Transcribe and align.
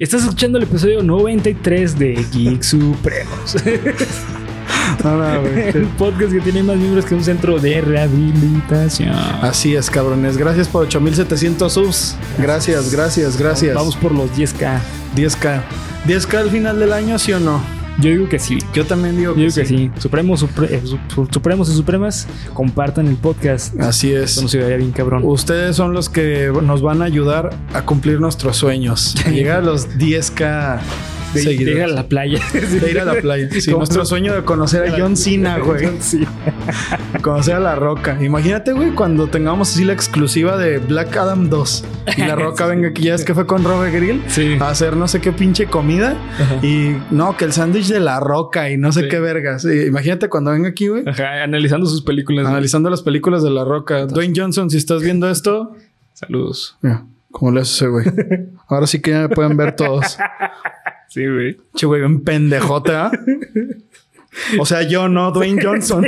Estás 0.00 0.22
escuchando 0.22 0.56
el 0.56 0.64
episodio 0.64 1.02
93 1.02 1.98
de 1.98 2.26
Geek 2.32 2.62
Supremos. 2.62 3.54
el 5.74 5.86
podcast 5.98 6.32
que 6.32 6.40
tiene 6.40 6.62
más 6.62 6.78
miembros 6.78 7.04
que 7.04 7.14
un 7.14 7.22
centro 7.22 7.58
de 7.58 7.82
rehabilitación. 7.82 9.10
Así 9.10 9.76
es, 9.76 9.90
cabrones. 9.90 10.38
Gracias 10.38 10.68
por 10.68 10.84
8700 10.84 11.70
subs. 11.70 12.16
Gracias, 12.38 12.90
gracias, 12.90 13.36
gracias. 13.36 13.74
Vamos 13.74 13.94
por 13.94 14.12
los 14.12 14.30
10k. 14.30 14.80
10k. 15.14 15.60
10k 16.06 16.34
al 16.34 16.48
final 16.48 16.80
del 16.80 16.94
año, 16.94 17.18
¿sí 17.18 17.34
o 17.34 17.40
no? 17.40 17.79
Yo 18.00 18.10
digo 18.10 18.28
que 18.28 18.38
sí. 18.38 18.58
Yo 18.72 18.86
también 18.86 19.16
digo, 19.16 19.34
que, 19.34 19.50
sí. 19.50 19.90
Supremos, 19.98 20.42
eh, 20.42 20.82
Supremos 21.30 21.68
y 21.68 21.74
Supremas, 21.74 22.26
compartan 22.54 23.06
el 23.08 23.16
podcast. 23.16 23.78
Así 23.80 24.12
es. 24.12 24.32
Eso 24.32 24.42
nos 24.42 24.54
ayudaría 24.54 24.78
bien 24.78 24.92
cabrón. 24.92 25.22
Ustedes 25.24 25.76
son 25.76 25.92
los 25.92 26.08
que 26.08 26.50
nos 26.62 26.82
van 26.82 27.02
a 27.02 27.04
ayudar 27.04 27.50
a 27.74 27.82
cumplir 27.82 28.20
nuestros 28.20 28.56
sueños. 28.56 29.14
A 29.26 29.30
llegar 29.30 29.58
a 29.58 29.62
los 29.62 29.88
10k 29.98 30.80
de, 31.34 31.54
ir 31.54 31.82
a 31.82 31.86
la 31.86 32.04
playa. 32.04 32.40
De 32.52 32.90
ir 32.90 33.00
a 33.00 33.04
la 33.04 33.20
playa. 33.20 33.48
Sí, 33.50 33.70
nuestro 33.70 34.04
sueño 34.04 34.34
de 34.34 34.42
conocer 34.42 34.88
a 34.88 34.98
John 34.98 35.16
Cena, 35.16 35.58
güey. 35.58 35.88
conocer 37.22 37.54
a 37.56 37.60
La 37.60 37.74
Roca. 37.74 38.18
Imagínate, 38.22 38.72
güey, 38.72 38.90
cuando 38.92 39.28
tengamos 39.28 39.70
así 39.70 39.84
la 39.84 39.92
exclusiva 39.92 40.56
de 40.56 40.78
Black 40.78 41.16
Adam 41.16 41.48
2 41.48 41.84
y 42.16 42.20
La 42.22 42.34
Roca 42.36 42.66
venga 42.66 42.88
aquí, 42.88 43.04
ya 43.04 43.14
es 43.14 43.24
que 43.24 43.34
fue 43.34 43.46
con 43.46 43.64
Robert 43.64 43.94
Grill 43.94 44.22
a 44.60 44.68
hacer 44.68 44.96
no 44.96 45.08
sé 45.08 45.20
qué 45.20 45.32
pinche 45.32 45.66
comida 45.66 46.16
y 46.62 46.96
no, 47.10 47.36
que 47.36 47.44
el 47.44 47.52
sándwich 47.52 47.88
de 47.88 48.00
La 48.00 48.20
Roca 48.20 48.70
y 48.70 48.76
no 48.76 48.92
sé 48.92 49.08
qué 49.08 49.20
vergas. 49.20 49.64
imagínate 49.64 50.28
cuando 50.28 50.50
venga 50.50 50.68
aquí, 50.68 50.88
güey. 50.88 51.04
Ajá, 51.06 51.42
analizando 51.42 51.86
sus 51.86 52.02
películas. 52.02 52.46
Analizando 52.46 52.90
las 52.90 53.02
películas 53.02 53.42
de 53.42 53.50
La 53.50 53.64
Roca. 53.64 54.06
Dwayne 54.06 54.34
Johnson, 54.36 54.70
si 54.70 54.76
estás 54.76 55.02
viendo 55.02 55.30
esto, 55.30 55.76
saludos. 56.12 56.76
¿Cómo 57.30 57.52
le 57.52 57.60
hace, 57.60 57.86
güey? 57.86 58.06
Ahora 58.66 58.86
sí 58.86 59.00
que 59.00 59.12
ya 59.12 59.20
me 59.20 59.28
pueden 59.28 59.56
ver 59.56 59.76
todos. 59.76 60.18
Sí, 61.10 61.26
güey. 61.26 61.58
Che, 61.74 61.86
güey, 61.86 62.02
un 62.02 62.22
pendejote, 62.22 62.92
¿ah? 62.92 63.10
O 64.60 64.64
sea, 64.64 64.82
yo 64.82 65.08
no, 65.08 65.32
Dwayne 65.32 65.60
Johnson. 65.64 66.06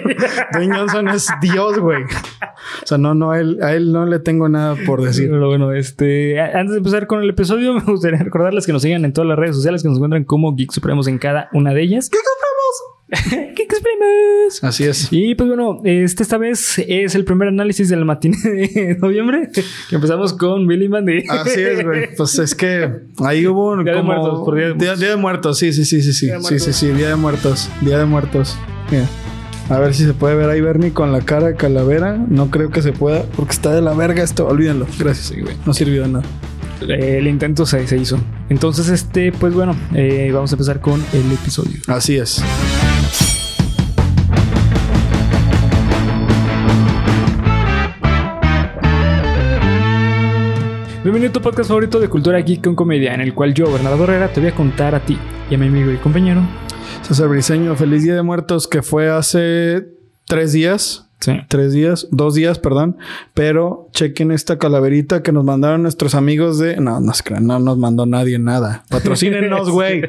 Dwayne 0.52 0.76
Johnson 0.76 1.08
es 1.08 1.28
Dios, 1.40 1.80
güey. 1.80 2.04
O 2.04 2.86
sea, 2.86 2.98
no, 2.98 3.12
no, 3.12 3.32
a 3.32 3.40
él, 3.40 3.58
a 3.62 3.74
él 3.74 3.90
no 3.90 4.06
le 4.06 4.20
tengo 4.20 4.48
nada 4.48 4.76
por 4.86 5.02
decir. 5.02 5.28
Pero 5.28 5.48
bueno, 5.48 5.72
este, 5.72 6.40
antes 6.40 6.70
de 6.70 6.78
empezar 6.78 7.08
con 7.08 7.20
el 7.20 7.30
episodio, 7.30 7.74
me 7.74 7.80
gustaría 7.80 8.20
recordarles 8.20 8.64
que 8.64 8.72
nos 8.72 8.82
sigan 8.82 9.04
en 9.04 9.12
todas 9.12 9.28
las 9.28 9.38
redes 9.38 9.56
sociales 9.56 9.82
que 9.82 9.88
nos 9.88 9.98
encuentran 9.98 10.22
como 10.22 10.54
Geek 10.54 10.70
Supremos 10.70 11.08
en 11.08 11.18
cada 11.18 11.48
una 11.52 11.74
de 11.74 11.82
ellas. 11.82 12.08
¡Geek 12.08 12.22
Supremos! 12.22 12.51
¿Qué 13.30 13.62
exprimes? 13.62 14.62
Así 14.62 14.84
es. 14.84 15.08
Y 15.10 15.34
pues 15.34 15.48
bueno, 15.48 15.82
este 15.84 16.22
esta 16.22 16.38
vez 16.38 16.78
es 16.78 17.14
el 17.14 17.24
primer 17.24 17.48
análisis 17.48 17.90
del 17.90 18.04
matiné 18.04 18.38
de 18.42 18.96
noviembre. 19.00 19.50
Que 19.52 19.96
empezamos 19.96 20.32
con 20.32 20.66
Billy 20.66 20.88
Mandy. 20.88 21.24
Así 21.28 21.60
es, 21.60 21.84
güey. 21.84 22.08
Pues 22.16 22.38
es 22.38 22.54
que 22.54 22.90
ahí 23.18 23.46
hubo 23.46 23.72
un. 23.72 23.84
Día 23.84 23.96
de 23.96 24.02
muertos, 24.02 24.42
por 24.44 24.54
día 24.54 24.68
de 24.68 24.74
muertos. 24.74 24.98
Día, 24.98 25.08
de 25.08 25.16
muertos, 25.16 25.58
sí, 25.58 25.72
sí, 25.72 25.84
sí, 25.84 26.02
sí. 26.02 26.12
Sí, 26.12 26.30
sí, 26.40 26.58
sí, 26.58 26.72
sí, 26.72 26.88
día 26.88 27.08
de 27.08 27.16
muertos. 27.16 27.68
Día 27.80 27.98
de 27.98 28.06
muertos. 28.06 28.56
Mira. 28.90 29.06
A 29.68 29.78
ver 29.78 29.94
si 29.94 30.04
se 30.04 30.12
puede 30.12 30.34
ver 30.34 30.50
ahí 30.50 30.60
Bernie 30.60 30.92
con 30.92 31.12
la 31.12 31.20
cara 31.20 31.48
de 31.48 31.54
calavera. 31.54 32.16
No 32.16 32.50
creo 32.50 32.70
que 32.70 32.82
se 32.82 32.92
pueda 32.92 33.24
porque 33.36 33.52
está 33.52 33.74
de 33.74 33.82
la 33.82 33.94
verga 33.94 34.22
esto. 34.22 34.46
Olvídenlo. 34.46 34.86
Gracias, 34.98 35.38
güey. 35.38 35.56
No 35.66 35.72
sirvió 35.72 36.02
de 36.02 36.08
nada. 36.08 36.24
El 36.88 37.26
intento 37.28 37.64
se, 37.64 37.86
se 37.86 37.96
hizo. 37.96 38.18
Entonces, 38.48 38.88
este, 38.88 39.32
pues 39.32 39.54
bueno, 39.54 39.76
eh, 39.94 40.30
vamos 40.32 40.50
a 40.52 40.54
empezar 40.54 40.80
con 40.80 41.02
el 41.12 41.32
episodio. 41.32 41.78
Así 41.86 42.16
es. 42.16 42.42
Bienvenido 51.02 51.30
a 51.30 51.32
tu 51.32 51.40
podcast 51.40 51.68
favorito 51.68 51.98
de 51.98 52.08
cultura 52.08 52.38
geek 52.38 52.62
con 52.62 52.76
comedia, 52.76 53.12
en 53.12 53.20
el 53.20 53.34
cual 53.34 53.52
yo, 53.54 53.72
Bernardo 53.72 54.04
Herrera, 54.04 54.32
te 54.32 54.38
voy 54.38 54.50
a 54.50 54.54
contar 54.54 54.94
a 54.94 55.04
ti 55.04 55.18
y 55.50 55.54
a 55.56 55.58
mi 55.58 55.66
amigo 55.66 55.90
y 55.90 55.96
compañero 55.96 56.42
César 57.02 57.26
Briseño. 57.26 57.74
Feliz 57.74 58.04
Día 58.04 58.14
de 58.14 58.22
Muertos 58.22 58.68
que 58.68 58.82
fue 58.82 59.10
hace 59.10 59.84
tres 60.26 60.52
días. 60.52 61.08
Sí. 61.18 61.32
Tres 61.48 61.72
días, 61.72 62.06
dos 62.12 62.34
días, 62.36 62.60
perdón. 62.60 62.98
Pero 63.34 63.88
chequen 63.92 64.30
esta 64.30 64.60
calaverita 64.60 65.24
que 65.24 65.32
nos 65.32 65.44
mandaron 65.44 65.82
nuestros 65.82 66.14
amigos 66.14 66.60
de. 66.60 66.76
No, 66.76 67.00
no 67.00 67.12
no 67.40 67.58
nos 67.58 67.78
mandó 67.78 68.06
nadie 68.06 68.38
nada. 68.38 68.84
Patrocínenos, 68.88 69.70
güey. 69.70 70.02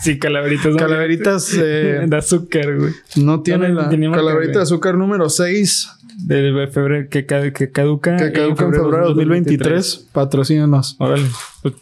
sí, 0.00 0.18
calaveritas. 0.20 0.76
Calaveritas 0.76 1.54
eh, 1.58 2.04
de 2.06 2.16
azúcar, 2.16 2.76
güey. 2.76 2.92
No 3.16 3.40
tiene 3.40 3.70
la 3.70 3.88
calaverita 3.88 4.58
de 4.58 4.62
azúcar 4.64 4.98
número 4.98 5.30
6 5.30 5.99
de 6.18 6.68
febrero 6.72 7.08
que, 7.08 7.26
que 7.26 7.70
caduca. 7.70 8.16
Que 8.16 8.32
caduca 8.32 8.64
en 8.64 8.72
febrero, 8.72 9.08
de 9.08 9.14
2023. 9.14 10.08
Patrocínanos. 10.12 10.96
Órale. 10.98 11.26
Pues, 11.62 11.74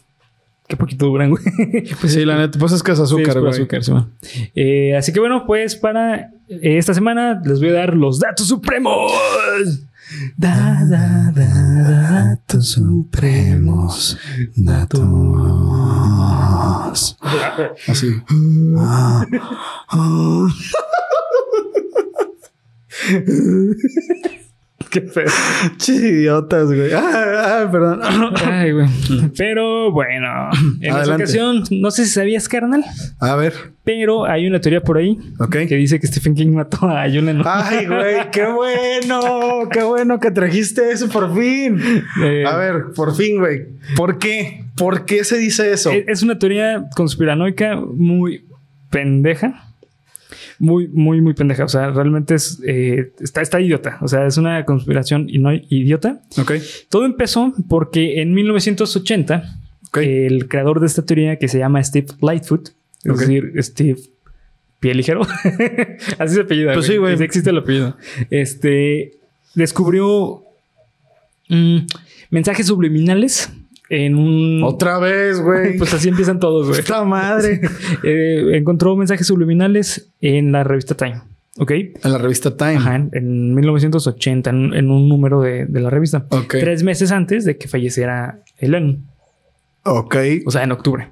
qué 0.67 0.77
poquito 0.77 1.07
duran, 1.07 1.31
güey. 1.31 1.43
Pues 1.99 2.13
sí, 2.13 2.25
la 2.25 2.37
neta, 2.37 2.57
pues 2.59 2.71
es 2.71 2.83
que 2.83 2.91
es 2.91 2.99
azúcar, 2.99 3.39
güey. 3.39 3.51
azúcar, 3.51 3.83
sí, 3.83 3.91
eh, 4.55 4.95
así 4.95 5.11
que 5.11 5.19
bueno, 5.19 5.45
pues 5.45 5.75
para 5.75 6.31
esta 6.47 6.93
semana 6.93 7.41
les 7.43 7.59
voy 7.59 7.69
a 7.69 7.73
dar 7.73 7.95
los 7.95 8.19
datos 8.19 8.47
supremos. 8.47 9.11
Da, 10.37 10.83
da, 10.89 11.31
da, 11.35 11.45
datos 12.25 12.69
supremos. 12.69 14.17
Datos. 14.55 15.05
Así. 17.87 18.19
Ah, 18.75 19.25
ah. 19.89 20.47
Qué 24.89 25.01
feo. 25.01 25.25
idiotas, 25.87 26.67
güey. 26.67 26.91
Ah, 26.93 27.61
ah, 27.61 27.69
perdón. 27.71 27.99
Ay, 28.43 28.71
güey. 28.71 28.87
Pero 29.37 29.91
bueno, 29.91 30.49
en 30.81 30.95
esta 30.95 31.15
ocasión, 31.15 31.63
no 31.69 31.91
sé 31.91 32.05
si 32.05 32.11
sabías, 32.11 32.49
carnal. 32.49 32.83
A 33.19 33.35
ver. 33.35 33.53
Pero 33.83 34.25
hay 34.25 34.47
una 34.47 34.59
teoría 34.59 34.81
por 34.81 34.97
ahí 34.97 35.17
que 35.51 35.75
dice 35.75 35.99
que 35.99 36.07
Stephen 36.07 36.33
King 36.33 36.53
mató 36.53 36.89
a 36.89 37.05
Julian. 37.05 37.41
Ay, 37.45 37.85
güey, 37.85 38.31
qué 38.31 38.45
bueno. 38.45 39.69
Qué 39.71 39.83
bueno 39.83 40.19
que 40.19 40.31
trajiste 40.31 40.91
eso 40.91 41.07
por 41.09 41.35
fin. 41.35 41.79
Eh, 42.23 42.45
a 42.45 42.55
ver, 42.57 42.85
por 42.95 43.15
fin, 43.15 43.39
güey. 43.39 43.67
¿Por 43.95 44.17
qué? 44.17 44.65
¿Por 44.75 45.05
qué 45.05 45.23
se 45.23 45.37
dice 45.37 45.71
eso? 45.71 45.91
Es 45.91 46.23
una 46.23 46.39
teoría 46.39 46.85
conspiranoica 46.95 47.75
muy 47.75 48.45
pendeja 48.89 49.68
muy, 50.59 50.87
muy, 50.87 51.21
muy 51.21 51.33
pendeja. 51.33 51.65
O 51.65 51.69
sea, 51.69 51.91
realmente 51.91 52.35
es, 52.35 52.61
eh, 52.65 53.11
está, 53.19 53.41
está 53.41 53.59
idiota. 53.59 53.97
O 54.01 54.07
sea, 54.07 54.25
es 54.25 54.37
una 54.37 54.65
conspiración 54.65 55.27
y 55.29 55.39
no 55.39 55.53
idiota. 55.53 56.21
Ok. 56.37 56.53
Todo 56.89 57.05
empezó 57.05 57.53
porque 57.67 58.21
en 58.21 58.33
1980, 58.33 59.59
el 59.95 60.47
creador 60.47 60.79
de 60.79 60.87
esta 60.87 61.05
teoría, 61.05 61.37
que 61.37 61.47
se 61.47 61.59
llama 61.59 61.83
Steve 61.83 62.07
Lightfoot, 62.21 62.69
es 63.03 63.19
decir, 63.19 63.53
Steve 63.59 63.99
Pie 64.79 64.93
Ligero, 64.93 65.21
así 66.19 66.35
se 66.35 66.41
apellida. 66.41 66.73
Pues 66.73 66.85
sí, 66.85 66.97
güey. 66.97 67.21
Existe 67.21 67.49
el 67.49 67.57
apellido. 67.57 67.97
Este 68.29 69.13
descubrió 69.55 70.43
mm, 71.49 71.79
mensajes 72.29 72.67
subliminales 72.67 73.51
en 73.89 74.15
un... 74.15 74.63
Otra 74.63 74.99
vez, 74.99 75.41
güey. 75.41 75.77
pues 75.77 75.93
así 75.93 76.09
empiezan 76.09 76.39
todos, 76.39 76.67
güey. 76.67 76.79
Esta 76.79 77.03
madre. 77.03 77.61
Eh, 78.03 78.55
encontró 78.57 78.95
mensajes 78.95 79.27
subliminales 79.27 80.11
en 80.21 80.51
la 80.51 80.63
revista 80.63 80.95
Time. 80.95 81.21
¿Ok? 81.57 81.71
En 81.71 82.11
la 82.11 82.17
revista 82.17 82.55
Time. 82.55 82.77
Ajá, 82.77 82.95
en, 83.11 83.53
1980, 83.55 84.49
en, 84.49 84.89
un 84.89 85.09
número 85.09 85.41
de, 85.41 85.67
la 85.69 85.89
revista. 85.89 86.25
Ok. 86.29 86.55
Tres 86.59 86.83
meses 86.83 87.11
antes 87.11 87.45
de 87.45 87.57
que 87.57 87.67
falleciera 87.67 88.43
Ellen. 88.57 89.07
Ok. 89.83 90.15
O 90.45 90.51
sea, 90.51 90.63
en 90.63 90.71
octubre. 90.71 91.09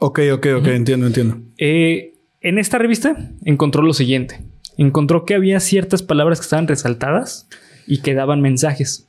Ok, 0.00 0.20
ok, 0.32 0.46
ok. 0.58 0.66
Entiendo, 0.66 1.06
entiendo. 1.06 1.38
Eh, 1.56 2.14
en 2.40 2.58
esta 2.58 2.78
revista 2.78 3.16
encontró 3.44 3.82
lo 3.82 3.94
siguiente. 3.94 4.44
Encontró 4.76 5.24
que 5.24 5.34
había 5.34 5.60
ciertas 5.60 6.02
palabras 6.02 6.40
que 6.40 6.44
estaban 6.44 6.68
resaltadas 6.68 7.48
y 7.86 8.02
que 8.02 8.14
daban 8.14 8.40
mensajes. 8.40 9.08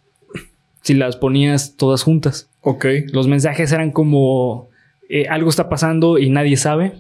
Si 0.82 0.94
las 0.94 1.18
ponías 1.18 1.76
todas 1.76 2.04
juntas. 2.04 2.50
Ok. 2.66 2.86
Los 3.14 3.28
mensajes 3.28 3.72
eran 3.72 3.92
como 3.92 4.70
eh, 5.08 5.28
algo 5.30 5.50
está 5.52 5.70
pasando 5.70 6.18
y 6.18 6.30
nadie 6.32 6.58
sabe. 6.58 6.94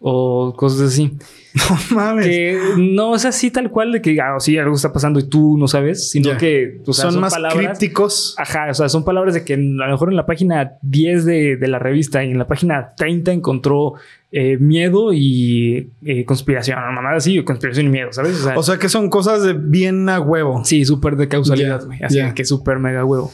O 0.00 0.54
cosas 0.56 0.92
así. 0.92 1.12
No 1.58 1.96
mames. 1.96 2.26
Que 2.26 2.58
no 2.76 3.16
es 3.16 3.24
así 3.24 3.50
tal 3.50 3.70
cual 3.70 3.90
de 3.90 4.00
que, 4.00 4.20
ah, 4.20 4.36
sí, 4.38 4.56
algo 4.58 4.76
está 4.76 4.92
pasando 4.92 5.18
y 5.18 5.28
tú 5.28 5.56
no 5.58 5.66
sabes, 5.66 6.10
sino 6.10 6.36
que 6.36 6.80
son, 6.90 7.18
más 7.18 7.34
crípticos. 7.52 8.36
Ajá, 8.38 8.68
o 8.70 8.74
sea, 8.74 8.88
son 8.88 9.04
palabras 9.04 9.34
de 9.34 9.44
que 9.44 9.54
a 9.54 9.56
lo 9.56 9.90
mejor 9.90 10.10
en 10.10 10.16
la 10.16 10.24
página 10.24 10.74
10 10.82 11.24
de, 11.24 11.58
la 11.62 11.80
revista 11.80 12.22
y 12.22 12.30
en 12.30 12.38
la 12.38 12.46
página 12.46 12.94
30 12.96 13.32
encontró 13.32 13.94
eh, 14.30 14.56
miedo 14.58 15.12
y 15.12 15.90
eh, 16.04 16.24
conspiración, 16.24 16.78
nada 16.78 17.16
así, 17.16 17.42
conspiración 17.42 17.86
y 17.86 17.90
miedo, 17.90 18.12
¿sabes? 18.12 18.46
O 18.54 18.62
sea, 18.62 18.78
que 18.78 18.88
son 18.88 19.10
cosas 19.10 19.42
de 19.42 19.54
bien 19.54 20.08
a 20.08 20.20
huevo. 20.20 20.64
Sí, 20.64 20.84
súper 20.84 21.16
de 21.16 21.26
causalidad, 21.26 21.84
güey. 21.86 22.00
Así 22.02 22.20
que 22.36 22.44
súper 22.44 22.78
mega 22.78 23.04
huevo. 23.04 23.32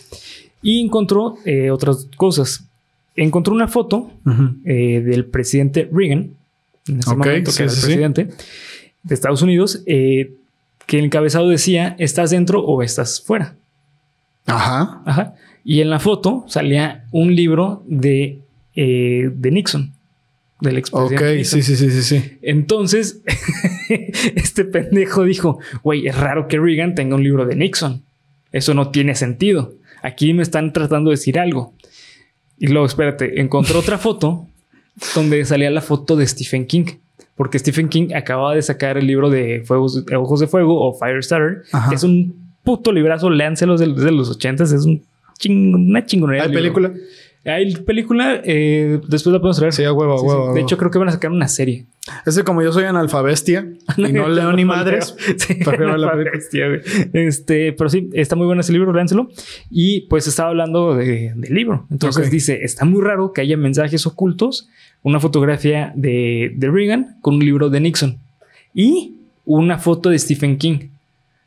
Y 0.65 0.81
encontró 0.81 1.37
eh, 1.45 1.71
otras 1.71 2.09
cosas. 2.17 2.67
Encontró 3.15 3.55
una 3.55 3.69
foto 3.69 4.11
eh, 4.65 5.01
del 5.05 5.27
presidente 5.27 5.89
Reagan, 5.93 6.31
en 6.89 6.99
ese 6.99 7.11
momento 7.11 7.53
que 7.53 7.63
era 7.63 7.73
el 7.73 7.79
presidente 7.79 8.29
de 9.05 9.15
Estados 9.15 9.43
Unidos, 9.43 9.83
eh, 9.87 10.33
que 10.87 10.99
el 10.99 11.05
encabezado 11.05 11.49
decía, 11.49 11.95
¿estás 11.99 12.31
dentro 12.31 12.65
o 12.65 12.83
estás 12.83 13.21
fuera? 13.21 13.57
Ajá. 14.47 15.03
Ajá. 15.05 15.35
Y 15.65 15.81
en 15.81 15.91
la 15.91 16.01
foto 16.01 16.45
salía 16.49 17.05
un 17.13 17.37
libro 17.37 17.85
de, 17.87 18.41
de 18.75 19.51
Nixon. 19.53 19.93
Del 20.61 20.79
expresidente. 20.79 21.41
Ok, 21.41 21.45
sí, 21.45 21.63
sí, 21.63 21.77
sí, 21.77 21.91
sí, 21.91 22.03
sí. 22.03 22.39
Entonces, 22.43 23.23
este 24.35 24.65
pendejo 24.65 25.25
dijo, 25.25 25.59
güey, 25.83 26.07
es 26.07 26.17
raro 26.17 26.49
que 26.49 26.59
Reagan 26.59 26.95
tenga 26.95 27.17
un 27.17 27.23
libro 27.23 27.45
de 27.45 27.55
Nixon. 27.55 28.03
Eso 28.51 28.73
no 28.73 28.91
tiene 28.91 29.15
sentido. 29.15 29.75
Aquí 30.05 30.33
me 30.35 30.43
están 30.43 30.73
tratando 30.73 31.11
de 31.11 31.15
decir 31.17 31.39
algo. 31.39 31.73
Y 32.59 32.69
luego, 32.69 32.87
espérate, 32.87 33.41
encontró 33.41 33.81
otra 33.81 33.99
foto 33.99 34.47
donde 35.15 35.45
salía 35.45 35.71
la 35.71 35.81
foto 35.81 36.15
de 36.15 36.27
Stephen 36.27 36.67
King. 36.67 36.85
Porque 37.35 37.59
Stephen 37.59 37.89
King 37.89 38.09
acababa 38.15 38.55
de 38.55 38.63
sacar 38.63 38.97
el 38.97 39.07
libro 39.07 39.31
de 39.31 39.63
Fuegos, 39.65 40.05
Ojos 40.17 40.41
de 40.41 40.47
Fuego 40.47 40.81
o 40.81 40.97
Firestarter, 40.97 41.63
que 41.89 41.95
es 41.97 42.05
un 42.05 42.55
puto 42.63 42.93
librazo, 42.93 43.29
léanselos 43.29 43.81
de, 43.81 43.93
de 43.93 44.13
los 44.13 44.31
ochentas, 44.31 44.71
es 44.71 44.85
un 44.85 45.03
una 45.49 46.05
chingonería. 46.07 46.45
¿Hay 46.45 46.53
película? 46.53 46.93
Hay 47.45 47.75
película, 47.77 48.41
eh, 48.43 49.01
después 49.07 49.33
la 49.33 49.39
podemos 49.39 49.59
traer. 49.59 49.73
Sí, 49.75 49.85
a 49.85 49.93
huevo, 49.93 50.21
huevo, 50.23 50.55
De 50.55 50.61
hecho, 50.61 50.79
creo 50.79 50.91
que 50.91 50.99
van 50.99 51.09
a 51.09 51.13
sacar 51.13 51.31
una 51.31 51.47
serie. 51.49 51.87
Ese 52.25 52.43
como 52.43 52.63
yo 52.63 52.73
soy 52.73 52.85
analfabestia 52.85 53.69
y 53.99 54.13
no 54.13 54.29
leo 54.31 54.53
ni 54.53 54.65
madres. 54.65 55.15
sí, 55.37 55.59
Este, 57.13 57.73
pero 57.73 57.91
sí, 57.91 58.09
está 58.15 58.35
muy 58.35 58.47
bueno 58.47 58.63
ese 58.63 58.73
libro, 58.73 58.93
léanselo. 58.93 59.29
Y 59.71 60.03
pues 60.03 60.27
estaba 60.27 60.51
hablando 60.51 60.95
de, 60.95 61.33
del 61.37 61.55
libro. 61.55 61.87
Entonces 61.91 62.31
dice, 62.31 62.61
está 62.63 62.87
muy 62.87 63.03
raro 63.03 63.33
que 63.33 63.43
haya 63.43 63.57
mensajes 63.57 64.07
ocultos, 64.07 64.69
una 65.03 65.21
fotografía 65.21 65.93
de, 65.95 66.53
de 66.57 66.71
Reagan 66.71 67.19
con 67.21 67.35
un 67.35 67.45
libro 67.45 67.69
de 67.69 67.81
Nixon 67.81 68.19
y 68.73 69.17
una 69.45 69.79
foto 69.79 70.09
de 70.09 70.19
Stephen 70.19 70.57
King. 70.57 70.89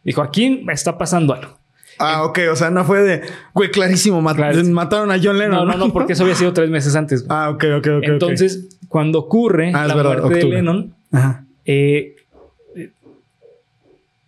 Dijo, 0.03 0.21
aquí 0.21 0.63
está 0.71 0.97
pasando 0.97 1.33
algo. 1.33 1.56
Ah, 1.99 2.23
ok. 2.23 2.39
O 2.51 2.55
sea, 2.55 2.69
no 2.69 2.83
fue 2.85 3.01
de, 3.01 3.21
güey, 3.53 3.71
clarísimo, 3.71 4.21
mataron 4.21 5.11
a 5.11 5.19
John 5.21 5.37
Lennon. 5.37 5.65
No, 5.65 5.65
no, 5.65 5.77
no, 5.77 5.93
porque 5.93 6.13
eso 6.13 6.23
había 6.23 6.35
sido 6.35 6.53
tres 6.53 6.69
meses 6.69 6.95
antes. 6.95 7.25
Ah, 7.29 7.49
ok, 7.49 7.63
ok, 7.77 7.87
ok. 7.97 8.03
Entonces, 8.03 8.77
cuando 8.87 9.19
ocurre 9.19 9.71
ah, 9.73 9.87
la 9.87 9.95
muerte 9.95 10.35
de 10.35 10.43
Lennon, 10.45 10.95
eh, 11.65 12.15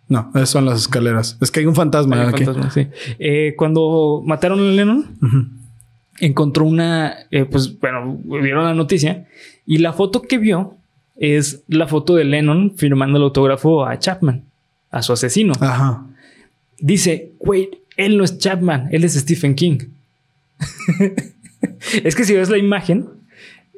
no, 0.08 0.30
esas 0.34 0.50
son 0.50 0.64
las 0.66 0.80
escaleras. 0.80 1.38
Es 1.40 1.50
que 1.50 1.60
hay 1.60 1.66
un 1.66 1.74
fantasma 1.74 2.28
aquí. 2.28 2.44
sí. 2.72 2.88
Eh, 3.18 3.54
cuando 3.56 4.22
mataron 4.24 4.58
a 4.58 4.62
Lennon, 4.62 5.06
encontró 6.18 6.64
una, 6.64 7.14
eh, 7.30 7.44
pues 7.44 7.78
bueno, 7.78 8.18
vieron 8.24 8.64
la 8.64 8.74
noticia 8.74 9.26
y 9.66 9.78
la 9.78 9.92
foto 9.92 10.22
que 10.22 10.38
vio 10.38 10.76
es 11.16 11.62
la 11.68 11.86
foto 11.86 12.16
de 12.16 12.24
Lennon 12.24 12.72
firmando 12.76 13.18
el 13.18 13.24
autógrafo 13.24 13.86
a 13.86 13.98
Chapman, 13.98 14.44
a 14.90 15.02
su 15.02 15.12
asesino. 15.12 15.52
Ajá 15.60 16.09
dice, 16.80 17.32
güey, 17.38 17.70
él 17.96 18.16
no 18.16 18.24
es 18.24 18.38
Chapman, 18.38 18.88
él 18.92 19.04
es 19.04 19.14
Stephen 19.14 19.54
King. 19.54 19.78
es 22.04 22.14
que 22.14 22.24
si 22.24 22.34
ves 22.34 22.50
la 22.50 22.58
imagen, 22.58 23.08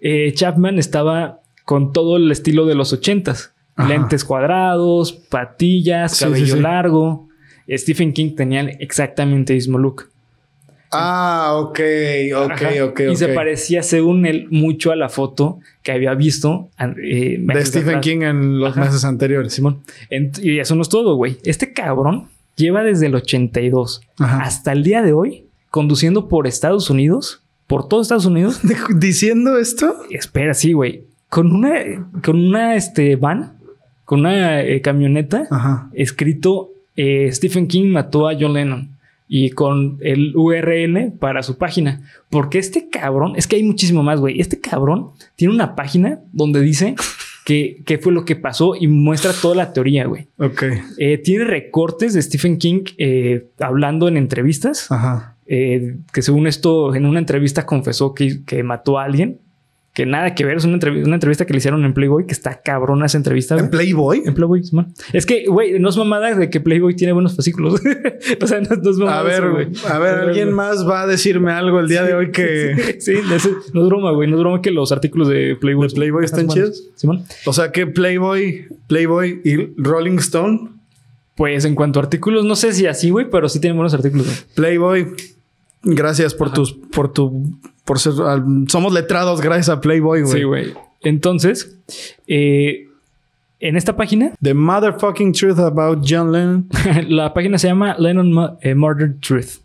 eh, 0.00 0.32
Chapman 0.34 0.78
estaba 0.78 1.40
con 1.64 1.92
todo 1.92 2.16
el 2.16 2.30
estilo 2.30 2.66
de 2.66 2.74
los 2.74 2.92
ochentas. 2.92 3.52
Lentes 3.88 4.24
cuadrados, 4.24 5.12
patillas, 5.12 6.20
cabello 6.20 6.56
largo. 6.56 7.28
Stephen 7.68 8.12
King 8.12 8.34
tenía 8.36 8.60
exactamente 8.60 9.54
el 9.54 9.58
mismo 9.58 9.78
look. 9.78 10.10
Ah, 10.92 11.54
ok, 11.56 11.80
ok, 12.36 12.62
ok. 12.82 13.00
Y 13.12 13.16
se 13.16 13.28
parecía, 13.28 13.82
según 13.82 14.26
él, 14.26 14.46
mucho 14.50 14.92
a 14.92 14.96
la 14.96 15.08
foto 15.08 15.58
que 15.82 15.90
había 15.90 16.12
visto 16.14 16.68
eh, 16.78 17.38
de 17.40 17.66
Stephen 17.66 18.00
King 18.00 18.20
en 18.22 18.60
los 18.60 18.76
meses 18.76 19.04
anteriores. 19.04 19.54
Simón. 19.54 19.82
y 20.10 20.58
eso 20.58 20.74
no 20.74 20.82
es 20.82 20.90
todo, 20.90 21.16
güey. 21.16 21.38
Este 21.44 21.72
cabrón 21.72 22.28
lleva 22.56 22.82
desde 22.82 23.06
el 23.06 23.14
82 23.14 24.02
hasta 24.18 24.72
el 24.72 24.82
día 24.82 25.02
de 25.02 25.12
hoy 25.12 25.46
conduciendo 25.70 26.28
por 26.28 26.46
Estados 26.46 26.90
Unidos, 26.90 27.42
por 27.66 27.88
todo 27.88 28.02
Estados 28.02 28.26
Unidos. 28.26 28.60
¿Diciendo 28.96 29.58
esto? 29.58 29.96
Espera, 30.10 30.54
sí, 30.54 30.72
güey. 30.72 31.04
Con 31.28 31.50
una, 31.50 31.72
con 32.22 32.36
una 32.36 32.76
este, 32.76 33.16
van, 33.16 33.54
con 34.04 34.20
una 34.20 34.60
eh, 34.60 34.82
camioneta, 34.82 35.48
escrito 35.94 36.72
eh, 36.94 37.30
Stephen 37.32 37.68
King 37.68 37.90
mató 37.90 38.28
a 38.28 38.34
John 38.38 38.52
Lennon 38.52 38.90
y 39.28 39.48
con 39.48 39.96
el 40.02 40.36
URL 40.36 41.12
para 41.18 41.42
su 41.42 41.56
página. 41.56 42.02
Porque 42.28 42.58
este 42.58 42.90
cabrón, 42.90 43.32
es 43.36 43.46
que 43.46 43.56
hay 43.56 43.62
muchísimo 43.62 44.02
más, 44.02 44.20
güey. 44.20 44.40
Este 44.42 44.60
cabrón 44.60 45.12
tiene 45.36 45.54
una 45.54 45.74
página 45.74 46.20
donde 46.32 46.60
dice 46.60 46.94
qué, 47.44 48.00
fue 48.00 48.12
lo 48.12 48.24
que 48.24 48.36
pasó 48.36 48.74
y 48.78 48.86
muestra 48.86 49.32
toda 49.32 49.54
la 49.54 49.72
teoría, 49.72 50.06
güey. 50.06 50.28
Ok. 50.38 50.64
Eh, 50.98 51.18
tiene 51.18 51.44
recortes 51.44 52.14
de 52.14 52.22
Stephen 52.22 52.58
King 52.58 52.84
eh, 52.98 53.46
hablando 53.60 54.08
en 54.08 54.16
entrevistas. 54.16 54.90
Ajá. 54.90 55.36
Eh, 55.46 55.96
que 56.12 56.22
según 56.22 56.46
esto, 56.46 56.94
en 56.94 57.06
una 57.06 57.18
entrevista 57.18 57.66
confesó 57.66 58.14
que, 58.14 58.44
que 58.44 58.62
mató 58.62 58.98
a 58.98 59.04
alguien 59.04 59.38
que 59.94 60.06
nada 60.06 60.34
que 60.34 60.44
ver. 60.44 60.56
Es 60.56 60.64
una, 60.64 60.74
entrevista 60.76 61.44
que 61.44 61.52
le 61.52 61.58
hicieron 61.58 61.84
en 61.84 61.92
Playboy, 61.92 62.26
que 62.26 62.32
está 62.32 62.62
cabrona 62.62 63.06
esa 63.06 63.18
entrevista. 63.18 63.58
¿En 63.58 63.68
Playboy? 63.68 64.22
En 64.24 64.34
Playboy, 64.34 64.62
man. 64.72 64.92
Es 65.12 65.26
que, 65.26 65.44
güey, 65.46 65.78
no 65.78 65.90
es 65.90 65.96
mamada 65.96 66.34
de 66.34 66.48
que 66.48 66.60
Playboy 66.60 66.96
tiene 66.96 67.12
buenos 67.12 67.36
fascículos. 67.36 67.80
o 68.40 68.46
sea, 68.46 68.60
no, 68.60 68.90
es 68.90 68.96
mamada. 68.96 69.20
A 69.20 69.22
ver, 69.22 69.50
güey. 69.50 69.68
A 69.88 69.98
ver, 69.98 70.14
alguien 70.14 70.52
más 70.52 70.88
va 70.88 71.02
a 71.02 71.06
decirme 71.06 71.52
algo 71.52 71.78
el 71.80 71.88
día 71.88 72.04
de 72.04 72.14
hoy 72.14 72.30
que. 72.30 72.92
Sí, 73.02 73.14
no 73.24 73.34
es 73.34 73.88
broma, 73.88 74.12
güey. 74.12 74.28
No 74.28 74.36
es 74.36 74.42
broma 74.42 74.62
que 74.62 74.70
los 74.70 74.92
artículos 74.92 75.28
de 75.28 75.56
Playboy. 75.60 75.88
¿De 75.88 75.94
Playboy 75.94 76.24
están 76.24 76.48
chidos? 76.48 76.90
Simón. 76.94 77.24
O 77.46 77.52
sea, 77.52 77.72
que 77.72 77.86
Playboy, 77.86 78.66
Playboy 78.86 79.40
y 79.44 79.72
Rolling 79.76 80.18
Stone. 80.18 80.68
Pues 81.34 81.64
en 81.64 81.74
cuanto 81.74 81.98
a 81.98 82.02
artículos, 82.02 82.44
no 82.44 82.54
sé 82.56 82.72
si 82.72 82.86
así, 82.86 83.10
güey, 83.10 83.28
pero 83.30 83.48
sí 83.48 83.58
tienen 83.58 83.76
buenos 83.76 83.94
artículos. 83.94 84.46
Playboy, 84.54 85.08
gracias 85.82 86.34
por 86.34 86.52
tus, 86.52 86.72
por 86.72 87.12
tu 87.12 87.58
por 87.84 87.98
ser, 87.98 88.12
somos 88.68 88.92
letrados 88.92 89.40
gracias 89.40 89.68
a 89.68 89.80
Playboy, 89.80 90.22
güey. 90.22 90.32
Sí, 90.32 90.42
güey. 90.44 90.74
Entonces, 91.02 91.76
eh, 92.26 92.86
en 93.58 93.76
esta 93.76 93.96
página. 93.96 94.32
The 94.40 94.54
Motherfucking 94.54 95.32
Truth 95.32 95.58
About 95.58 96.04
John 96.08 96.32
Lennon. 96.32 96.68
la 97.08 97.34
página 97.34 97.58
se 97.58 97.68
llama 97.68 97.96
Lennon 97.98 98.56
eh, 98.60 98.74
Murdered 98.74 99.20
Truth. 99.20 99.60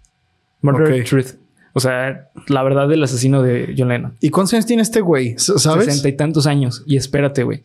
Murdered 0.62 1.06
Truth. 1.06 1.36
O 1.74 1.80
sea, 1.80 2.30
la 2.48 2.64
verdad 2.64 2.88
del 2.88 3.04
asesino 3.04 3.44
de 3.44 3.75
John 3.78 3.90
Lennon. 3.90 4.16
¿Y 4.19 4.31
cuántos 4.31 4.54
años 4.54 4.66
tiene 4.66 4.81
este 4.81 5.02
güey? 5.02 5.36
¿Sabes? 5.38 5.86
Sesenta 5.86 6.10
y 6.10 6.14
tantos 6.14 6.48
años. 6.48 6.84
Y 6.88 6.98
espérate, 6.98 7.44
güey. 7.44 7.64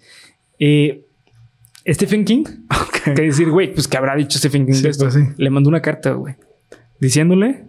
Eh, 0.59 1.07
Stephen 1.87 2.25
King. 2.25 2.45
Okay. 3.03 3.15
Que 3.15 3.23
decir, 3.23 3.51
güey, 3.51 3.75
pues 3.75 3.89
que 3.89 3.97
habrá 3.97 4.15
dicho 4.15 4.39
Stephen 4.39 4.65
King 4.65 4.81
de 4.81 4.91
esto. 4.91 5.07
Pues 5.07 5.37
Le 5.37 5.51
mandó 5.51 5.69
una 5.69 5.83
carta, 5.83 6.13
güey. 6.13 6.37
Diciéndole 7.01 7.65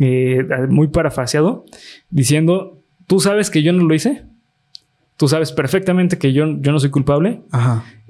eh, 0.00 0.46
muy 0.68 0.88
parafraseado, 0.88 1.64
diciendo, 2.10 2.78
tú 3.06 3.20
sabes 3.20 3.50
que 3.50 3.62
yo 3.62 3.72
no 3.72 3.84
lo 3.84 3.94
hice, 3.94 4.24
tú 5.16 5.28
sabes 5.28 5.52
perfectamente 5.52 6.18
que 6.18 6.32
yo, 6.32 6.46
yo 6.60 6.72
no 6.72 6.78
soy 6.78 6.90
culpable. 6.90 7.42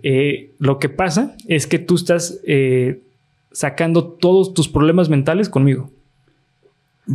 Eh, 0.03 0.55
lo 0.59 0.79
que 0.79 0.89
pasa 0.89 1.37
es 1.47 1.67
que 1.67 1.79
tú 1.79 1.97
estás 1.97 2.41
eh, 2.47 3.03
sacando 3.51 4.05
todos 4.05 4.55
tus 4.55 4.69
problemas 4.69 5.09
mentales 5.09 5.49
conmigo. 5.49 5.91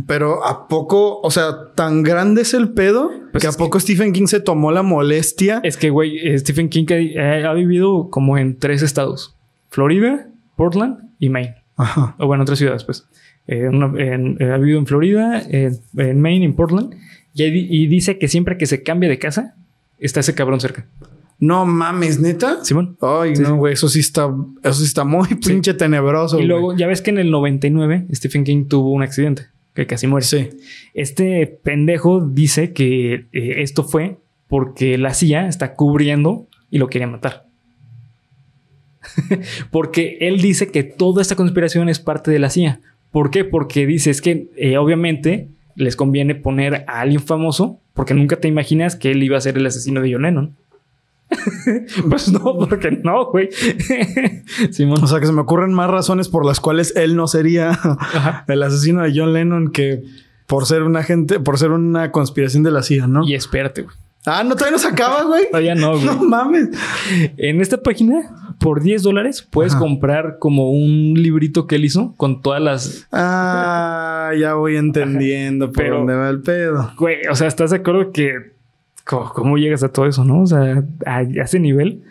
Pero 0.06 0.44
a 0.44 0.66
poco, 0.66 1.20
o 1.20 1.30
sea, 1.30 1.72
tan 1.76 2.02
grande 2.02 2.42
es 2.42 2.52
el 2.52 2.70
pedo 2.70 3.12
pues 3.30 3.42
que 3.42 3.48
a 3.48 3.52
poco 3.52 3.78
Stephen 3.78 4.12
King 4.12 4.26
se 4.26 4.40
tomó 4.40 4.72
la 4.72 4.82
molestia. 4.82 5.60
Es 5.62 5.76
que, 5.76 5.90
güey, 5.90 6.36
Stephen 6.38 6.68
King 6.68 6.86
ha, 7.16 7.52
vivido 7.52 8.10
como 8.10 8.36
en 8.36 8.58
tres 8.58 8.82
estados: 8.82 9.36
Florida, 9.68 10.26
Portland 10.56 11.10
y 11.20 11.28
Maine. 11.28 11.54
O 12.18 12.26
bueno, 12.26 12.42
otras 12.42 12.58
ciudades, 12.58 12.82
pues. 12.82 13.06
Eh, 13.46 13.68
eh, 13.98 14.52
ha 14.52 14.56
vivido 14.56 14.78
en 14.78 14.86
Florida, 14.86 15.42
en 15.48 16.20
Maine, 16.20 16.44
en 16.44 16.54
Portland, 16.54 16.94
y, 17.34 17.86
dice 17.88 18.18
que 18.18 18.28
siempre 18.28 18.56
que 18.56 18.66
se 18.66 18.82
cambia 18.82 19.08
de 19.08 19.18
casa, 19.18 19.56
está 19.98 20.20
ese 20.20 20.34
cabrón 20.34 20.60
cerca. 20.60 20.86
No 21.40 21.66
mames, 21.66 22.20
neta. 22.20 22.64
Simón. 22.64 22.96
Ay, 23.00 23.34
no, 23.34 23.56
güey, 23.56 23.74
eso 23.74 23.88
sí 23.88 24.00
está, 24.00 24.32
eso 24.62 24.74
sí 24.74 24.84
está 24.84 25.04
muy 25.04 25.26
pinche 25.46 25.74
tenebroso. 25.74 26.38
Y 26.38 26.44
luego, 26.44 26.76
ya 26.76 26.86
ves 26.86 27.02
que 27.02 27.10
en 27.10 27.18
el 27.18 27.30
99 27.30 28.06
Stephen 28.12 28.44
King 28.44 28.66
tuvo 28.66 28.92
un 28.92 29.02
accidente 29.02 29.48
que 29.74 29.86
casi 29.86 30.06
muere. 30.06 30.24
Sí. 30.24 30.50
Este 30.94 31.46
pendejo 31.46 32.20
dice 32.24 32.72
que 32.72 33.26
eh, 33.32 33.62
esto 33.62 33.82
fue 33.84 34.18
porque 34.46 34.96
la 34.98 35.12
CIA 35.12 35.48
está 35.48 35.74
cubriendo 35.74 36.46
y 36.70 36.78
lo 36.78 36.88
quería 36.88 37.08
matar. 37.08 37.46
porque 39.70 40.18
él 40.20 40.40
dice 40.40 40.70
que 40.70 40.84
toda 40.84 41.20
esta 41.20 41.36
conspiración 41.36 41.88
es 41.88 41.98
parte 41.98 42.30
de 42.30 42.38
la 42.38 42.50
CIA. 42.50 42.80
¿Por 43.14 43.30
qué? 43.30 43.44
Porque 43.44 43.86
dices 43.86 44.20
que 44.20 44.50
eh, 44.56 44.76
obviamente 44.76 45.48
les 45.76 45.94
conviene 45.94 46.34
poner 46.34 46.84
a 46.88 46.98
alguien 46.98 47.20
famoso 47.20 47.78
porque 47.92 48.12
nunca 48.12 48.40
te 48.40 48.48
imaginas 48.48 48.96
que 48.96 49.12
él 49.12 49.22
iba 49.22 49.38
a 49.38 49.40
ser 49.40 49.56
el 49.56 49.64
asesino 49.64 50.00
de 50.00 50.12
John 50.12 50.22
Lennon. 50.22 50.56
pues 52.10 52.32
no, 52.32 52.58
porque 52.58 52.90
no, 52.90 53.26
güey. 53.26 53.50
O 55.00 55.06
sea 55.06 55.20
que 55.20 55.26
se 55.26 55.32
me 55.32 55.42
ocurren 55.42 55.72
más 55.72 55.88
razones 55.88 56.28
por 56.28 56.44
las 56.44 56.58
cuales 56.58 56.92
él 56.96 57.14
no 57.14 57.28
sería 57.28 57.78
el 58.48 58.60
asesino 58.64 59.02
de 59.02 59.12
John 59.14 59.32
Lennon 59.32 59.70
que 59.70 60.02
por 60.48 60.66
ser 60.66 60.82
un 60.82 60.96
agente, 60.96 61.38
por 61.38 61.56
ser 61.56 61.70
una 61.70 62.10
conspiración 62.10 62.64
de 62.64 62.72
la 62.72 62.82
CIA, 62.82 63.06
¿no? 63.06 63.24
Y 63.24 63.36
espérate, 63.36 63.82
güey. 63.82 63.94
Ah, 64.26 64.42
no, 64.42 64.54
todavía 64.54 64.72
no 64.72 64.78
se 64.78 64.88
acaba, 64.88 65.24
güey. 65.24 65.50
Todavía 65.50 65.74
no, 65.74 65.98
güey. 65.98 66.04
No 66.04 66.22
mames. 66.24 66.68
En 67.36 67.60
esta 67.60 67.82
página 67.82 68.54
por 68.58 68.82
10 68.82 69.02
dólares 69.02 69.46
puedes 69.48 69.74
comprar 69.74 70.38
como 70.38 70.70
un 70.70 71.14
librito 71.14 71.66
que 71.66 71.76
él 71.76 71.84
hizo 71.84 72.14
con 72.16 72.40
todas 72.40 72.62
las. 72.62 73.06
Ah, 73.12 74.32
ya 74.38 74.54
voy 74.54 74.76
entendiendo 74.76 75.66
por 75.66 75.82
Pero, 75.82 75.98
dónde 75.98 76.14
va 76.14 76.28
el 76.30 76.40
pedo. 76.40 76.92
Güey, 76.96 77.26
o 77.30 77.34
sea, 77.34 77.48
¿estás 77.48 77.70
de 77.70 77.76
acuerdo 77.76 78.12
que 78.12 78.54
cómo, 79.04 79.58
llegas 79.58 79.82
a 79.82 79.92
todo 79.92 80.06
eso, 80.06 80.24
no? 80.24 80.42
O 80.42 80.46
sea, 80.46 80.82
a, 81.04 81.22
ese 81.22 81.60
nivel. 81.60 82.02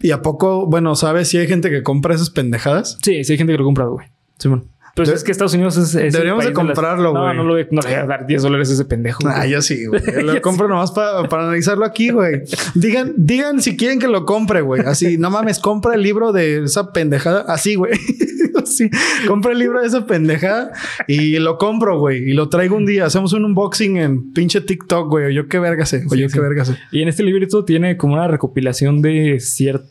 ¿Y 0.00 0.12
a 0.12 0.22
poco, 0.22 0.66
bueno, 0.66 0.96
sabes 0.96 1.28
si 1.28 1.38
hay 1.38 1.46
gente 1.46 1.70
que 1.70 1.82
compra 1.82 2.14
esas 2.14 2.30
pendejadas? 2.30 2.98
Sí, 3.02 3.22
sí 3.22 3.32
hay 3.32 3.38
gente 3.38 3.52
que 3.52 3.58
lo 3.58 3.64
compra, 3.64 3.84
güey. 3.84 4.08
Simón. 4.38 4.64
Pero 4.94 5.12
es 5.12 5.24
que 5.24 5.32
Estados 5.32 5.54
Unidos 5.54 5.76
es. 5.76 5.92
Deberíamos 5.92 6.44
de 6.44 6.52
comprarlo, 6.52 7.12
güey. 7.12 7.22
No, 7.22 7.34
no, 7.34 7.44
lo 7.44 7.54
voy, 7.54 7.66
no 7.70 7.80
le 7.80 7.88
voy 7.88 7.98
a 7.98 8.06
dar 8.06 8.26
10 8.26 8.42
dólares 8.42 8.70
a 8.70 8.74
ese 8.74 8.84
pendejo. 8.84 9.22
Ah, 9.26 9.46
yo 9.46 9.62
sí, 9.62 9.86
güey. 9.86 10.00
Lo 10.22 10.40
compro 10.42 10.68
nomás 10.68 10.92
para, 10.92 11.28
para 11.28 11.44
analizarlo 11.44 11.84
aquí, 11.84 12.10
güey. 12.10 12.42
Digan, 12.74 13.14
digan 13.16 13.60
si 13.60 13.76
quieren 13.76 13.98
que 13.98 14.08
lo 14.08 14.24
compre, 14.24 14.60
güey. 14.60 14.82
Así, 14.84 15.16
no 15.18 15.30
mames, 15.30 15.58
compra 15.58 15.94
el 15.94 16.02
libro 16.02 16.32
de 16.32 16.64
esa 16.64 16.92
pendejada. 16.92 17.44
Así, 17.48 17.74
güey. 17.74 17.92
Así, 18.62 18.90
compra 19.26 19.52
el 19.52 19.58
libro 19.58 19.80
de 19.80 19.86
esa 19.86 20.06
pendejada 20.06 20.72
y 21.06 21.38
lo 21.38 21.56
compro, 21.58 21.98
güey. 21.98 22.30
Y 22.30 22.32
lo 22.34 22.48
traigo 22.48 22.76
un 22.76 22.86
día. 22.86 23.06
Hacemos 23.06 23.32
un 23.32 23.44
unboxing 23.44 23.96
en 23.96 24.32
pinche 24.32 24.60
TikTok, 24.60 25.08
güey. 25.08 25.26
O 25.26 25.30
yo 25.30 25.48
qué 25.48 25.58
verga 25.58 25.86
sé. 25.86 26.04
O 26.10 26.14
yo 26.14 26.28
qué 26.28 26.40
verga 26.40 26.64
sé. 26.64 26.76
Y 26.90 27.02
en 27.02 27.08
este 27.08 27.22
librito 27.22 27.64
tiene 27.64 27.96
como 27.96 28.14
una 28.14 28.28
recopilación 28.28 29.02
de, 29.02 29.42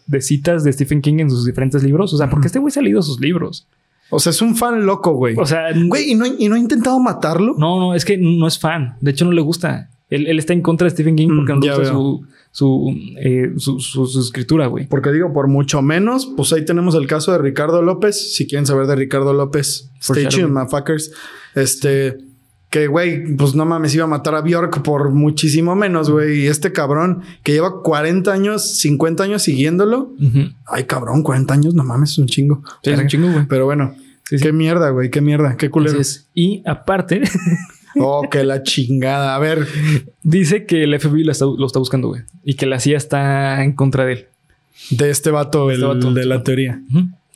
de 0.08 0.22
citas 0.22 0.64
de 0.64 0.74
Stephen 0.74 1.02
King 1.02 1.20
en 1.20 1.30
sus 1.30 1.46
diferentes 1.46 1.84
libros. 1.84 2.14
O 2.14 2.18
sea, 2.18 2.30
porque 2.30 2.48
este 2.48 2.60
güey 2.60 2.70
ha 2.70 2.74
salido 2.74 3.02
sus 3.02 3.20
libros. 3.20 3.68
O 4.10 4.20
sea, 4.20 4.32
es 4.32 4.42
un 4.42 4.56
fan 4.56 4.86
loco, 4.86 5.14
güey. 5.14 5.36
O 5.38 5.46
sea, 5.46 5.68
güey, 5.74 6.12
¿y 6.12 6.16
no, 6.16 6.26
¿y 6.26 6.50
no 6.50 6.56
ha 6.56 6.60
intentado 6.60 7.00
matarlo? 7.00 7.56
No, 7.58 7.80
no, 7.80 7.96
es 7.96 8.06
que 8.06 8.18
no 8.18 8.48
es 8.48 8.58
fan. 8.58 8.96
De 9.02 9.12
hecho, 9.12 9.26
no 9.26 9.32
le 9.32 9.42
gusta. 9.42 9.90
Él, 10.10 10.40
está 10.40 10.54
en 10.54 10.62
contra 10.62 10.86
de 10.86 10.92
Stephen 10.92 11.16
King 11.16 11.30
porque 11.36 11.54
no 11.54 11.58
mm, 11.58 11.62
gusta 11.62 11.84
eh, 13.22 13.54
su, 13.58 13.80
su, 13.80 14.20
escritura, 14.20 14.66
güey. 14.68 14.88
Porque 14.88 15.12
digo, 15.12 15.32
por 15.32 15.48
mucho 15.48 15.84
menos, 15.84 16.26
pues 16.36 16.52
ahí 16.52 16.66
tenemos 16.66 16.96
el 16.96 17.06
caso 17.06 17.32
de 17.32 17.38
Ricardo 17.38 17.84
López. 17.84 18.36
Si 18.36 18.48
quieren 18.48 18.66
saber 18.66 18.88
de 18.88 18.96
Ricardo 18.96 19.34
López, 19.34 19.92
stay 20.02 20.28
tuned, 20.28 20.50
motherfuckers. 20.50 21.12
Este, 21.54 22.18
que, 22.70 22.86
güey, 22.86 23.36
pues 23.36 23.56
no 23.56 23.66
mames, 23.66 23.96
iba 23.96 24.04
a 24.04 24.08
matar 24.08 24.36
a 24.36 24.42
Bjork 24.42 24.84
por 24.84 25.12
muchísimo 25.12 25.76
menos, 25.76 26.10
güey. 26.12 26.42
Y 26.42 26.48
este 26.48 26.72
cabrón 26.72 27.24
que 27.42 27.52
lleva 27.52 27.82
40 27.82 28.32
años, 28.32 28.78
50 28.78 29.24
años 29.24 29.42
siguiéndolo. 29.42 30.14
Ay, 30.68 30.84
cabrón, 30.84 31.24
40 31.24 31.54
años, 31.54 31.74
no 31.74 31.84
mames, 31.84 32.12
es 32.12 32.18
un 32.20 32.28
chingo. 32.28 32.64
Sí, 32.84 32.92
es 32.92 33.00
un 33.00 33.08
chingo, 33.08 33.32
güey. 33.32 33.48
Pero 33.48 33.66
bueno, 33.66 33.96
qué 34.30 34.54
mierda, 34.54 34.92
güey, 34.92 35.10
qué 35.10 35.22
mierda, 35.22 35.58
qué 35.58 35.72
culero. 35.72 36.00
Y 36.36 36.62
aparte. 36.66 37.24
oh, 38.00 38.28
que 38.30 38.44
la 38.44 38.62
chingada. 38.62 39.36
A 39.36 39.40
ver. 39.40 39.66
Dice 40.22 40.68
que 40.68 40.84
el 40.84 41.00
FBI 41.00 41.24
lo 41.24 41.32
está, 41.32 41.80
buscando, 41.80 42.10
güey. 42.10 42.22
Y 42.44 42.54
que 42.54 42.68
la 42.68 42.80
CIA 42.80 42.98
está 42.98 43.64
en 43.64 43.74
contra 43.74 44.06
de 44.06 44.14
él. 44.14 44.26
De 44.92 45.10
este 45.10 45.32
vato, 45.32 45.72
este 45.72 45.86
el, 45.86 46.14
de 46.14 46.26
la 46.26 46.44
teoría. 46.44 46.82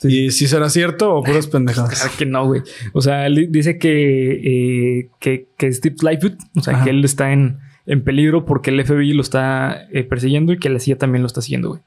¿Y 0.04 0.30
si 0.30 0.46
será 0.46 0.68
cierto 0.68 1.14
o 1.14 1.22
puras 1.22 1.46
pendejadas? 1.48 2.00
Claro 2.00 2.12
que 2.16 2.26
no, 2.26 2.46
güey. 2.46 2.62
O 2.92 3.00
sea, 3.00 3.26
él 3.26 3.48
dice 3.50 3.78
que, 3.78 4.98
eh, 5.00 5.10
que, 5.18 5.48
que, 5.56 5.72
Steve 5.72 5.96
Lightfoot, 6.02 6.34
o 6.56 6.60
sea, 6.60 6.82
que 6.82 6.90
él 6.90 7.04
está 7.04 7.32
en, 7.32 7.58
en, 7.86 8.02
peligro 8.04 8.44
porque 8.44 8.70
el 8.70 8.84
FBI 8.84 9.12
lo 9.12 9.22
está 9.22 9.86
eh, 9.92 10.04
persiguiendo 10.04 10.52
y 10.52 10.58
que 10.58 10.68
la 10.68 10.78
CIA 10.78 10.98
también 10.98 11.22
lo 11.22 11.26
está 11.26 11.42
siguiendo, 11.42 11.70
güey. 11.70 11.80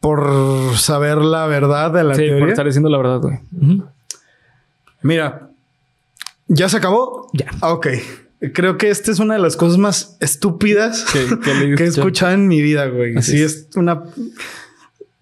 Por 0.00 0.76
saber 0.76 1.18
la 1.18 1.46
verdad 1.46 1.90
de 1.90 2.04
la 2.04 2.14
sí, 2.14 2.28
por 2.38 2.48
estar 2.48 2.66
diciendo 2.66 2.90
la 2.90 2.98
verdad, 2.98 3.20
güey. 3.20 3.38
Mira, 5.02 5.50
¿ya 6.48 6.68
se 6.68 6.76
acabó? 6.76 7.30
Ya. 7.32 7.46
Ah, 7.60 7.72
ok. 7.72 7.88
Creo 8.52 8.76
que 8.76 8.90
esta 8.90 9.10
es 9.10 9.18
una 9.18 9.34
de 9.34 9.40
las 9.40 9.56
cosas 9.56 9.78
más 9.78 10.18
estúpidas 10.20 11.06
que, 11.12 11.84
he 11.84 11.86
escuchado 11.86 12.32
en 12.32 12.46
mi 12.46 12.60
vida, 12.60 12.86
güey. 12.86 13.16
Así 13.16 13.32
sí, 13.32 13.42
es 13.42 13.68
una 13.74 14.04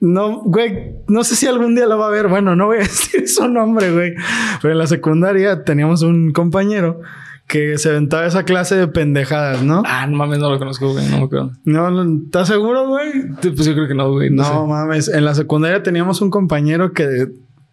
no, 0.04 0.42
güey, 0.42 0.96
no 1.08 1.24
sé 1.24 1.34
si 1.34 1.46
algún 1.46 1.74
día 1.74 1.86
lo 1.86 1.98
va 1.98 2.08
a 2.08 2.10
ver. 2.10 2.28
Bueno, 2.28 2.54
no 2.54 2.66
voy 2.66 2.76
a 2.76 2.80
decir 2.82 3.26
su 3.26 3.48
nombre, 3.48 3.90
güey. 3.90 4.14
Pero 4.60 4.72
en 4.72 4.78
la 4.78 4.86
secundaria 4.86 5.64
teníamos 5.64 6.02
un 6.02 6.32
compañero 6.32 7.00
que 7.46 7.78
se 7.78 7.88
aventaba 7.88 8.26
esa 8.26 8.44
clase 8.44 8.76
de 8.76 8.86
pendejadas, 8.86 9.62
¿no? 9.62 9.82
Ah, 9.86 10.06
no 10.06 10.16
mames, 10.16 10.38
no 10.38 10.50
lo 10.50 10.58
conozco, 10.58 10.92
güey, 10.92 11.08
no 11.08 11.18
me 11.18 11.24
acuerdo. 11.24 11.52
No, 11.64 12.02
¿estás 12.24 12.48
seguro, 12.48 12.86
güey? 12.88 13.28
Pues 13.40 13.64
yo 13.64 13.74
creo 13.74 13.88
que 13.88 13.94
no, 13.94 14.12
güey. 14.12 14.30
No, 14.30 14.66
mames, 14.66 15.08
en 15.08 15.24
la 15.24 15.34
secundaria 15.34 15.82
teníamos 15.82 16.20
un 16.20 16.30
compañero 16.30 16.92
que, 16.92 17.28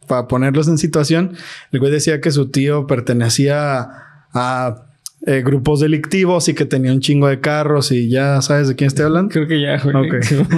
para 0.07 0.27
ponerlos 0.27 0.67
en 0.67 0.77
situación, 0.77 1.33
el 1.71 1.79
güey 1.79 1.91
decía 1.91 2.21
que 2.21 2.31
su 2.31 2.49
tío 2.49 2.87
pertenecía 2.87 3.89
a 4.33 4.85
eh, 5.27 5.43
grupos 5.43 5.79
delictivos 5.79 6.49
y 6.49 6.55
que 6.55 6.65
tenía 6.65 6.91
un 6.91 6.99
chingo 6.99 7.27
de 7.27 7.39
carros 7.39 7.91
y 7.91 8.09
ya 8.09 8.41
sabes 8.41 8.67
de 8.67 8.75
quién 8.75 8.87
estoy 8.87 9.05
hablando. 9.05 9.31
Creo 9.31 9.47
que 9.47 9.61
ya, 9.61 9.77
güey. 9.79 10.09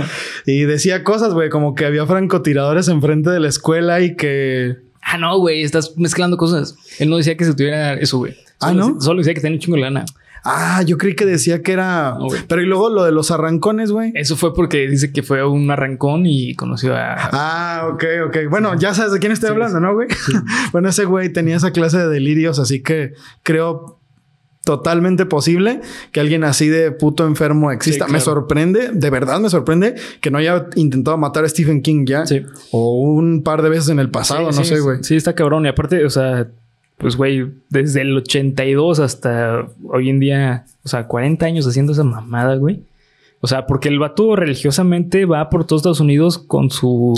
y 0.45 0.63
decía 0.63 1.03
cosas, 1.03 1.33
güey, 1.33 1.49
como 1.49 1.75
que 1.75 1.85
había 1.85 2.05
francotiradores 2.05 2.87
enfrente 2.87 3.29
de 3.29 3.39
la 3.39 3.49
escuela 3.49 3.99
y 4.01 4.15
que... 4.15 4.77
Ah, 5.01 5.17
no, 5.17 5.37
güey, 5.37 5.63
estás 5.63 5.97
mezclando 5.97 6.37
cosas. 6.37 6.75
Él 6.99 7.09
no 7.09 7.17
decía 7.17 7.35
que 7.35 7.43
se 7.43 7.53
tuviera 7.53 7.95
eso, 7.95 8.19
güey. 8.19 8.35
Ah, 8.61 8.73
¿no? 8.73 9.01
Solo 9.01 9.19
decía 9.19 9.33
que 9.33 9.41
tenía 9.41 9.57
un 9.57 9.59
chingo 9.59 9.75
de 9.75 9.81
lana. 9.81 10.05
Ah, 10.45 10.81
yo 10.85 10.97
creí 10.97 11.15
que 11.15 11.25
decía 11.25 11.61
que 11.61 11.71
era. 11.71 12.17
Pero 12.47 12.61
y 12.61 12.65
luego 12.65 12.89
lo 12.89 13.03
de 13.03 13.13
los 13.13 13.31
arrancones, 13.31 13.91
güey. 13.91 14.11
Eso 14.13 14.35
fue 14.35 14.53
porque 14.53 14.87
dice 14.89 15.13
que 15.13 15.23
fue 15.23 15.45
un 15.45 15.71
arrancón 15.71 16.25
y 16.25 16.53
conoció 16.55 16.95
a. 16.95 17.15
Ah, 17.31 17.89
ok, 17.93 18.03
ok. 18.27 18.37
Bueno, 18.49 18.77
ya 18.77 18.93
sabes 18.93 19.13
de 19.13 19.19
quién 19.19 19.31
estoy 19.31 19.51
hablando, 19.51 19.79
¿no, 19.79 19.93
güey? 19.93 20.09
bueno, 20.73 20.89
ese 20.89 21.05
güey 21.05 21.31
tenía 21.31 21.55
esa 21.55 21.71
clase 21.71 21.97
de 21.97 22.09
delirios, 22.09 22.59
así 22.59 22.81
que 22.81 23.13
creo 23.43 24.01
totalmente 24.63 25.25
posible 25.25 25.81
que 26.11 26.19
alguien 26.19 26.43
así 26.43 26.69
de 26.69 26.91
puto 26.91 27.25
enfermo 27.25 27.71
exista. 27.71 28.07
Me 28.07 28.19
sorprende, 28.19 28.91
de 28.93 29.09
verdad 29.09 29.39
me 29.39 29.49
sorprende 29.49 29.95
que 30.21 30.31
no 30.31 30.37
haya 30.37 30.67
intentado 30.75 31.17
matar 31.17 31.43
a 31.43 31.49
Stephen 31.49 31.81
King 31.81 32.05
ya. 32.05 32.25
Sí. 32.25 32.43
O 32.71 33.01
un 33.01 33.43
par 33.43 33.61
de 33.61 33.69
veces 33.69 33.89
en 33.89 33.99
el 33.99 34.09
pasado, 34.09 34.51
no 34.51 34.63
sé, 34.63 34.79
güey. 34.79 35.03
Sí, 35.03 35.15
está 35.15 35.35
cabrón. 35.35 35.65
Y 35.65 35.69
aparte, 35.69 36.05
o 36.05 36.09
sea, 36.09 36.47
pues, 36.97 37.17
güey, 37.17 37.51
desde 37.69 38.01
el 38.01 38.15
82 38.15 38.99
hasta 38.99 39.67
hoy 39.83 40.09
en 40.09 40.19
día, 40.19 40.65
o 40.83 40.87
sea, 40.89 41.07
40 41.07 41.45
años 41.45 41.67
haciendo 41.67 41.91
esa 41.91 42.03
mamada, 42.03 42.55
güey. 42.55 42.83
O 43.41 43.47
sea, 43.47 43.67
porque 43.67 43.89
el 43.89 43.99
vato 43.99 44.37
religiosamente 44.37 45.25
va 45.25 45.49
por 45.49 45.65
todos 45.65 45.81
Estados 45.81 45.99
Unidos 45.99 46.37
con 46.37 46.69
su 46.69 47.13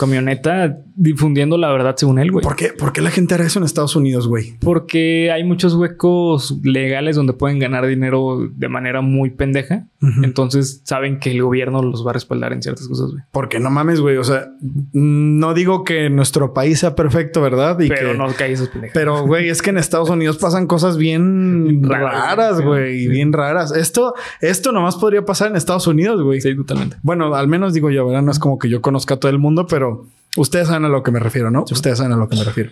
camioneta 0.00 0.78
difundiendo 0.96 1.58
la 1.58 1.70
verdad 1.70 1.94
según 1.96 2.18
él, 2.18 2.30
güey. 2.32 2.42
¿Por 2.42 2.56
qué? 2.56 2.72
¿Por 2.72 2.92
qué 2.92 3.02
la 3.02 3.10
gente 3.10 3.34
hará 3.34 3.44
eso 3.44 3.58
en 3.58 3.66
Estados 3.66 3.96
Unidos, 3.96 4.26
güey? 4.26 4.56
Porque 4.60 5.30
hay 5.30 5.44
muchos 5.44 5.74
huecos 5.74 6.58
legales 6.62 7.16
donde 7.16 7.34
pueden 7.34 7.58
ganar 7.58 7.86
dinero 7.86 8.48
de 8.50 8.68
manera 8.68 9.02
muy 9.02 9.30
pendeja. 9.30 9.86
Entonces 10.22 10.80
saben 10.84 11.18
que 11.18 11.30
el 11.30 11.42
gobierno 11.42 11.82
los 11.82 12.06
va 12.06 12.10
a 12.10 12.14
respaldar 12.14 12.54
en 12.54 12.62
ciertas 12.62 12.88
cosas, 12.88 13.10
güey. 13.10 13.22
Porque 13.30 13.60
no 13.60 13.68
mames, 13.70 14.00
güey. 14.00 14.16
O 14.16 14.24
sea, 14.24 14.48
no 14.92 15.52
digo 15.52 15.84
que 15.84 16.08
nuestro 16.08 16.54
país 16.54 16.80
sea 16.80 16.94
perfecto, 16.94 17.42
¿verdad? 17.42 17.76
pero 17.88 18.14
no 18.14 18.26
cae 18.36 18.52
esos 18.52 18.68
pendejas. 18.68 18.94
Pero, 18.94 19.26
güey, 19.26 19.50
es 19.50 19.60
que 19.60 19.70
en 19.70 19.76
Estados 19.76 20.08
Unidos 20.08 20.38
pasan 20.38 20.66
cosas 20.66 20.96
bien 20.96 21.82
raras, 21.88 22.62
güey. 22.62 23.08
Bien 23.08 23.32
raras. 23.32 23.72
Esto, 23.72 24.14
esto 24.40 24.72
nomás 24.72 24.96
podría 24.96 25.24
pasar 25.24 25.50
en 25.50 25.56
Estados 25.56 25.86
Unidos, 25.86 26.22
güey. 26.22 26.40
Sí, 26.40 26.56
totalmente. 26.56 26.96
Bueno, 27.02 27.34
al 27.34 27.48
menos 27.48 27.74
digo 27.74 27.90
yo, 27.90 28.06
¿verdad? 28.06 28.22
No 28.22 28.30
es 28.30 28.38
como 28.38 28.58
que 28.58 28.70
yo 28.70 28.80
conozca 28.80 29.14
a 29.14 29.16
todo 29.18 29.30
el 29.30 29.38
mundo, 29.38 29.66
pero 29.66 29.89
ustedes 30.36 30.68
saben 30.68 30.84
a 30.84 30.88
lo 30.88 31.02
que 31.02 31.10
me 31.10 31.18
refiero, 31.18 31.50
¿no? 31.50 31.64
Ustedes 31.70 31.98
saben 31.98 32.12
a 32.12 32.16
lo 32.16 32.28
que 32.28 32.36
me 32.36 32.44
refiero. 32.44 32.70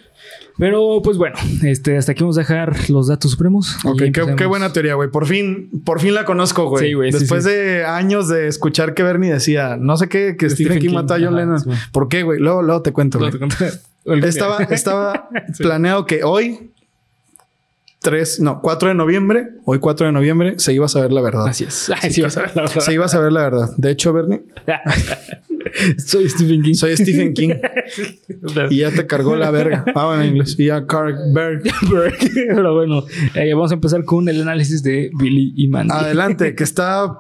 Pero 0.59 1.01
pues 1.03 1.17
bueno, 1.17 1.37
este, 1.63 1.97
hasta 1.97 2.13
aquí 2.13 2.23
vamos 2.23 2.37
a 2.37 2.41
dejar 2.41 2.91
los 2.91 3.07
datos 3.07 3.31
supremos. 3.31 3.77
Ok, 3.85 4.03
qué, 4.13 4.47
buena 4.47 4.73
teoría, 4.73 4.95
güey. 4.95 5.11
Por 5.11 5.27
fin, 5.27 5.71
por 5.85 6.01
fin 6.01 6.15
la 6.15 6.25
conozco, 6.25 6.69
güey. 6.69 6.89
Sí, 6.89 6.93
güey. 6.95 7.13
Después 7.13 7.45
de 7.45 7.85
años 7.85 8.29
de 8.29 8.49
escuchar 8.49 8.95
que 8.95 9.03
Bernie 9.03 9.33
decía, 9.33 9.77
no 9.79 9.97
sé 9.97 10.09
qué, 10.09 10.37
que 10.37 10.51
Stephen, 10.51 10.81
King, 10.81 10.95
mató 10.95 11.15
a 11.15 11.19
John 11.21 11.37
Lennon. 11.37 11.63
¿Por 11.93 12.09
qué, 12.09 12.23
güey? 12.25 12.41
Luego, 12.41 12.63
luego 12.63 12.83
te 12.83 12.93
cuento, 12.93 13.19
güey. 13.19 13.33
Estaba, 14.25 14.63
estaba 14.65 15.29
planeado 15.59 16.07
que 16.07 16.25
hoy 16.25 16.71
3, 18.01 18.41
no, 18.41 18.61
4 18.63 18.89
de 18.89 18.95
noviembre, 18.95 19.51
hoy 19.65 19.81
4 19.81 20.07
de 20.07 20.13
noviembre, 20.13 20.59
se 20.59 20.73
iba 20.73 20.87
a 20.87 20.89
saber 20.89 21.13
la 21.13 21.21
verdad. 21.21 21.47
Así 21.47 21.65
es. 21.65 21.75
se 22.01 22.21
iba 22.21 22.29
a 22.29 22.31
saber 22.31 22.57
la 22.57 22.63
verdad. 22.63 22.81
Se 22.81 22.93
iba 22.95 23.05
a 23.05 23.09
saber 23.09 23.33
la 23.33 23.43
verdad. 23.43 23.71
De 23.77 23.91
hecho, 23.91 24.13
Bernie. 24.13 24.43
Soy 25.99 26.29
Stephen 26.29 26.63
King. 26.63 26.75
Soy 26.75 26.97
Stephen 26.97 27.35
King. 27.35 27.51
y 28.71 28.79
ya 28.79 28.91
te 28.91 29.07
cargó 29.07 29.37
la 29.37 29.51
verga. 29.51 29.85
Ah, 29.95 30.19
en 30.21 30.31
inglés. 30.31 30.57
Y 30.59 30.67
ya 30.67 30.81
Berg. 31.35 31.63
Pero 32.35 32.75
bueno, 32.75 33.05
eh, 33.35 33.53
vamos 33.55 33.71
a 33.71 33.75
empezar 33.75 34.05
con 34.05 34.29
el 34.29 34.43
análisis 34.43 34.83
de 34.83 35.11
Billy 35.19 35.53
y 35.57 35.69
Mandy. 35.69 35.93
Adelante, 35.93 36.55
que 36.55 36.65
está 36.65 37.19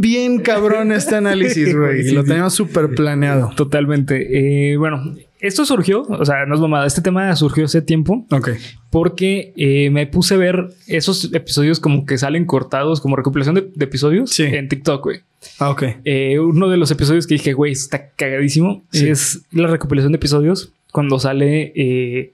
bien 0.00 0.40
cabrón 0.40 0.92
este 0.92 1.16
análisis, 1.16 1.74
güey. 1.76 2.10
lo 2.12 2.24
teníamos 2.24 2.54
súper 2.54 2.94
planeado. 2.94 3.50
Totalmente. 3.56 4.72
Eh, 4.72 4.76
bueno, 4.76 5.14
esto 5.40 5.64
surgió, 5.64 6.02
o 6.02 6.24
sea, 6.24 6.46
no 6.46 6.54
es 6.54 6.60
mamada, 6.60 6.86
este 6.86 7.02
tema 7.02 7.34
surgió 7.36 7.64
hace 7.64 7.82
tiempo. 7.82 8.26
Ok. 8.30 8.50
Porque 8.90 9.52
eh, 9.56 9.90
me 9.90 10.06
puse 10.06 10.34
a 10.34 10.38
ver 10.38 10.70
esos 10.86 11.32
episodios 11.32 11.80
como 11.80 12.06
que 12.06 12.18
salen 12.18 12.46
cortados, 12.46 13.00
como 13.00 13.16
recopilación 13.16 13.54
de, 13.54 13.84
episodios 13.84 14.38
en 14.40 14.68
TikTok, 14.68 15.02
güey. 15.02 15.20
Ah, 15.58 15.70
ok. 15.70 15.82
Eh, 16.04 16.38
uno 16.38 16.68
de 16.68 16.76
los 16.76 16.90
episodios 16.90 17.26
que 17.26 17.34
dije, 17.34 17.52
güey, 17.52 17.72
está 17.72 18.08
cagadísimo, 18.16 18.82
es 18.92 19.42
la 19.52 19.68
recopilación 19.68 20.12
de 20.12 20.16
episodios 20.16 20.72
cuando 20.92 21.18
sale 21.18 21.72
eh, 21.76 22.32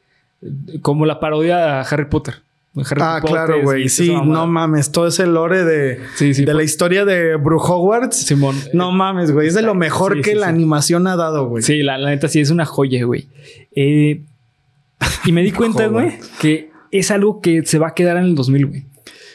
como 0.83 1.07
la 1.07 1.21
parodia 1.21 1.81
a 1.81 1.83
Harry 1.83 2.07
Potter. 2.07 2.37
Ah, 3.01 3.21
claro, 3.25 3.63
güey. 3.63 3.89
Sí, 3.89 4.13
no 4.13 4.47
mames. 4.47 4.93
Todo 4.93 5.07
ese 5.07 5.27
lore 5.27 5.65
de, 5.65 6.01
de 6.19 6.55
la 6.55 6.63
historia 6.63 7.05
de 7.05 7.37
Bruce 7.37 7.67
Hogwarts. 7.69 8.17
Simón. 8.17 8.57
No 8.73 8.93
mames, 8.93 9.31
güey. 9.31 9.49
Es 9.49 9.55
de 9.55 9.63
lo 9.63 9.75
mejor 9.75 10.21
que 10.23 10.35
la 10.35 10.49
animación 10.49 11.07
ha 11.07 11.17
dado, 11.17 11.49
güey. 11.49 11.63
Sí, 11.63 11.83
la, 11.83 11.99
neta 11.99 12.29
sí 12.29 12.41
es 12.41 12.51
una 12.51 12.65
joya, 12.65 13.05
güey. 13.05 13.29
Eh, 13.75 14.23
y 15.25 15.33
me 15.33 15.43
di 15.43 15.53
cuenta, 15.53 15.87
güey, 15.87 16.19
que 16.41 16.71
es 16.91 17.11
algo 17.11 17.41
que 17.41 17.65
se 17.65 17.79
va 17.79 17.89
a 17.89 17.95
quedar 17.95 18.17
en 18.17 18.25
el 18.25 18.35
2000, 18.35 18.67
güey. 18.67 18.87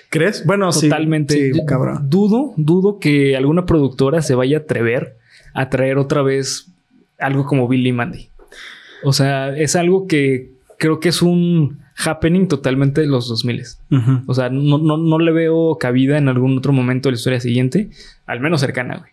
¿Crees? 0.10 0.46
Bueno, 0.46 0.70
Totalmente. 0.72 1.54
Sí, 1.54 1.66
cabrón. 1.66 2.10
Dudo, 2.10 2.54
dudo 2.56 2.98
que 3.00 3.36
alguna 3.36 3.66
productora 3.66 4.22
se 4.22 4.36
vaya 4.36 4.58
a 4.58 4.62
atrever 4.62 5.18
a 5.54 5.70
traer 5.70 5.98
otra 5.98 6.22
vez 6.22 6.72
algo 7.20 7.46
como 7.46 7.68
Billy 7.68 7.92
Mandy. 7.92 8.30
O 9.04 9.12
sea, 9.14 9.56
es 9.56 9.76
algo 9.76 10.08
que 10.08 10.52
creo 10.78 11.00
que 11.00 11.10
es 11.10 11.22
un 11.22 11.80
happening 12.06 12.48
totalmente 12.48 13.02
de 13.02 13.08
los 13.08 13.28
2000. 13.28 13.64
O 14.28 14.34
sea, 14.34 14.50
no, 14.50 14.78
no, 14.78 14.98
no 14.98 15.20
le 15.20 15.32
veo 15.32 15.78
cabida 15.80 16.18
en 16.18 16.30
algún 16.30 16.58
otro 16.58 16.74
momento 16.74 17.10
de 17.10 17.14
la 17.14 17.18
historia 17.18 17.40
siguiente, 17.40 17.90
al 18.26 18.40
menos 18.40 18.62
cercana, 18.62 18.98
güey. 18.98 19.12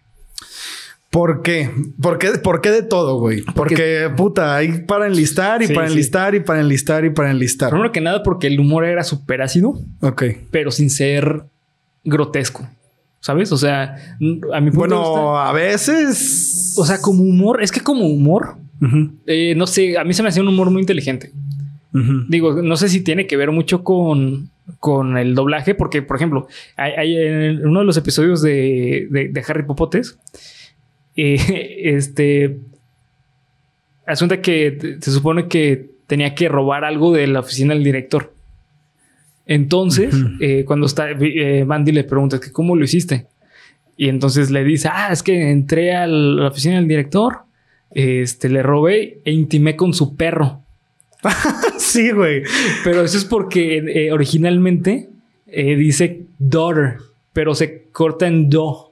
¿Por 1.14 1.42
qué? 1.42 1.70
¿Por 2.02 2.18
qué, 2.18 2.30
¿Por 2.42 2.60
qué 2.60 2.72
de 2.72 2.82
todo, 2.82 3.20
güey? 3.20 3.42
Porque, 3.54 4.10
puta, 4.16 4.56
hay 4.56 4.80
para 4.80 5.06
enlistar 5.06 5.62
y 5.62 5.68
para 5.68 5.86
enlistar 5.86 6.34
y 6.34 6.40
para 6.40 6.60
enlistar 6.60 7.04
y 7.04 7.10
para 7.10 7.30
enlistar. 7.30 7.70
Primero 7.70 7.92
que 7.92 8.00
nada, 8.00 8.24
porque 8.24 8.48
el 8.48 8.58
humor 8.58 8.84
era 8.84 9.04
súper 9.04 9.40
ácido. 9.40 9.78
Ok. 10.00 10.24
Pero 10.50 10.72
sin 10.72 10.90
ser 10.90 11.44
grotesco. 12.02 12.68
¿Sabes? 13.20 13.52
O 13.52 13.56
sea, 13.56 13.94
a 14.52 14.60
mi 14.60 14.70
punto 14.70 14.96
Bueno, 14.96 15.38
a 15.38 15.52
veces. 15.52 16.74
O 16.76 16.84
sea, 16.84 17.00
como 17.00 17.22
humor, 17.22 17.62
es 17.62 17.70
que 17.70 17.80
como 17.80 18.06
humor, 18.06 18.56
eh, 19.26 19.54
no 19.56 19.68
sé, 19.68 19.96
a 19.96 20.02
mí 20.02 20.14
se 20.14 20.22
me 20.24 20.30
hacía 20.30 20.42
un 20.42 20.48
humor 20.48 20.70
muy 20.70 20.80
inteligente. 20.80 21.32
Digo, 22.28 22.60
no 22.60 22.76
sé 22.76 22.88
si 22.88 23.04
tiene 23.04 23.28
que 23.28 23.36
ver 23.36 23.52
mucho 23.52 23.84
con, 23.84 24.50
con 24.80 25.16
el 25.16 25.36
doblaje, 25.36 25.76
porque, 25.76 26.02
por 26.02 26.16
ejemplo, 26.16 26.48
hay, 26.76 27.16
en 27.16 27.64
uno 27.64 27.80
de 27.80 27.86
los 27.86 27.96
episodios 27.96 28.42
de, 28.42 29.06
de 29.10 29.44
Harry 29.46 29.62
Popotes 29.62 30.18
eh, 31.16 31.80
este. 31.84 32.58
Asunta 34.06 34.42
que 34.42 34.98
se 35.00 35.10
supone 35.10 35.48
que 35.48 35.90
tenía 36.06 36.34
que 36.34 36.48
robar 36.48 36.84
algo 36.84 37.12
de 37.12 37.26
la 37.26 37.40
oficina 37.40 37.72
del 37.72 37.84
director. 37.84 38.34
Entonces, 39.46 40.14
eh, 40.40 40.64
cuando 40.66 40.86
está 40.86 41.10
eh, 41.10 41.64
Mandy 41.64 41.92
le 41.92 42.04
pregunta 42.04 42.40
que 42.40 42.52
cómo 42.52 42.76
lo 42.76 42.84
hiciste. 42.84 43.26
Y 43.96 44.08
entonces 44.08 44.50
le 44.50 44.64
dice, 44.64 44.88
ah, 44.92 45.08
es 45.10 45.22
que 45.22 45.50
entré 45.50 45.94
a 45.94 46.06
la 46.06 46.48
oficina 46.48 46.76
del 46.76 46.88
director, 46.88 47.44
este, 47.92 48.48
le 48.48 48.62
robé 48.62 49.20
e 49.24 49.32
intimé 49.32 49.76
con 49.76 49.94
su 49.94 50.16
perro. 50.16 50.63
sí, 51.78 52.11
güey. 52.11 52.43
Pero 52.83 53.02
eso 53.02 53.16
es 53.16 53.25
porque 53.25 54.11
originalmente 54.12 55.09
dice 55.47 56.26
daughter, 56.38 56.99
pero 57.33 57.54
se 57.54 57.85
corta 57.93 58.26
en 58.26 58.50
do. 58.50 58.90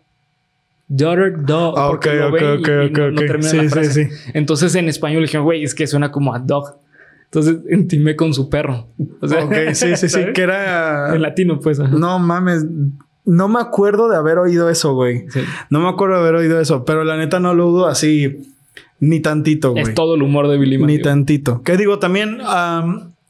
Daughter, 0.88 1.42
dog. 1.44 1.74
Ah, 1.78 1.88
porque 1.88 2.12
lo 2.12 2.30
ve 2.30 2.40
y, 2.40 2.90
no, 2.90 3.14
termina 3.14 3.62
la 3.62 3.68
frase. 3.70 4.10
Entonces 4.34 4.74
en 4.74 4.88
español 4.90 5.22
le 5.22 5.26
dije, 5.26 5.38
güey, 5.38 5.64
es 5.64 5.74
que 5.74 5.86
suena 5.86 6.12
como 6.12 6.34
a 6.34 6.38
dog. 6.38 6.76
Entonces 7.24 7.56
intimé 7.70 8.14
con 8.14 8.34
su 8.34 8.50
perro. 8.50 8.88
O 9.22 9.26
sea, 9.26 9.44
ok, 9.46 9.54
sí, 9.72 9.96
sí, 9.96 10.10
sí, 10.10 10.20
que 10.34 10.42
era... 10.42 11.14
En 11.14 11.22
latino, 11.22 11.58
pues. 11.60 11.78
No 11.78 12.18
mames. 12.18 12.66
No 13.24 13.48
me 13.48 13.60
acuerdo 13.60 14.10
de 14.10 14.16
haber 14.16 14.36
oído 14.36 14.68
eso, 14.68 14.94
güey. 14.94 15.24
No 15.70 15.80
me 15.80 15.88
acuerdo 15.88 16.16
de 16.16 16.20
haber 16.20 16.34
oído 16.34 16.60
eso, 16.60 16.84
pero 16.84 17.04
la 17.04 17.16
neta 17.16 17.40
no 17.40 17.54
lo 17.54 17.68
dudo 17.68 17.86
así 17.86 18.51
ni 19.02 19.18
tantito, 19.18 19.72
güey. 19.72 19.82
Es 19.82 19.94
todo 19.94 20.14
el 20.14 20.22
humor 20.22 20.46
de 20.46 20.56
Billy 20.56 20.78
Ni 20.78 21.02
tantito. 21.02 21.60
Que 21.62 21.76
digo, 21.76 21.98
también 21.98 22.38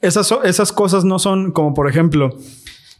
esas, 0.02 0.34
esas 0.44 0.70
cosas 0.70 1.06
no 1.06 1.18
son 1.18 1.50
como, 1.50 1.72
por 1.72 1.88
ejemplo, 1.88 2.36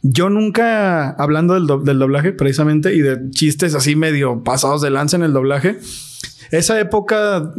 yo 0.01 0.31
nunca, 0.31 1.11
hablando 1.11 1.53
del, 1.53 1.67
doblaje 1.67 2.31
precisamente 2.31 2.95
y 2.95 3.01
de 3.01 3.29
chistes 3.29 3.75
así 3.75 3.95
medio 3.95 4.43
pasados 4.43 4.81
de 4.81 4.89
lanza 4.89 5.17
en 5.17 5.21
el 5.21 5.33
doblaje, 5.33 5.77
esa 6.49 6.79
época, 6.79 7.53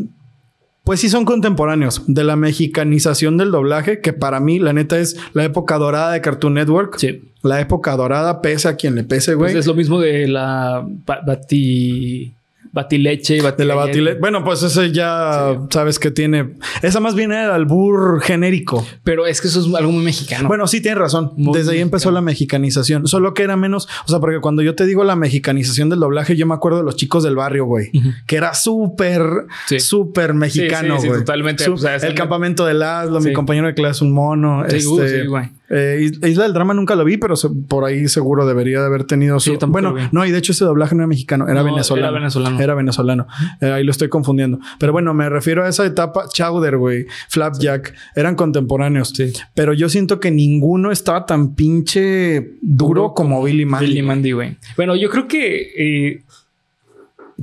pues 0.83 0.99
sí 0.99 1.09
son 1.09 1.25
contemporáneos 1.25 2.03
de 2.09 2.25
la 2.25 2.35
mexicanización 2.35 3.37
del 3.37 3.53
doblaje, 3.53 4.01
que 4.01 4.13
para 4.13 4.41
mí, 4.41 4.59
la 4.59 4.73
neta, 4.73 4.99
es 4.99 5.17
la 5.33 5.45
época 5.45 5.79
dorada 5.79 6.11
de 6.11 6.23
Cartoon 6.23 6.55
Network. 6.55 6.99
Sí. 6.99 7.23
La 7.43 7.61
época 7.61 7.95
dorada, 7.97 8.43
pese 8.43 8.67
a 8.67 8.75
quien 8.75 8.97
le 8.97 9.05
pese, 9.05 9.35
güey. 9.35 9.53
Pues 9.53 9.61
es 9.61 9.67
lo 9.69 9.75
mismo 9.75 10.01
de 10.01 10.27
la 10.27 10.85
Bati 11.07 12.35
batileche 12.75 13.37
y 13.37 13.41
De 13.41 13.65
la 13.65 13.75
batileche. 13.77 14.19
Bueno, 14.19 14.45
pues 14.45 14.63
ese 14.63 14.93
ya 14.93 15.57
sabes 15.71 15.99
que 15.99 16.11
tiene. 16.11 16.57
Esa 16.83 17.01
más 17.01 17.15
viene 17.15 17.37
del 17.37 17.51
albur 17.51 18.21
genérico. 18.21 18.85
Pero 19.05 19.27
es 19.27 19.41
que 19.41 19.49
eso 19.49 19.61
es 19.61 19.75
algo 19.75 19.93
muy 19.93 20.05
mexicano. 20.05 20.49
Bueno, 20.49 20.67
sí, 20.67 20.81
tienes 20.81 20.99
razón. 20.99 21.33
Desde 21.37 21.73
ahí 21.73 21.81
empezó 21.81 22.11
la 22.11 22.21
mexicanización. 22.21 23.07
Solo 23.07 23.33
que 23.33 23.45
era 23.45 23.57
menos. 23.57 23.89
O 24.07 24.09
sea, 24.09 24.19
porque 24.19 24.41
cuando 24.41 24.63
yo 24.63 24.75
te 24.75 24.85
digo 24.87 25.05
la 25.05 25.17
mexicanización 25.17 25.89
del 25.89 26.01
doblaje, 26.01 26.37
yo 26.37 26.47
me 26.47 26.55
acuerdo 26.55 26.79
de 26.79 26.85
los 26.85 26.97
chicos 26.97 27.23
del 27.23 27.37
barrio, 27.37 27.65
güey. 27.65 27.91
Que 28.27 28.37
era 28.37 28.55
súper, 28.55 29.47
súper 29.79 30.35
mexicano, 30.35 30.97
güey. 30.97 31.21
totalmente. 31.21 31.65
el 32.03 32.15
campamento 32.15 32.67
de 32.67 32.75
Laszlo, 32.75 33.21
mi 33.21 33.33
compañero 33.33 33.69
de 33.69 33.75
clase, 33.75 34.05
un 34.05 34.13
mono. 34.13 34.65
este, 34.67 35.27
güey. 35.27 35.51
Eh, 35.71 36.11
Isla 36.23 36.45
del 36.45 36.53
Drama 36.53 36.75
nunca 36.75 36.95
lo 36.95 37.05
vi, 37.05 37.17
pero 37.17 37.35
por 37.69 37.85
ahí 37.85 38.07
seguro 38.09 38.47
debería 38.47 38.81
de 38.81 38.87
haber 38.87 39.05
tenido 39.05 39.41
su. 39.41 39.57
bueno, 39.69 39.95
no, 40.13 40.27
y 40.27 40.31
de 40.31 40.39
hecho 40.39 40.53
ese 40.53 40.65
doblaje 40.65 40.95
no 40.95 41.03
era 41.03 41.07
mexicano, 41.07 41.49
era 41.49 41.63
venezolano. 41.63 42.09
Era 42.09 42.19
venezolano. 42.19 42.61
Era 42.61 42.75
venezolano. 42.75 43.27
Eh, 43.61 43.73
ahí 43.73 43.85
lo 43.85 43.91
estoy 43.91 44.09
confundiendo. 44.09 44.59
Pero 44.79 44.93
bueno, 44.93 45.15
me 45.15 45.29
refiero 45.31 45.65
a 45.65 45.69
esa 45.69 45.87
etapa. 45.87 46.29
Chowder, 46.29 46.77
güey, 46.77 47.07
Flapjack, 47.29 47.95
eran 48.15 48.35
contemporáneos. 48.35 49.11
Sí. 49.11 49.33
Pero 49.55 49.73
yo 49.73 49.89
siento 49.89 50.21
que 50.21 50.31
ninguno 50.31 50.91
estaba 50.91 51.25
tan 51.25 51.55
pinche 51.55 52.57
duro, 52.61 53.15
como, 53.15 53.43
Billy 53.43 53.65
Mandy. 53.65 53.87
Billy 53.87 54.03
Mandy, 54.03 54.33
güey. 54.33 54.57
Bueno, 54.77 54.97
yo 54.97 55.09
creo 55.09 55.27
que. 55.27 55.73
Eh, 55.77 56.23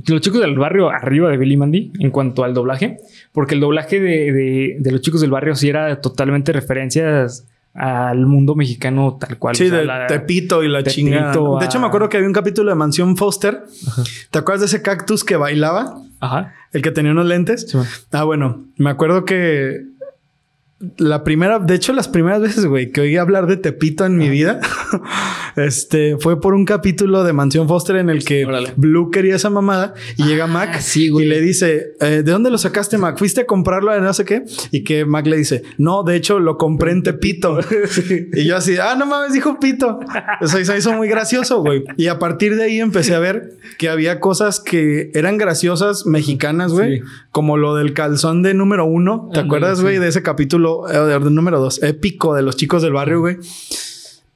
los 0.06 0.22
chicos 0.22 0.40
del 0.40 0.56
barrio 0.56 0.88
arriba 0.88 1.28
de 1.28 1.36
Billy 1.36 1.56
Mandy 1.56 1.92
en 1.98 2.10
cuanto 2.10 2.44
al 2.44 2.54
doblaje, 2.54 2.96
porque 3.32 3.54
el 3.54 3.60
doblaje 3.60 4.00
de, 4.00 4.76
de 4.78 4.90
los 4.92 5.02
chicos 5.02 5.20
del 5.20 5.30
barrio 5.30 5.54
sí 5.54 5.68
era 5.68 6.00
totalmente 6.00 6.50
referencias 6.52 7.46
al 7.74 8.26
mundo 8.26 8.54
mexicano 8.54 9.16
tal 9.18 9.38
cual. 9.38 9.56
Sí, 9.56 9.70
de 9.70 9.88
Tepito 10.08 10.62
y 10.62 10.68
la 10.68 10.82
chingada. 10.82 11.32
De 11.58 11.64
hecho, 11.64 11.80
me 11.80 11.86
acuerdo 11.86 12.08
que 12.08 12.18
había 12.18 12.28
un 12.28 12.34
capítulo 12.34 12.70
de 12.70 12.74
Mansión 12.74 13.16
Foster. 13.16 13.64
¿Te 14.30 14.38
acuerdas 14.38 14.60
de 14.60 14.66
ese 14.66 14.82
cactus 14.82 15.24
que 15.24 15.36
bailaba? 15.36 15.96
Ajá. 16.20 16.52
El 16.72 16.82
que 16.82 16.90
tenía 16.90 17.12
unos 17.12 17.26
lentes. 17.26 17.74
ah, 18.12 18.24
bueno, 18.24 18.64
me 18.76 18.90
acuerdo 18.90 19.24
que 19.24 19.84
la 20.96 21.22
primera, 21.22 21.58
de 21.58 21.74
hecho, 21.74 21.92
las 21.92 22.08
primeras 22.08 22.40
veces, 22.40 22.66
güey, 22.66 22.90
que 22.90 23.02
oí 23.02 23.16
hablar 23.16 23.46
de 23.46 23.56
Tepito 23.56 24.04
en 24.04 24.16
mi 24.16 24.28
vida, 24.28 24.60
este, 25.56 26.16
fue 26.18 26.40
por 26.40 26.54
un 26.54 26.64
capítulo 26.64 27.24
de 27.24 27.32
Mansión 27.32 27.68
Foster 27.68 27.96
en 27.96 28.10
el 28.10 28.24
que 28.24 28.46
Blue 28.76 29.10
quería 29.10 29.36
esa 29.36 29.50
mamada 29.50 29.94
y 30.16 30.24
llega 30.24 30.44
ah, 30.44 30.48
Mac 30.48 30.80
y 30.94 31.10
le 31.24 31.40
dice, 31.40 31.94
eh, 32.00 32.22
¿de 32.24 32.32
dónde 32.32 32.50
lo 32.50 32.58
sacaste, 32.58 32.98
Mac? 32.98 33.18
¿Fuiste 33.18 33.42
a 33.42 33.46
comprarlo 33.46 33.92
de 33.92 34.00
no 34.00 34.12
sé 34.12 34.24
qué? 34.24 34.44
Y 34.70 34.84
que 34.84 35.04
Mac 35.04 35.26
le 35.26 35.36
dice, 35.36 35.62
no, 35.78 36.02
de 36.02 36.16
hecho, 36.16 36.38
lo 36.38 36.56
compré 36.58 36.92
en 36.92 37.02
Tepito. 37.02 37.58
Y 38.34 38.44
yo 38.46 38.56
así, 38.56 38.76
ah, 38.80 38.94
no 38.98 39.06
mames, 39.06 39.32
dijo 39.32 39.58
Pito. 39.60 40.00
Eso 40.40 40.60
hizo 40.60 40.92
muy 40.92 41.08
gracioso, 41.08 41.60
güey. 41.60 41.84
Y 41.96 42.08
a 42.08 42.18
partir 42.18 42.56
de 42.56 42.64
ahí 42.64 42.80
empecé 42.80 43.14
a 43.14 43.18
ver 43.18 43.54
que 43.78 43.88
había 43.88 44.20
cosas 44.20 44.60
que 44.60 45.10
eran 45.14 45.38
graciosas 45.38 46.06
mexicanas, 46.06 46.72
güey, 46.72 47.02
como 47.30 47.56
lo 47.56 47.74
del 47.74 47.92
calzón 47.92 48.42
de 48.42 48.54
número 48.54 48.86
uno. 48.86 49.30
¿Te 49.32 49.40
acuerdas, 49.40 49.80
güey, 49.82 49.98
de 49.98 50.08
ese 50.08 50.22
capítulo? 50.22 50.88
eh, 50.90 51.18
número 51.30 51.60
dos, 51.60 51.82
épico 51.82 52.34
de 52.34 52.42
los 52.42 52.56
chicos 52.56 52.82
del 52.82 52.92
barrio, 52.92 53.20
güey 53.20 53.38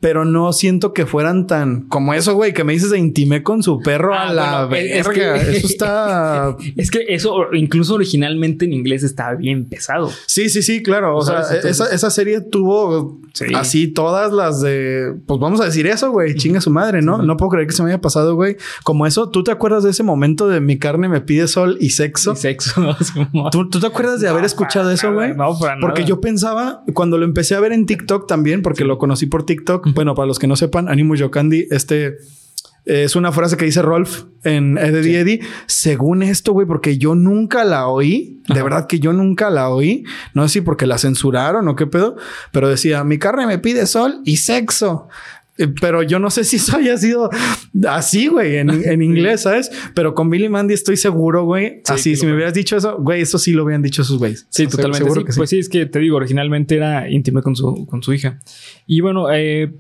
pero 0.07 0.25
no 0.25 0.53
siento 0.53 0.93
que 0.93 1.05
fueran 1.05 1.49
tan 1.49 1.89
como 1.89 2.15
eso, 2.15 2.35
güey, 2.35 2.55
que 2.55 2.63
me 2.63 2.73
dices 2.73 2.91
de 2.91 2.99
intimé 3.01 3.43
con 3.43 3.65
su 3.65 3.81
perro 3.81 4.15
a 4.15 4.29
ah, 4.29 4.33
la 4.33 4.67
verga. 4.67 5.35
eso 5.51 5.67
está. 5.67 6.57
es 6.77 6.93
que 6.93 7.07
eso 7.09 7.53
incluso 7.55 7.95
originalmente 7.95 8.67
en 8.67 8.73
inglés 8.73 9.03
estaba 9.03 9.35
bien 9.35 9.65
pesado. 9.69 10.09
Sí, 10.27 10.49
sí, 10.49 10.63
sí, 10.63 10.81
claro. 10.81 11.17
O, 11.17 11.23
sea, 11.23 11.41
esa, 11.41 12.11
serie 12.11 12.41
tuvo 12.41 13.21
así 13.57 13.89
todas 13.89 14.33
las 14.33 14.61
de. 14.61 15.13
Pues 15.27 15.41
vamos 15.41 15.61
a 15.61 15.65
decir 15.65 15.89
eso, 15.89 16.13
güey. 16.13 16.37
Chinga 16.37 16.61
su 16.61 16.71
madre, 16.71 17.03
¿no? 17.03 17.21
No 17.23 17.37
puedo 17.37 17.51
creer 17.51 17.67
que 17.67 17.75
se 17.75 17.83
me 17.83 17.89
haya 17.89 18.01
pasado, 18.01 18.37
güey. 18.37 18.57
Como 18.85 19.09
eso, 19.09 19.31
¿tú 19.31 19.43
te 19.43 19.51
acuerdas 19.51 19.83
de 19.83 19.91
ese 19.91 20.05
momento 20.05 20.47
de 20.47 20.61
mi 20.61 20.79
carne 20.79 21.09
me 21.09 21.21
pide 21.21 21.49
sol 21.49 21.79
y 21.81 21.91
sexo? 21.91 22.35
Y 22.35 22.37
sexo. 22.37 22.97
¿Tú, 23.51 23.69
te 23.69 23.85
acuerdas 23.85 24.21
de 24.21 24.29
haber 24.29 24.45
escuchado 24.45 24.89
eso, 24.93 25.13
güey? 25.13 25.35
No, 25.35 25.59
para 25.59 25.81
Porque 25.81 26.05
yo 26.05 26.21
pensaba, 26.21 26.85
cuando 26.95 27.19
lo 27.19 27.25
empecé 27.25 27.57
a 27.57 27.61
ver 27.61 27.73
en 27.73 27.87
TikTok 27.87 28.29
también, 28.29 28.63
porque 28.63 28.85
lo 28.85 28.99
conocí 28.99 29.27
por 29.27 29.45
TikTok 29.45 29.96
bueno, 29.97 30.15
para 30.15 30.27
los 30.27 30.39
que 30.39 30.47
no 30.47 30.55
sepan, 30.55 30.89
Animo 30.89 31.17
Yokandi, 31.17 31.67
este 31.71 32.19
es 32.87 33.17
una 33.17 33.33
frase 33.33 33.57
que 33.57 33.65
dice 33.65 33.83
Rolf 33.83 34.27
en 34.45 34.79
Eddie 34.79 35.19
Eddie. 35.19 35.41
Según 35.67 36.23
esto, 36.23 36.53
güey, 36.53 36.69
porque 36.69 36.99
yo 36.99 37.17
nunca 37.17 37.65
la 37.65 37.89
oí. 37.89 38.41
De 38.47 38.63
verdad 38.63 38.87
que 38.87 39.01
yo 39.01 39.13
nunca 39.13 39.51
la 39.51 39.71
oí. 39.71 40.05
No 40.35 40.47
sé 40.47 40.55
si 40.55 40.61
porque 40.61 40.87
la 40.87 40.97
censuraron 40.97 41.67
o 41.67 41.75
qué 41.75 41.89
pedo, 41.89 42.17
pero 42.53 42.69
decía: 42.69 43.03
Mi 43.03 43.19
carne 43.19 43.47
me 43.47 43.59
pide 43.59 43.87
sol 43.87 44.21
y 44.25 44.37
sexo. 44.37 45.09
Eh, 45.59 45.69
pero 45.81 46.03
yo 46.03 46.19
no 46.19 46.31
sé 46.31 46.45
si 46.45 46.57
eso 46.57 46.77
haya 46.77 46.97
sido 46.99 47.31
así, 47.89 48.29
güey, 48.29 48.57
en, 48.57 48.71
en 48.85 49.03
inglés, 49.03 49.43
¿sabes? 49.43 49.71
Pero 49.95 50.15
con 50.15 50.31
Billy 50.31 50.49
Mandy 50.49 50.75
estoy 50.75 50.97
seguro, 50.97 51.45
güey. 51.45 51.83
así, 51.89 52.15
si 52.15 52.27
me 52.27 52.35
hubieras 52.35 52.55
dicho 52.55 52.77
eso, 52.77 52.99
güey, 52.99 53.23
eso 53.23 53.39
sí 53.39 53.53
lo 53.53 53.63
habían 53.63 53.83
dicho 53.83 54.05
sus 54.05 54.19
güeyes. 54.19 54.47
Sí, 54.51 54.67
totalmente. 54.67 55.11
Pues 55.37 55.51
sí, 55.51 55.59
es 55.59 55.69
que 55.69 55.87
te 55.87 55.99
digo, 55.99 56.17
originalmente 56.17 56.77
era 56.77 57.09
íntimo 57.11 57.43
con 57.43 57.57
su, 57.57 57.87
con 57.87 58.03
su 58.03 58.13
hija. 58.13 58.39
Y 58.87 59.01
bueno, 59.01 59.33
eh, 59.33 59.73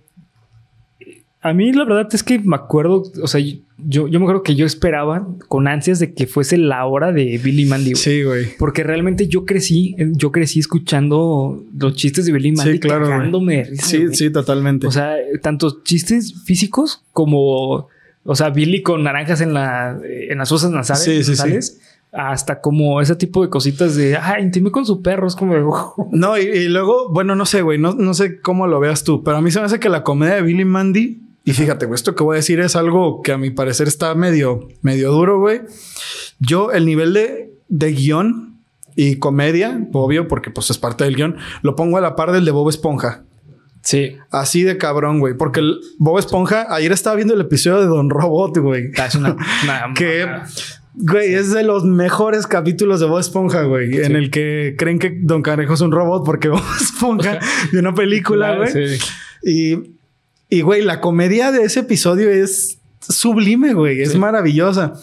a 1.43 1.53
mí 1.53 1.73
la 1.73 1.85
verdad 1.85 2.09
es 2.13 2.23
que 2.23 2.39
me 2.39 2.57
acuerdo, 2.57 3.05
o 3.23 3.29
sea, 3.29 3.41
yo, 3.41 4.09
yo 4.09 4.19
me 4.19 4.25
acuerdo 4.25 4.43
que 4.43 4.55
yo 4.55 4.67
esperaba 4.67 5.29
con 5.49 5.69
ansias 5.69 5.99
de 5.99 6.13
que 6.13 6.27
fuese 6.27 6.57
la 6.57 6.85
hora 6.87 7.13
de 7.13 7.39
Billy 7.39 7.67
Mandy. 7.67 7.95
Sí, 7.95 8.23
güey. 8.23 8.57
Porque 8.59 8.83
realmente 8.83 9.29
yo 9.29 9.45
crecí, 9.45 9.95
yo 9.99 10.33
crecí 10.33 10.61
escuchando 10.61 11.63
los 11.79 11.95
chistes 11.95 12.27
de 12.27 12.33
Billy 12.33 12.53
Mandy. 12.53 12.73
Sí, 12.73 12.81
claro. 12.81 13.07
sí, 13.75 14.09
sí, 14.13 14.31
totalmente. 14.31 14.87
O 14.87 14.91
sea, 14.91 15.15
tantos 15.43 15.85
chistes 15.85 16.43
físicos 16.45 17.05
como, 17.13 17.89
o 18.25 18.35
sea, 18.35 18.51
Billy 18.51 18.83
con 18.83 19.05
naranjas 19.05 19.41
en, 19.41 19.53
la, 19.53 20.01
en 20.03 20.39
las 20.39 20.49
fosas 20.49 20.71
nasales. 20.71 21.27
Sí, 21.27 21.37
sí, 21.37 21.37
sí 21.37 21.79
hasta 22.13 22.63
como 22.63 23.03
ese 23.03 23.15
tipo 23.15 23.43
de 23.43 23.51
cositas 23.51 23.95
de, 23.95 24.17
ah, 24.17 24.41
intimé 24.41 24.71
con 24.71 24.87
su 24.87 25.03
perro, 25.03 25.27
es 25.27 25.37
como... 25.37 26.09
no, 26.13 26.39
y, 26.39 26.43
y, 26.45 26.69
luego, 26.69 27.11
bueno, 27.11 27.35
no 27.37 27.45
sé, 27.45 27.61
güey, 27.61 27.79
no, 27.79 27.93
no 27.93 28.15
sé 28.15 28.41
cómo 28.41 28.67
lo 28.67 28.81
veas 28.81 29.05
tú, 29.05 29.23
pero 29.23 29.37
a 29.37 29.43
mí 29.43 29.51
se 29.51 29.59
me 29.59 29.67
hace 29.67 29.79
que 29.79 29.91
la 29.91 30.03
comedia 30.03 30.37
de 30.37 30.43
Billy 30.43 30.65
Mandy 30.65 31.26
y 31.47 31.53
fíjate, 31.53 31.87
güey, 31.87 31.95
esto 31.95 32.17
que 32.17 32.25
voy 32.25 32.35
a 32.35 32.39
decir 32.39 32.59
es 32.59 32.75
algo 32.75 33.23
que 33.23 33.31
a 33.31 33.39
mi 33.39 33.51
parecer 33.51 33.87
está 33.87 34.13
medio, 34.17 34.67
medio 34.83 35.13
duro, 35.13 35.39
güey. 35.39 35.61
Yo, 36.41 36.73
el 36.73 36.85
nivel 36.85 37.13
de, 37.15 37.53
de 37.69 37.93
guion 37.93 38.59
y 38.97 39.21
comedia, 39.21 39.81
obvio, 39.93 40.27
porque 40.27 40.51
pues 40.51 40.71
es 40.71 40.79
parte 40.79 41.05
del 41.05 41.15
guion, 41.15 41.37
lo 41.63 41.77
pongo 41.77 41.99
a 41.99 42.01
la 42.01 42.17
par 42.17 42.33
del 42.33 42.45
de 42.45 42.51
Bob 42.51 42.69
Esponja. 42.69 43.23
Sí. 43.83 44.17
Así 44.33 44.65
de 44.65 44.77
cabrón, 44.77 45.21
güey. 45.21 45.35
Porque 45.35 45.61
el 45.61 45.79
Bob 46.01 46.19
Esponja, 46.19 46.67
ayer 46.75 46.91
estaba 46.91 47.15
viendo 47.15 47.35
el 47.35 47.43
episodio 47.43 47.81
de 47.81 47.87
Don 47.87 48.11
Robot, 48.11 48.59
güey. 48.59 48.91
Ah, 48.99 49.07
es 49.07 49.15
una, 49.15 49.37
que, 49.95 50.27
güey, 50.95 51.33
es 51.33 51.53
de 51.53 51.63
los 51.63 51.85
mejores 51.85 52.49
capítulos 52.49 52.99
de 52.99 53.07
Bob 53.07 53.21
Esponja, 53.21 53.63
güey. 53.63 53.99
En 53.99 54.17
el 54.17 54.33
que 54.33 54.75
creen 54.77 54.99
que 54.99 55.17
Don 55.23 55.43
Canejo 55.43 55.75
es 55.75 55.81
un 55.81 55.93
robot 55.93 56.25
porque 56.25 56.49
Bob 56.49 56.65
Esponja 56.81 57.39
de 57.73 57.79
una 57.79 57.95
película, 57.95 58.57
güey. 58.57 58.73
Sí. 58.73 59.05
Y 59.45 59.96
y, 60.49 60.61
güey, 60.61 60.83
la 60.83 61.01
comedia 61.01 61.53
de 61.53 61.63
ese 61.63 61.81
episodio 61.81 62.31
es 62.31 62.79
sublime, 63.01 63.75
güey. 63.75 64.01
Es 64.01 64.17
maravillosa. 64.17 64.95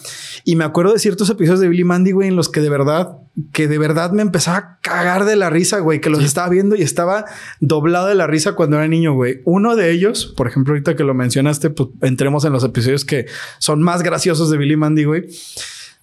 Y 0.44 0.56
me 0.56 0.64
acuerdo 0.64 0.92
de 0.92 0.98
ciertos 0.98 1.28
episodios 1.30 1.60
de 1.60 1.68
Billy 1.68 1.84
Mandy, 1.84 2.12
güey, 2.12 2.28
en 2.28 2.36
los 2.36 2.48
que 2.48 2.60
de 2.60 2.70
verdad, 2.70 3.16
que 3.52 3.68
de 3.68 3.78
verdad 3.78 4.12
me 4.12 4.22
empezaba 4.22 4.56
a 4.56 4.78
cagar 4.80 5.24
de 5.24 5.36
la 5.36 5.50
risa, 5.50 5.78
güey, 5.78 6.00
que 6.00 6.10
los 6.10 6.22
estaba 6.22 6.48
viendo 6.48 6.76
y 6.76 6.82
estaba 6.82 7.24
doblado 7.60 8.06
de 8.06 8.14
la 8.14 8.26
risa 8.26 8.52
cuando 8.52 8.76
era 8.76 8.88
niño, 8.88 9.14
güey. 9.14 9.40
Uno 9.44 9.76
de 9.76 9.90
ellos, 9.90 10.32
por 10.36 10.46
ejemplo, 10.48 10.72
ahorita 10.72 10.96
que 10.96 11.04
lo 11.04 11.14
mencionaste, 11.14 11.70
pues 11.70 11.90
entremos 12.02 12.44
en 12.44 12.52
los 12.52 12.64
episodios 12.64 13.04
que 13.04 13.26
son 13.58 13.82
más 13.82 14.02
graciosos 14.02 14.50
de 14.50 14.58
Billy 14.58 14.76
Mandy, 14.76 15.04
güey. 15.04 15.26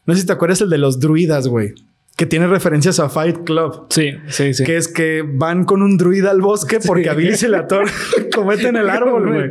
No 0.06 0.14
sé 0.14 0.22
si 0.22 0.28
te 0.28 0.34
acuerdas 0.34 0.62
el 0.62 0.70
de 0.70 0.78
los 0.78 1.00
druidas, 1.00 1.48
güey 1.48 1.76
que 2.22 2.28
tiene 2.28 2.46
referencias 2.46 3.00
a 3.00 3.10
Fight 3.10 3.46
Club. 3.46 3.88
Sí, 3.90 4.12
sí, 4.28 4.54
sí. 4.54 4.64
Que 4.64 4.78
es 4.78 4.88
que 4.88 5.24
van 5.28 5.64
con 5.64 5.82
un 5.82 5.98
druida 5.98 6.30
al 6.30 6.40
bosque 6.40 6.78
porque 6.80 7.10
a 7.10 7.16
Billy 7.16 7.36
se 7.36 7.50
le 7.50 7.58
comete 8.36 8.68
en 8.68 8.76
el 8.76 8.92
árbol, 8.92 9.28
güey. 9.28 9.50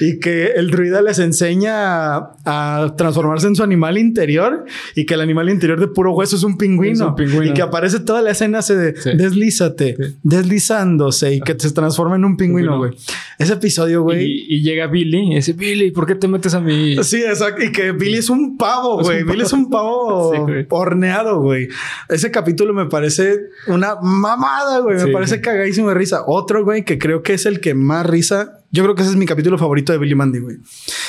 y 0.00 0.20
que 0.20 0.48
el 0.48 0.70
druida 0.70 1.00
les 1.00 1.18
enseña 1.18 2.16
a, 2.44 2.94
transformarse 2.98 3.46
en 3.46 3.56
su 3.56 3.62
animal 3.62 3.96
interior 3.96 4.66
y 4.94 5.06
que 5.06 5.14
el 5.14 5.22
animal 5.22 5.48
interior 5.48 5.80
de 5.80 5.88
puro 5.88 6.12
hueso 6.12 6.36
es 6.36 6.42
un 6.42 6.58
pingüino. 6.58 7.16
Y 7.42 7.54
que 7.54 7.62
aparece 7.62 8.00
toda 8.00 8.20
la 8.20 8.32
escena 8.32 8.60
se 8.60 8.76
de 8.76 8.92
deslízate, 8.92 9.96
deslizándose 10.22 11.32
y 11.32 11.40
que 11.40 11.58
se 11.58 11.70
transforma 11.70 12.16
en 12.16 12.26
un 12.26 12.36
pingüino, 12.36 12.76
güey. 12.76 12.92
Ese 13.38 13.54
episodio, 13.54 14.02
güey. 14.02 14.44
Y, 14.48 14.62
llega 14.62 14.86
Billy 14.86 15.32
y 15.32 15.34
dice, 15.36 15.52
Billy, 15.52 15.90
¿por 15.90 16.06
qué 16.06 16.14
te 16.14 16.28
metes 16.28 16.54
a 16.54 16.60
mí? 16.60 16.96
Sí, 17.02 17.22
exacto. 17.22 17.62
Y 17.64 17.72
que 17.72 17.92
Billy 17.92 18.18
es 18.18 18.30
un 18.30 18.56
pavo, 18.56 19.02
güey. 19.02 19.24
Billy 19.24 19.42
es 19.42 19.52
un 19.52 19.70
pavo 19.70 20.32
horneado, 20.70 21.40
güey. 21.40 21.68
Ese 22.08 22.30
capítulo 22.30 22.72
me 22.72 22.86
parece 22.86 23.40
una 23.66 23.96
mamada, 24.00 24.80
güey. 24.80 24.96
Me 24.96 25.08
parece 25.08 25.40
cagadísimo 25.40 25.88
de 25.88 25.94
risa. 25.94 26.22
Otro, 26.26 26.64
güey, 26.64 26.84
que 26.84 26.98
creo 26.98 27.22
que 27.22 27.34
es 27.34 27.46
el 27.46 27.60
que 27.60 27.74
más 27.74 28.06
risa. 28.06 28.60
Yo 28.70 28.82
creo 28.82 28.94
que 28.94 29.02
ese 29.02 29.12
es 29.12 29.16
mi 29.16 29.26
capítulo 29.26 29.58
favorito 29.58 29.92
de 29.92 29.98
Billy 29.98 30.14
Mandy, 30.14 30.38
güey. 30.38 30.56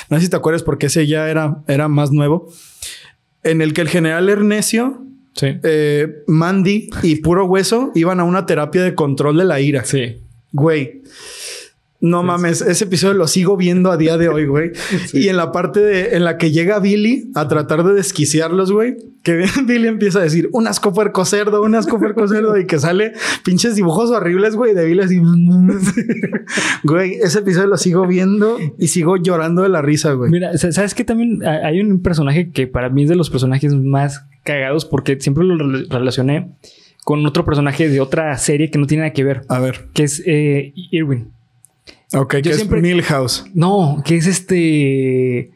No 0.10 0.18
sé 0.18 0.26
si 0.26 0.30
te 0.30 0.36
acuerdas 0.36 0.64
porque 0.64 0.88
ese 0.88 1.08
ya 1.08 1.30
era, 1.30 1.64
era 1.68 1.88
más 1.88 2.12
nuevo. 2.12 2.52
En 3.44 3.62
el 3.62 3.74
que 3.74 3.82
el 3.82 3.90
general 3.90 4.28
Ernesio, 4.30 5.06
eh, 5.42 6.24
Mandy 6.28 6.90
y 7.04 7.18
Puro 7.18 7.46
Hueso 7.46 7.92
iban 7.94 8.20
a 8.20 8.24
una 8.24 8.46
terapia 8.46 8.84
de 8.84 8.96
control 8.96 9.38
de 9.38 9.46
la 9.46 9.60
ira. 9.60 9.84
Sí. 9.84 10.18
Güey. 10.52 11.04
No 12.02 12.24
mames, 12.24 12.62
ese 12.62 12.84
episodio 12.84 13.14
lo 13.14 13.28
sigo 13.28 13.56
viendo 13.56 13.90
a 13.90 13.98
día 13.98 14.18
de 14.18 14.28
hoy, 14.28 14.46
güey. 14.46 14.72
Y 15.14 15.30
en 15.30 15.38
la 15.38 15.52
parte 15.52 15.80
de, 15.80 16.16
en 16.16 16.26
la 16.26 16.38
que 16.38 16.52
llega 16.52 16.80
Billy 16.80 17.32
a 17.36 17.48
tratar 17.48 17.84
de 17.84 17.94
desquiciarlos, 17.94 18.72
güey, 18.72 18.98
que 19.24 19.46
Billy 19.66 19.88
empieza 19.88 20.20
a 20.20 20.24
decir 20.24 20.50
un 20.52 20.68
asco 20.68 20.94
puerco 20.94 21.24
cerdo, 21.26 21.64
un 21.64 21.74
asco 21.74 21.98
puerco 21.98 22.28
cerdo 22.30 22.58
y 22.58 22.66
que 22.66 22.80
sale 22.80 23.14
pinches 23.44 23.76
dibujos 23.76 24.12
horribles, 24.12 24.56
güey, 24.56 24.76
de 24.76 24.86
Billy 24.86 25.02
así. 25.02 25.22
güey, 26.84 27.14
ese 27.14 27.40
episodio 27.40 27.68
lo 27.68 27.78
sigo 27.78 28.06
viendo 28.06 28.58
y 28.78 28.88
sigo 28.88 29.18
llorando 29.18 29.64
de 29.64 29.70
la 29.70 29.82
risa, 29.82 30.12
güey. 30.14 30.30
Mira, 30.30 30.58
sabes 30.58 30.94
que 30.94 31.06
también 31.06 31.46
hay 31.46 31.80
un 31.80 32.02
personaje 32.02 32.52
que 32.52 32.68
para 32.68 32.90
mí 32.90 33.04
es 33.04 33.10
de 33.10 33.16
los 33.16 33.30
personajes 33.30 33.74
más 33.74 34.26
cagados 34.44 34.86
porque 34.86 35.20
siempre 35.20 35.46
lo 35.46 35.58
relacioné 35.90 36.52
con 37.06 37.26
otro 37.26 37.46
personaje 37.46 37.88
de 37.88 38.02
otra 38.02 38.36
serie 38.38 38.72
que 38.72 38.80
no 38.80 38.88
tiene 38.88 39.04
nada 39.04 39.14
que 39.14 39.24
ver. 39.24 39.44
A 39.48 39.60
ver. 39.60 39.88
Que 39.94 40.04
es 40.04 40.24
eh, 40.26 40.74
Irwin. 40.92 41.35
Ok, 42.16 42.36
que 42.42 42.50
es 42.50 42.70
Milhouse. 42.70 43.46
No, 43.54 44.02
que 44.06 44.16
es 44.16 44.28
este. 44.28 45.52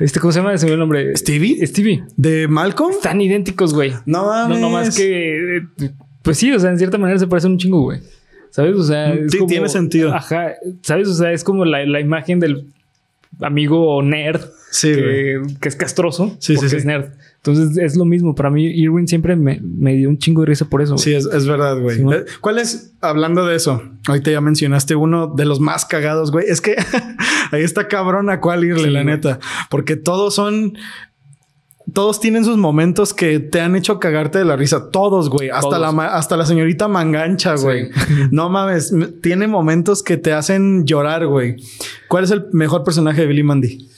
Este, 0.00 0.20
¿cómo 0.20 0.32
se 0.32 0.40
llama? 0.40 0.56
Se 0.58 0.66
me 0.66 0.72
el 0.72 0.78
nombre. 0.78 1.16
¿Stevie? 1.16 1.64
Stevie. 1.66 2.04
¿De 2.16 2.48
Malcolm? 2.48 2.92
Están 2.92 3.20
idénticos, 3.20 3.74
güey. 3.74 3.92
No 4.06 4.26
mames. 4.26 4.58
No, 4.58 4.68
no 4.68 4.70
más 4.70 4.96
que. 4.96 5.62
Pues 6.22 6.38
sí, 6.38 6.52
o 6.52 6.58
sea, 6.58 6.70
en 6.70 6.78
cierta 6.78 6.98
manera 6.98 7.18
se 7.18 7.26
parecen 7.26 7.52
un 7.52 7.58
chingo, 7.58 7.82
güey. 7.82 8.00
¿Sabes? 8.50 8.76
O 8.76 8.82
sea, 8.82 9.12
es 9.14 9.32
sí, 9.32 9.38
tiene 9.46 9.68
sentido. 9.68 10.12
Ajá. 10.12 10.54
¿Sabes? 10.82 11.08
O 11.08 11.14
sea, 11.14 11.32
es 11.32 11.44
como 11.44 11.64
la, 11.64 11.84
la 11.86 12.00
imagen 12.00 12.40
del 12.40 12.66
amigo 13.40 14.02
nerd. 14.02 14.40
Sí, 14.70 14.92
que, 14.92 15.42
que, 15.60 15.68
es 15.68 15.76
castroso. 15.76 16.36
Sí, 16.40 16.54
porque 16.54 16.70
sí, 16.70 16.76
es 16.76 16.84
nerd. 16.84 17.12
Entonces 17.38 17.78
es 17.78 17.96
lo 17.96 18.04
mismo. 18.04 18.34
Para 18.34 18.50
mí, 18.50 18.66
Irwin 18.66 19.06
siempre 19.06 19.36
me, 19.36 19.60
me 19.62 19.94
dio 19.94 20.08
un 20.08 20.18
chingo 20.18 20.42
de 20.42 20.48
risa 20.48 20.64
por 20.66 20.82
eso. 20.82 20.98
Sí, 20.98 21.14
es, 21.14 21.24
es 21.26 21.46
verdad, 21.46 21.80
güey. 21.80 22.00
Eh, 22.00 22.24
¿Cuál 22.40 22.58
es, 22.58 22.92
hablando 23.00 23.46
de 23.46 23.56
eso? 23.56 23.82
Ahorita 24.06 24.30
ya 24.30 24.40
mencionaste 24.40 24.96
uno 24.96 25.28
de 25.28 25.44
los 25.44 25.60
más 25.60 25.84
cagados, 25.84 26.32
güey. 26.32 26.46
Es 26.48 26.60
que 26.60 26.76
ahí 27.52 27.62
está 27.62 27.88
cabrón 27.88 28.28
a 28.28 28.40
cuál 28.40 28.64
irle, 28.64 28.90
la 28.90 29.04
neta. 29.04 29.38
Porque 29.70 29.96
todos 29.96 30.34
son 30.34 30.74
todos 31.92 32.20
tienen 32.20 32.44
sus 32.44 32.58
momentos 32.58 33.14
que 33.14 33.40
te 33.40 33.60
han 33.60 33.74
hecho 33.74 33.98
cagarte 33.98 34.38
de 34.38 34.44
la 34.44 34.56
risa. 34.56 34.90
Todos, 34.90 35.30
güey. 35.30 35.48
Hasta 35.48 35.78
la, 35.78 35.88
hasta 36.08 36.36
la 36.36 36.44
señorita 36.44 36.88
Mangancha, 36.88 37.54
güey. 37.56 37.90
No 38.30 38.50
mames. 38.50 38.92
Tiene 39.22 39.46
momentos 39.46 40.02
que 40.02 40.16
te 40.16 40.32
hacen 40.32 40.84
llorar, 40.84 41.26
güey. 41.26 41.56
¿Cuál 42.08 42.24
es 42.24 42.30
el 42.30 42.46
mejor 42.52 42.84
personaje 42.84 43.22
de 43.22 43.26
Billy 43.26 43.42
Mandy? 43.42 43.88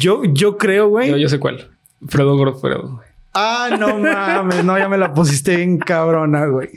Yo, 0.00 0.22
yo 0.24 0.56
creo, 0.56 0.88
güey. 0.88 1.10
Yo, 1.10 1.18
yo 1.18 1.28
sé 1.28 1.38
cuál. 1.38 1.68
Fredo 2.08 2.34
Godofredo. 2.34 3.02
Ah, 3.34 3.76
no 3.78 3.98
mames. 3.98 4.64
No, 4.64 4.78
ya 4.78 4.88
me 4.88 4.96
la 4.96 5.12
pusiste 5.12 5.62
en 5.62 5.78
cabrona, 5.78 6.46
güey. 6.46 6.70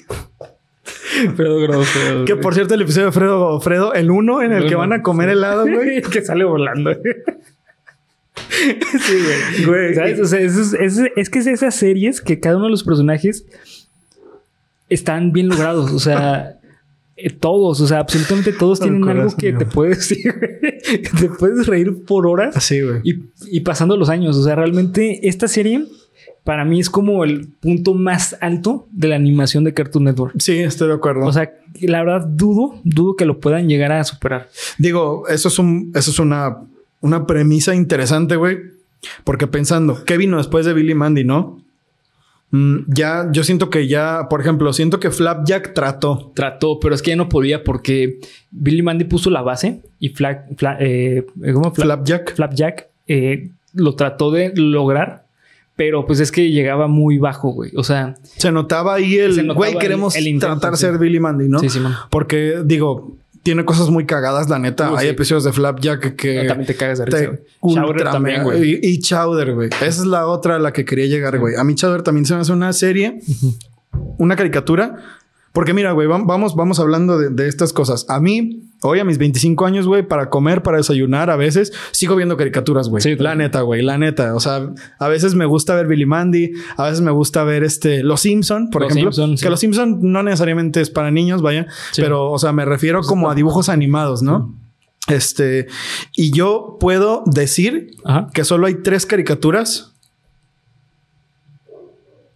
Fredo 0.83 1.59
Godofredo. 1.59 2.25
Que 2.25 2.35
por 2.35 2.53
cierto, 2.53 2.73
el 2.73 2.81
episodio 2.81 3.05
de 3.07 3.13
Fredo 3.13 3.39
Godofredo, 3.39 3.93
el 3.93 4.11
uno 4.11 4.41
en 4.41 4.51
el, 4.51 4.67
que 4.67 4.75
van 4.75 4.91
a 4.91 5.01
comer 5.01 5.29
helado, 5.29 5.65
güey. 5.65 6.01
que 6.11 6.21
sale 6.21 6.43
volando. 6.43 6.91
sí, 8.49 9.63
güey. 9.65 9.95
¿Sabes? 9.95 10.19
O 10.19 10.25
sea, 10.25 10.41
es, 10.41 10.57
es, 10.73 10.99
es, 11.15 11.29
que 11.29 11.39
es 11.39 11.47
esas 11.47 11.75
series 11.75 12.19
que 12.19 12.41
cada 12.41 12.57
uno 12.57 12.65
de 12.65 12.71
los 12.71 12.83
personajes 12.83 13.45
están 14.89 15.31
bien 15.31 15.47
logrados. 15.47 15.93
O 15.93 15.99
sea, 15.99 16.57
eh, 17.23 17.29
todos, 17.29 17.81
o 17.81 17.87
sea, 17.87 17.99
absolutamente 17.99 18.53
todos 18.53 18.79
tienen 18.81 19.07
algo 19.07 19.35
que 19.35 19.53
te 19.53 19.65
puedes, 19.65 20.07
te 21.19 21.29
puedes 21.29 21.67
reír 21.67 22.03
por 22.05 22.27
horas. 22.27 22.55
Así, 22.55 22.81
güey. 22.81 23.01
Y, 23.03 23.23
y, 23.47 23.59
pasando 23.61 23.97
los 23.97 24.09
años. 24.09 24.37
O 24.37 24.43
sea, 24.43 24.55
realmente 24.55 25.27
esta 25.27 25.47
serie 25.47 25.85
para 26.43 26.65
mí 26.65 26.79
es 26.79 26.89
como 26.89 27.23
el 27.23 27.47
punto 27.47 27.93
más 27.93 28.35
alto 28.41 28.87
de 28.91 29.07
la 29.07 29.15
animación 29.15 29.63
de 29.63 29.73
Cartoon 29.73 30.05
Network. 30.05 30.35
Sí, 30.39 30.59
estoy 30.59 30.89
de 30.89 30.95
acuerdo. 30.95 31.25
O 31.25 31.31
sea, 31.31 31.53
la 31.81 32.03
verdad 32.03 32.27
dudo, 32.27 32.81
dudo 32.83 33.15
que 33.15 33.25
lo 33.25 33.39
puedan 33.39 33.67
llegar 33.67 33.91
a 33.93 34.03
superar. 34.03 34.49
Digo, 34.77 35.27
eso 35.29 35.47
es 35.47 35.57
un, 35.57 35.91
eso 35.95 36.11
es 36.11 36.19
una, 36.19 36.57
una 36.99 37.25
premisa 37.25 37.73
interesante, 37.75 38.35
güey. 38.35 38.57
Porque 39.23 39.47
pensando, 39.47 40.03
¿qué 40.05 40.17
vino 40.17 40.37
después 40.37 40.65
de 40.65 40.73
Billy 40.73 40.95
Mandy, 40.95 41.23
no? 41.23 41.62
Mm, 42.53 42.81
ya, 42.87 43.29
yo 43.31 43.43
siento 43.43 43.71
que 43.71 43.87
ya, 43.87 44.27
por 44.29 44.39
ejemplo, 44.39 44.71
siento 44.73 44.99
que 44.99 45.09
Flapjack 45.09 45.73
trató. 45.73 46.31
Trató, 46.35 46.79
pero 46.79 46.93
es 46.93 47.01
que 47.01 47.09
ya 47.09 47.15
no 47.15 47.27
podía 47.27 47.63
porque 47.63 48.19
Billy 48.51 48.83
Mandy 48.83 49.05
puso 49.05 49.31
la 49.31 49.41
base 49.41 49.81
y 49.99 50.13
eh, 50.79 51.25
Flapjack, 51.73 52.35
Flapjack 52.35 52.89
eh, 53.07 53.49
lo 53.73 53.95
trató 53.95 54.29
de 54.29 54.53
lograr, 54.55 55.25
Pero 55.75 56.05
pues 56.05 56.19
es 56.19 56.31
que 56.31 56.51
llegaba 56.51 56.87
muy 56.87 57.17
bajo, 57.17 57.49
güey. 57.49 57.71
O 57.75 57.83
sea. 57.83 58.17
Se 58.21 58.51
notaba 58.51 58.93
ahí 58.93 59.17
el. 59.17 59.51
Güey, 59.51 59.75
queremos 59.79 60.15
el, 60.15 60.39
tratar 60.39 60.73
de 60.73 60.77
ser 60.77 60.99
Billy 60.99 61.19
Mandy, 61.19 61.49
¿no? 61.49 61.57
Sí, 61.57 61.69
sí, 61.69 61.79
man. 61.79 61.95
Porque, 62.11 62.61
digo, 62.63 63.17
tiene 63.43 63.65
cosas 63.65 63.89
muy 63.89 64.05
cagadas, 64.05 64.49
la 64.49 64.57
neta. 64.57 64.91
Uh, 64.91 64.95
Hay 64.95 65.09
episodios 65.09 65.43
de 65.43 65.51
Flapjack 65.51 66.15
que. 66.15 66.45
también 66.47 66.65
te 66.65 66.75
cagas 66.75 66.99
de 66.99 67.05
risa. 67.05 67.39
Chowder 67.61 68.03
también, 68.05 68.43
güey. 68.43 68.79
Y, 68.81 68.99
Chowder, 68.99 69.53
güey. 69.53 69.69
Esa 69.69 69.85
es 69.85 70.05
la 70.05 70.27
otra 70.27 70.55
a 70.55 70.59
la 70.59 70.71
que 70.73 70.85
quería 70.85 71.05
llegar, 71.05 71.37
güey. 71.37 71.55
A 71.55 71.63
mí 71.63 71.75
Chowder 71.75 72.01
también 72.01 72.25
se 72.25 72.33
me 72.33 72.41
hace 72.41 72.53
una 72.53 72.71
serie, 72.73 73.19
una 74.17 74.35
caricatura 74.35 75.19
porque 75.53 75.75
mira, 75.75 75.91
güey, 75.91 76.07
vamos, 76.07 76.55
vamos 76.55 76.79
hablando 76.79 77.19
de, 77.19 77.47
estas 77.47 77.73
cosas. 77.73 78.07
A 78.09 78.19
mí, 78.19 78.63
hoy 78.81 78.99
a 78.99 79.03
mis 79.03 79.19
25 79.19 79.67
años, 79.67 79.85
güey, 79.85 80.01
para 80.01 80.31
comer, 80.31 80.63
para 80.63 80.77
desayunar, 80.77 81.29
a 81.29 81.35
veces 81.35 81.71
sigo 81.91 82.15
viendo 82.15 82.37
caricaturas, 82.37 82.89
güey. 82.89 83.03
Sí, 83.03 83.15
la 83.17 83.35
neta, 83.35 83.61
güey, 83.61 83.83
la 83.83 83.99
neta. 83.99 84.33
O 84.33 84.39
sea, 84.39 84.73
a 84.97 85.07
veces 85.07 85.35
me 85.35 85.45
gusta 85.45 85.75
ver 85.75 85.85
Billy 85.85 86.07
Mandy, 86.07 86.53
a 86.75 86.85
veces 86.85 87.01
me 87.01 87.11
gusta 87.11 87.43
ver 87.43 87.63
este 87.63 88.01
Los 88.01 88.21
Simpson, 88.21 88.71
por 88.71 88.83
ejemplo. 88.83 89.11
que 89.39 89.49
Los 89.49 89.59
Simpson 89.59 89.99
no 90.01 90.23
necesariamente 90.23 90.81
es 90.81 90.89
para 90.89 91.11
niños, 91.11 91.43
vaya, 91.43 91.67
pero, 91.95 92.31
o 92.31 92.39
sea, 92.39 92.51
me 92.51 92.65
refiero 92.65 92.99
pues 92.99 93.07
como 93.07 93.29
a 93.29 93.35
dibujos 93.35 93.69
animados, 93.69 94.23
¿no? 94.23 94.55
Este, 95.07 95.67
y 96.15 96.31
yo 96.31 96.77
puedo 96.79 97.23
decir 97.27 97.91
que 98.33 98.43
solo 98.43 98.65
hay 98.65 98.81
tres 98.81 99.05
caricaturas 99.05 99.92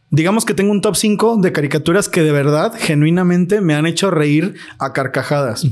Digamos 0.10 0.46
que 0.46 0.54
tengo 0.54 0.72
un 0.72 0.82
top 0.82 0.96
5 0.96 1.38
de 1.42 1.52
caricaturas 1.52 2.08
que 2.08 2.22
de 2.22 2.32
verdad, 2.32 2.74
genuinamente, 2.78 3.60
me 3.60 3.74
han 3.74 3.86
hecho 3.86 4.10
reír 4.10 4.56
a 4.80 4.94
carcajadas. 4.94 5.66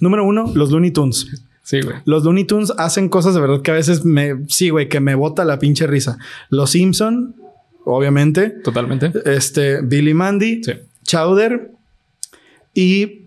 Número 0.00 0.24
uno, 0.24 0.50
los 0.54 0.70
Looney 0.70 0.92
Tunes. 0.92 1.28
Sí, 1.62 1.80
güey. 1.82 1.96
Los 2.06 2.24
Looney 2.24 2.44
Tunes 2.44 2.72
hacen 2.78 3.08
cosas 3.08 3.34
de 3.34 3.40
verdad 3.40 3.62
que 3.62 3.70
a 3.70 3.74
veces 3.74 4.04
me... 4.04 4.44
Sí, 4.48 4.70
güey, 4.70 4.88
que 4.88 5.00
me 5.00 5.14
bota 5.14 5.44
la 5.44 5.58
pinche 5.58 5.86
risa. 5.86 6.18
Los 6.48 6.70
Simpson, 6.70 7.36
obviamente. 7.84 8.50
Totalmente. 8.50 9.12
Este, 9.26 9.82
Billy 9.82 10.14
Mandy. 10.14 10.64
Sí. 10.64 10.72
Chowder. 11.04 11.70
Y 12.74 13.21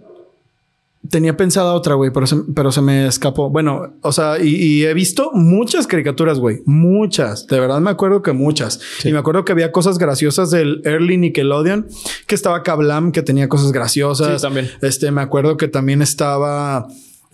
Tenía 1.09 1.37
pensada 1.37 1.73
otra, 1.73 1.95
güey, 1.95 2.11
pero 2.11 2.27
se, 2.27 2.37
pero 2.55 2.71
se 2.71 2.81
me 2.81 3.07
escapó. 3.07 3.49
Bueno, 3.49 3.95
o 4.01 4.11
sea, 4.11 4.41
y, 4.41 4.83
he 4.83 4.93
visto 4.93 5.31
muchas 5.33 5.87
caricaturas, 5.87 6.39
güey. 6.39 6.61
Muchas. 6.65 7.47
De 7.47 7.59
verdad 7.59 7.79
me 7.79 7.89
acuerdo 7.89 8.21
que 8.21 8.31
muchas. 8.33 8.79
Y 9.03 9.11
me 9.11 9.19
acuerdo 9.19 9.45
que 9.45 9.51
había 9.51 9.71
cosas 9.71 9.97
graciosas 9.97 10.51
del 10.51 10.81
early 10.85 11.17
Nickelodeon, 11.17 11.87
que 12.27 12.35
estaba 12.35 12.63
Kablam, 12.63 13.11
que 13.11 13.21
tenía 13.21 13.49
cosas 13.49 13.71
graciosas. 13.71 14.41
Sí, 14.41 14.47
también. 14.47 14.69
Este, 14.81 15.11
me 15.11 15.21
acuerdo 15.21 15.57
que 15.57 15.67
también 15.67 16.01
estaba 16.01 16.87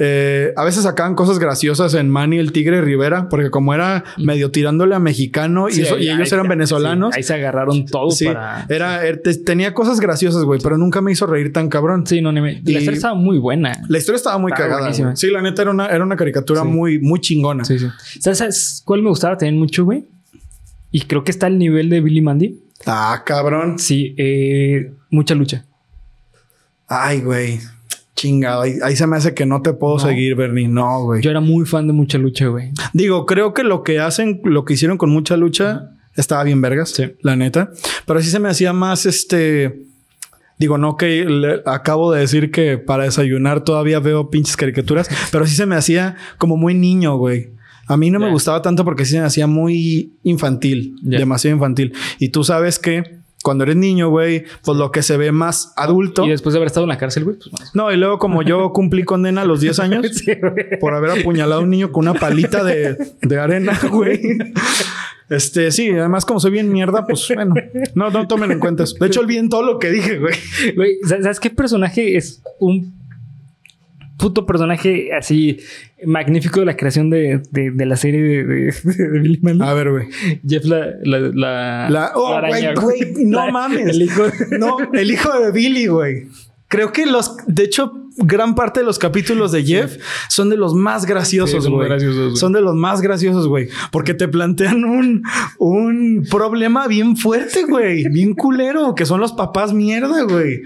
eh, 0.04 0.52
a 0.56 0.64
veces 0.64 0.82
sacaban 0.82 1.14
cosas 1.14 1.38
graciosas 1.38 1.94
en 1.94 2.10
Manny 2.10 2.40
el 2.40 2.52
Tigre 2.52 2.82
Rivera, 2.82 3.30
porque 3.30 3.52
como 3.52 3.72
era 3.72 4.04
medio 4.18 4.50
tirándole 4.50 4.96
a 4.96 5.00
mexicano 5.00 5.70
y, 5.70 5.82
ellos 5.82 6.32
eran 6.32 6.48
venezolanos. 6.48 7.14
ahí 7.14 7.22
se 7.22 7.36
agarraron 7.36 7.86
todo 7.86 8.10
para. 8.26 8.66
Era, 8.68 9.06
er, 9.06 9.22
tenía 9.46 9.76
cosas 9.76 10.00
graciosas, 10.00 10.44
güey, 10.44 10.60
pero 10.60 10.76
nunca 10.76 11.02
me 11.02 11.12
hizo 11.12 11.28
reír 11.28 11.54
tan 11.54 11.70
cabrón. 11.70 12.08
Sí, 12.08 12.20
no, 12.20 12.32
ni 12.32 12.42
me... 12.42 12.54
La 12.64 12.80
historia 12.80 12.94
estaba 12.94 13.14
muy 13.14 13.38
buena. 13.38 13.80
La 13.90 14.00
historia 14.00 14.18
estaba 14.18 14.40
muy 14.40 14.52
cagada. 14.54 14.92
Sí, 15.16 15.28
la 15.28 15.44
neta 15.44 15.62
era 15.62 15.70
una, 15.70 15.86
era 15.86 16.04
una 16.04 16.16
caricatura 16.16 16.64
muy, 16.64 16.98
muy 16.98 17.22
chingona. 17.22 17.64
Sí, 17.64 17.78
sí. 17.78 17.88
¿Sabes 18.20 18.82
cuál 18.84 19.04
me 19.04 19.10
gustaba 19.10 19.38
también 19.38 19.60
mucho, 19.60 19.86
güey? 19.86 20.08
Y 20.90 21.02
creo 21.02 21.24
que 21.24 21.30
está 21.30 21.46
al 21.46 21.60
nivel 21.60 21.92
de 21.92 22.02
Billy 22.02 22.22
Mandy. 22.22 22.60
Ah, 22.88 23.22
cabrón. 23.24 23.78
Sí, 23.78 24.16
eh, 24.18 24.94
mucha 25.12 25.36
lucha. 25.36 25.64
Ay, 26.88 27.22
güey. 27.22 27.60
Chingado, 28.22 28.62
ahí, 28.62 28.96
se 28.96 29.08
me 29.08 29.18
hace 29.18 29.34
que 29.34 29.48
no 29.48 29.64
te 29.64 29.74
puedo 29.74 29.98
seguir, 29.98 30.36
Bernie. 30.36 30.68
No, 30.68 31.06
güey. 31.06 31.24
Yo 31.24 31.32
era 31.32 31.40
muy 31.40 31.66
fan 31.66 31.88
de 31.88 31.94
mucha 31.94 32.20
lucha, 32.20 32.46
güey. 32.50 32.70
Digo, 32.94 33.26
creo 33.26 33.56
que 33.56 33.64
lo 33.64 33.82
que 33.82 34.00
hacen, 34.00 34.42
lo 34.44 34.64
que 34.64 34.76
hicieron 34.76 35.00
con 35.00 35.10
mucha 35.10 35.38
lucha, 35.38 35.90
estaba 36.16 36.44
bien 36.44 36.62
vergas, 36.62 36.92
sí. 36.92 37.14
la 37.24 37.36
neta. 37.36 37.72
Pero 38.06 38.22
sí 38.22 38.30
se 38.30 38.38
me 38.38 38.48
hacía 38.48 38.74
más 38.74 39.08
este. 39.08 39.88
Digo, 40.60 40.78
no 40.78 40.98
que 40.98 41.26
le, 41.26 41.64
acabo 41.66 42.12
de 42.12 42.20
decir 42.20 42.52
que 42.52 42.78
para 42.78 43.06
desayunar 43.06 43.64
todavía 43.64 44.00
veo 44.00 44.30
pinches 44.30 44.56
caricaturas, 44.56 45.10
pero 45.32 45.48
sí 45.48 45.56
se 45.56 45.66
me 45.66 45.76
hacía 45.76 46.16
como 46.38 46.58
muy 46.58 46.76
niño, 46.76 47.18
güey. 47.18 47.54
A 47.88 47.98
mí 47.98 48.12
no 48.12 48.20
me 48.20 48.30
gustaba 48.30 48.62
tanto 48.62 48.86
porque 48.86 49.04
sí 49.04 49.14
se 49.14 49.20
me 49.20 49.26
hacía 49.26 49.48
muy 49.48 50.14
infantil, 50.22 50.96
demasiado 51.02 51.56
infantil. 51.56 51.94
Y 52.20 52.30
tú 52.30 52.44
sabes 52.44 52.78
que 52.78 53.21
cuando 53.44 53.64
eres 53.64 53.76
niño, 53.76 54.10
güey, 54.10 54.46
pues 54.64 54.78
lo 54.78 54.92
que 54.92 55.02
se 55.02 55.18
ve 55.18 55.32
más 55.32 55.74
adulto. 55.76 56.26
Y 56.26 56.30
después 56.30 56.54
de 56.54 56.60
haber 56.60 56.68
estado 56.68 56.86
en 56.86 56.90
la 56.90 56.98
cárcel, 56.98 57.24
güey, 57.24 57.38
pues 57.38 57.52
más. 57.52 57.76
No, 57.76 57.92
y 57.92 57.98
luego 57.98 58.20
como 58.20 58.42
yo 58.42 58.72
cumplí 58.74 59.04
condena 59.04 59.42
a 59.42 59.46
los 59.46 59.62
10 59.62 59.80
años 59.80 60.24
por 60.80 60.94
haber 60.94 61.12
apuñalado 61.12 61.62
a 61.62 61.64
un 61.64 61.70
niño 61.70 61.92
con 61.92 62.08
una 62.08 62.20
palita 62.20 62.64
de, 62.64 62.98
de 63.22 63.40
arena, 63.40 63.80
güey. 63.92 64.22
Este, 65.30 65.72
sí, 65.72 65.90
además 65.92 66.26
como 66.26 66.40
soy 66.40 66.52
bien 66.52 66.72
mierda, 66.72 67.06
pues 67.06 67.26
bueno, 67.34 67.56
no, 67.96 68.10
no 68.10 68.28
tomen 68.28 68.52
en 68.52 68.60
cuenta 68.60 68.84
eso. 68.84 68.98
De 69.00 69.08
hecho, 69.08 69.22
olviden 69.22 69.48
todo 69.48 69.64
lo 69.64 69.80
que 69.80 69.90
dije, 69.90 70.20
güey. 70.20 70.36
Güey, 70.76 70.98
¿sabes 71.06 71.40
qué 71.40 71.50
personaje 71.50 72.18
es 72.18 72.42
un 72.60 73.01
puto 74.22 74.46
personaje 74.46 75.12
así 75.14 75.58
magnífico 76.06 76.60
de 76.60 76.68
la 76.68 76.78
creación 76.78 77.10
de, 77.10 77.42
de, 77.52 77.86
la 77.86 77.96
serie 77.96 78.22
de, 78.22 78.44
de, 78.72 79.20
Billy 79.20 79.40
Mandy. 79.42 79.66
A 79.66 79.74
ver, 79.74 79.92
güey. 79.92 80.08
Jeff 80.48 80.64
la... 80.66 80.88
La... 81.04 81.90
La... 81.90 82.12
oh, 82.16 82.40
güey, 82.40 82.74
güey. 82.76 83.14
No 83.26 83.52
mames. 83.52 83.88
El 83.88 84.04
hijo... 84.04 84.24
no, 84.60 84.78
el 84.94 85.12
hijo 85.12 85.40
de 85.40 85.52
Billy, 85.52 85.88
güey. 85.88 86.28
Creo 86.68 86.94
que 86.94 87.06
los... 87.06 87.36
De 87.48 87.64
hecho, 87.64 87.94
gran 88.18 88.54
parte 88.54 88.82
de 88.82 88.86
los 88.86 89.00
capítulos 89.00 89.52
de 89.52 89.64
Jeff 89.64 89.98
son 90.30 90.50
de 90.50 90.58
los 90.58 90.76
más 90.76 91.06
graciosos, 91.06 91.68
güey. 91.68 91.90
son 92.36 92.54
de 92.54 92.62
los 92.62 92.76
más 92.76 93.02
graciosos, 93.02 93.48
güey. 93.48 93.70
Porque 93.92 94.14
te 94.14 94.28
plantean 94.28 94.86
un, 94.86 95.24
un 95.58 96.28
problema 96.30 96.88
bien 96.88 97.18
fuerte, 97.18 97.64
güey. 97.64 98.08
Bien 98.10 98.36
culero. 98.36 98.94
Que 98.94 99.08
son 99.08 99.20
los 99.20 99.34
papás 99.34 99.74
mierda, 99.74 100.24
güey. 100.24 100.62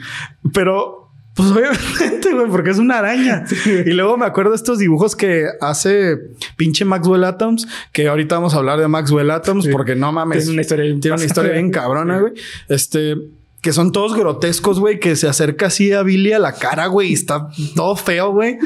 Pero 0.53 1.04
pues 1.35 1.49
obviamente, 1.51 2.33
güey, 2.33 2.47
porque 2.49 2.71
es 2.71 2.77
una 2.77 2.99
araña. 2.99 3.45
Y 3.85 3.91
luego 3.91 4.17
me 4.17 4.25
acuerdo 4.25 4.51
de 4.51 4.57
estos 4.57 4.79
dibujos 4.79 5.15
que 5.15 5.45
hace 5.61 6.17
pinche 6.55 6.85
Maxwell 6.85 7.23
Atoms, 7.25 7.67
que 7.91 8.07
ahorita 8.07 8.35
vamos 8.35 8.53
a 8.53 8.57
hablar 8.57 8.79
de 8.79 8.87
Maxwell 8.87 9.29
Atoms, 9.31 9.67
porque 9.67 9.95
no 9.95 10.11
mames. 10.11 10.39
Tiene 10.39 10.53
una 10.53 10.61
historia, 10.61 10.99
tiene 10.99 11.15
una 11.17 11.25
historia 11.25 11.51
bien 11.51 11.71
cabrona, 11.71 12.19
güey. 12.19 12.33
Este, 12.69 13.15
que 13.61 13.73
son 13.73 13.91
todos 13.91 14.15
grotescos, 14.15 14.79
güey, 14.79 14.99
que 14.99 15.15
se 15.15 15.27
acerca 15.27 15.67
así 15.67 15.91
a 15.91 16.03
Billy 16.03 16.33
a 16.33 16.39
la 16.39 16.53
cara, 16.53 16.85
güey, 16.87 17.09
y 17.09 17.13
está 17.13 17.49
todo 17.75 17.95
feo, 17.95 18.31
güey. 18.31 18.57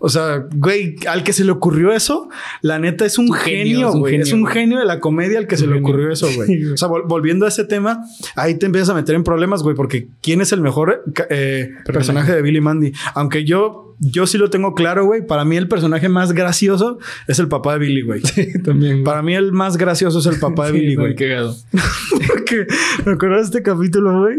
O 0.00 0.08
sea, 0.08 0.46
güey, 0.54 0.96
al 1.08 1.24
que 1.24 1.32
se 1.32 1.44
le 1.44 1.50
ocurrió 1.50 1.92
eso, 1.92 2.28
la 2.60 2.78
neta 2.78 3.04
es 3.04 3.18
un, 3.18 3.32
genio, 3.32 3.92
güey. 3.92 4.16
Es, 4.16 4.32
un 4.32 4.46
genio 4.46 4.78
de 4.78 4.84
la 4.84 5.00
comedia 5.00 5.38
al 5.38 5.46
que 5.46 5.56
se 5.56 5.66
le 5.66 5.78
ocurrió 5.78 6.10
eso, 6.10 6.28
güey. 6.34 6.64
o 6.72 6.76
sea, 6.76 6.88
volviendo 6.88 7.46
a 7.46 7.48
ese 7.48 7.64
tema, 7.64 8.04
ahí 8.36 8.56
te 8.56 8.66
empiezas 8.66 8.90
a 8.90 8.94
meter 8.94 9.14
en 9.14 9.24
problemas, 9.24 9.62
güey, 9.62 9.74
porque 9.74 10.08
¿quién 10.22 10.40
es 10.40 10.52
el 10.52 10.60
mejor 10.60 11.04
eh, 11.30 11.70
personaje 11.84 12.34
de 12.34 12.42
Billy 12.42 12.60
Mandy? 12.60 12.92
Aunque 13.14 13.44
yo, 13.44 13.87
yo 14.00 14.26
sí 14.26 14.38
lo 14.38 14.50
tengo 14.50 14.74
claro, 14.74 15.04
güey. 15.04 15.26
Para 15.26 15.44
mí 15.44 15.56
el 15.56 15.68
personaje 15.68 16.08
más 16.08 16.32
gracioso 16.32 16.98
es 17.26 17.38
el 17.38 17.48
papá 17.48 17.74
de 17.74 17.78
Billy, 17.80 18.02
güey. 18.02 18.20
Sí, 18.24 18.52
también. 18.62 19.04
Para 19.04 19.22
mí 19.22 19.34
el 19.34 19.52
más 19.52 19.76
gracioso 19.76 20.18
es 20.18 20.26
el 20.26 20.38
papá 20.38 20.66
de 20.66 20.72
Billy, 20.72 20.94
güey. 20.94 21.14
porque 22.28 22.66
me 23.04 23.12
acuerdo 23.12 23.36
de 23.36 23.42
este 23.42 23.62
capítulo, 23.62 24.20
güey. 24.20 24.36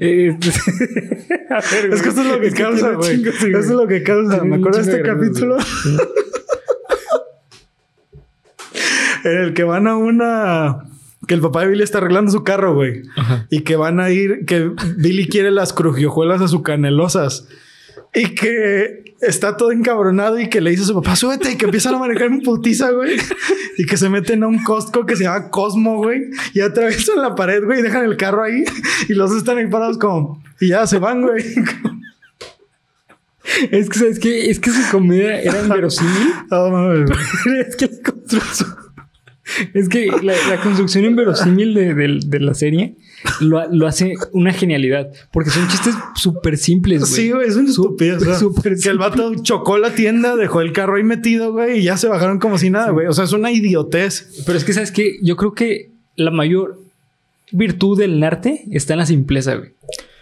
Eh, 0.00 0.36
es 0.40 2.02
que 2.02 2.08
eso 2.08 2.20
es 2.22 2.26
lo 2.26 2.40
que 2.40 2.50
causa, 2.52 2.92
güey. 2.92 3.22
Eso 3.22 3.58
es 3.58 3.70
lo 3.70 3.86
que 3.86 4.02
causa. 4.02 4.42
Me 4.42 4.56
acuerdo 4.56 4.82
de 4.82 4.90
este 4.90 5.02
capítulo. 5.02 5.56
en 9.24 9.38
el 9.38 9.54
que 9.54 9.62
van 9.62 9.86
a 9.86 9.96
una. 9.96 10.84
Que 11.28 11.34
el 11.34 11.40
papá 11.40 11.60
de 11.60 11.68
Billy 11.68 11.84
está 11.84 11.98
arreglando 11.98 12.32
su 12.32 12.42
carro, 12.42 12.74
güey. 12.74 13.02
Y 13.50 13.60
que 13.60 13.76
van 13.76 14.00
a 14.00 14.10
ir. 14.10 14.46
Que 14.46 14.72
Billy 14.96 15.28
quiere 15.28 15.52
las 15.52 15.72
crujiojuelas 15.72 16.40
a 16.40 16.48
su 16.48 16.62
canelosas. 16.62 17.46
Y 18.14 18.34
que 18.34 19.14
está 19.20 19.56
todo 19.56 19.70
encabronado 19.70 20.40
y 20.40 20.48
que 20.48 20.60
le 20.60 20.70
dice 20.70 20.84
a 20.84 20.86
su 20.86 20.94
papá, 20.94 21.16
súbete 21.16 21.52
y 21.52 21.56
que 21.56 21.66
empiezan 21.66 21.94
a 21.94 21.98
manejar 21.98 22.28
en 22.28 22.40
putiza, 22.40 22.90
güey. 22.90 23.16
Y 23.76 23.84
que 23.84 23.96
se 23.96 24.08
meten 24.08 24.42
a 24.42 24.48
un 24.48 24.62
Costco 24.62 25.06
que 25.06 25.16
se 25.16 25.24
llama 25.24 25.50
Cosmo, 25.50 25.98
güey. 25.98 26.22
Y 26.54 26.60
atraviesan 26.60 27.20
la 27.20 27.34
pared, 27.34 27.62
güey, 27.64 27.80
y 27.80 27.82
dejan 27.82 28.04
el 28.04 28.16
carro 28.16 28.42
ahí. 28.42 28.64
Y 29.08 29.14
los 29.14 29.32
están 29.32 29.58
ahí 29.58 29.66
parados 29.66 29.98
como... 29.98 30.42
Y 30.60 30.68
ya 30.68 30.86
se 30.86 30.98
van, 30.98 31.22
güey. 31.22 31.44
Es 33.70 33.88
que, 33.88 33.98
¿sabes 33.98 34.18
qué? 34.18 34.50
Es 34.50 34.60
que 34.60 34.70
su 34.70 34.90
comedia 34.90 35.40
era 35.40 35.62
inverosímil. 35.62 36.32
Oh, 36.50 37.04
es 37.66 37.76
que 37.76 37.86
la 37.86 38.12
construcción... 38.12 38.87
Es 39.74 39.88
que 39.88 40.06
la, 40.22 40.60
construcción 40.62 41.04
inverosímil 41.04 41.74
de, 41.74 41.94
de 41.94 42.40
la 42.40 42.54
serie 42.54 42.96
lo, 43.40 43.86
hace 43.86 44.14
una 44.32 44.52
genialidad. 44.52 45.10
Porque 45.32 45.50
son 45.50 45.66
chistes 45.68 45.94
súper 46.14 46.56
simples, 46.56 47.00
güey. 47.00 47.12
Sí, 47.12 47.30
güey, 47.30 47.48
es 47.48 47.56
una 47.56 47.68
estupidez. 47.68 48.82
que 48.82 48.88
el 48.88 48.98
vato 48.98 49.34
chocó 49.42 49.78
la 49.78 49.94
tienda, 49.94 50.36
dejó 50.36 50.60
el 50.60 50.72
carro 50.72 50.96
ahí 50.96 51.02
metido, 51.02 51.52
güey, 51.52 51.80
y 51.80 51.82
ya 51.84 51.96
se 51.96 52.08
bajaron 52.08 52.38
como 52.38 52.58
si 52.58 52.70
nada, 52.70 52.90
güey. 52.90 53.06
O 53.06 53.12
sea, 53.12 53.24
es 53.24 53.32
una 53.32 53.50
idiotez. 53.50 54.42
Pero 54.46 54.58
es 54.58 54.64
que, 54.64 54.72
¿sabes 54.72 54.92
qué? 54.92 55.18
Yo 55.22 55.36
creo 55.36 55.54
que 55.54 55.90
la 56.16 56.30
mayor 56.30 56.78
virtud 57.52 57.98
del 57.98 58.22
arte 58.22 58.64
está 58.70 58.94
en 58.94 58.98
la 59.00 59.06
simpleza, 59.06 59.54
güey. 59.56 59.70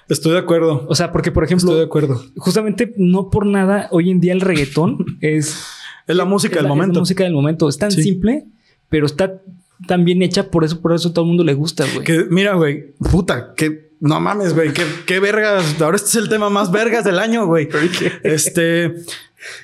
Estoy 0.09 0.33
de 0.33 0.39
acuerdo. 0.39 0.87
O 0.89 0.95
sea, 0.95 1.11
porque, 1.11 1.33
por 1.33 1.45
ejemplo, 1.45 1.71
Estoy 1.71 1.81
de 1.81 1.87
acuerdo. 1.87 2.25
Justamente 2.37 2.95
no 2.97 3.29
por 3.29 3.45
nada 3.45 3.89
hoy 3.91 4.11
en 4.11 4.21
día 4.21 4.33
el 4.33 4.41
reggaetón 4.41 5.05
es. 5.21 5.65
Es 6.07 6.15
la 6.15 6.25
música 6.25 6.57
del 6.57 6.69
momento. 6.69 6.93
Es 6.93 6.97
la 6.97 7.01
música 7.01 7.25
del 7.25 7.33
momento. 7.33 7.69
Es 7.69 7.79
tan 7.79 7.91
simple 7.91 8.45
pero 8.89 9.07
está 9.07 9.41
tan 9.87 10.05
bien 10.05 10.23
hecha, 10.23 10.51
por 10.51 10.65
eso, 10.65 10.81
por 10.81 10.95
eso 10.95 11.13
todo 11.13 11.25
el 11.25 11.29
mundo 11.29 11.45
le 11.45 11.55
gusta, 11.55 11.85
güey. 11.93 12.05
Que, 12.05 12.27
mira, 12.31 12.55
güey, 12.55 12.95
puta, 13.11 13.55
que 13.55 13.91
no 14.01 14.21
mames, 14.21 14.55
güey, 14.55 14.73
qué, 14.73 14.85
qué 15.07 15.21
vergas. 15.21 15.81
Ahora 15.81 15.97
este 15.97 16.11
es 16.11 16.17
el 16.17 16.29
tema 16.29 16.51
más 16.51 16.71
vergas 16.71 17.05
del 17.05 17.19
año, 17.19 17.47
güey. 17.47 17.69
Este, 18.23 18.95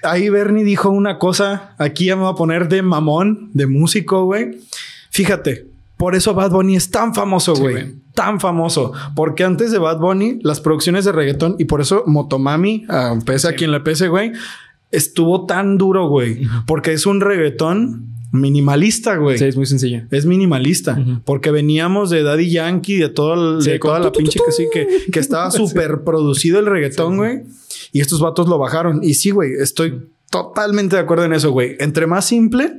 ahí 0.02 0.28
Bernie 0.28 0.64
dijo 0.64 0.90
una 0.90 1.18
cosa, 1.18 1.74
aquí 1.78 2.06
ya 2.06 2.16
me 2.16 2.22
voy 2.22 2.32
a 2.32 2.36
poner 2.36 2.68
de 2.68 2.82
mamón, 2.82 3.50
de 3.52 3.66
músico, 3.66 4.24
güey. 4.24 4.58
Fíjate, 5.10 5.66
por 5.96 6.14
eso 6.14 6.34
Bad 6.34 6.50
Bunny 6.50 6.76
es 6.76 6.90
tan 6.90 7.14
famoso, 7.14 7.54
güey. 7.54 7.94
tan 8.14 8.40
famoso. 8.40 8.92
Porque 9.14 9.44
antes 9.44 9.70
de 9.70 9.78
Bad 9.78 9.98
Bunny, 9.98 10.40
las 10.42 10.60
producciones 10.60 11.04
de 11.04 11.12
reggaetón, 11.12 11.56
y 11.58 11.66
por 11.66 11.80
eso 11.80 12.04
Motomami, 12.06 12.86
uh, 12.88 13.22
pese 13.24 13.48
a 13.48 13.54
quien 13.54 13.70
le 13.70 13.80
pese, 13.80 14.08
güey, 14.08 14.32
estuvo 14.90 15.46
tan 15.46 15.78
duro, 15.78 16.08
güey. 16.08 16.46
Porque 16.66 16.92
es 16.92 17.06
un 17.06 17.20
reggaetón 17.20 18.12
minimalista, 18.32 19.16
güey. 19.16 19.38
Sí, 19.38 19.44
es 19.44 19.56
muy 19.56 19.66
sencillo. 19.66 20.02
Es 20.10 20.26
minimalista. 20.26 20.98
Porque 21.24 21.50
veníamos 21.50 22.10
de 22.10 22.22
Daddy 22.22 22.50
Yankee, 22.50 22.96
de, 22.96 23.08
todo 23.08 23.60
de 23.60 23.78
toda 23.78 24.00
la 24.00 24.10
pinche 24.10 24.40
que 24.44 24.52
sí, 24.52 24.66
que, 24.72 24.88
que 25.12 25.20
estaba 25.20 25.50
súper 25.52 26.02
producido 26.02 26.58
el 26.58 26.66
reggaetón, 26.66 27.18
güey. 27.18 27.42
Y 27.92 28.00
estos 28.00 28.20
vatos 28.20 28.48
lo 28.48 28.58
bajaron. 28.58 29.00
Y 29.04 29.14
sí, 29.14 29.30
güey, 29.30 29.52
estoy 29.60 30.08
totalmente 30.30 30.96
de 30.96 31.02
acuerdo 31.02 31.26
en 31.26 31.34
eso, 31.34 31.50
güey. 31.50 31.76
Entre 31.78 32.06
más 32.06 32.24
simple, 32.24 32.72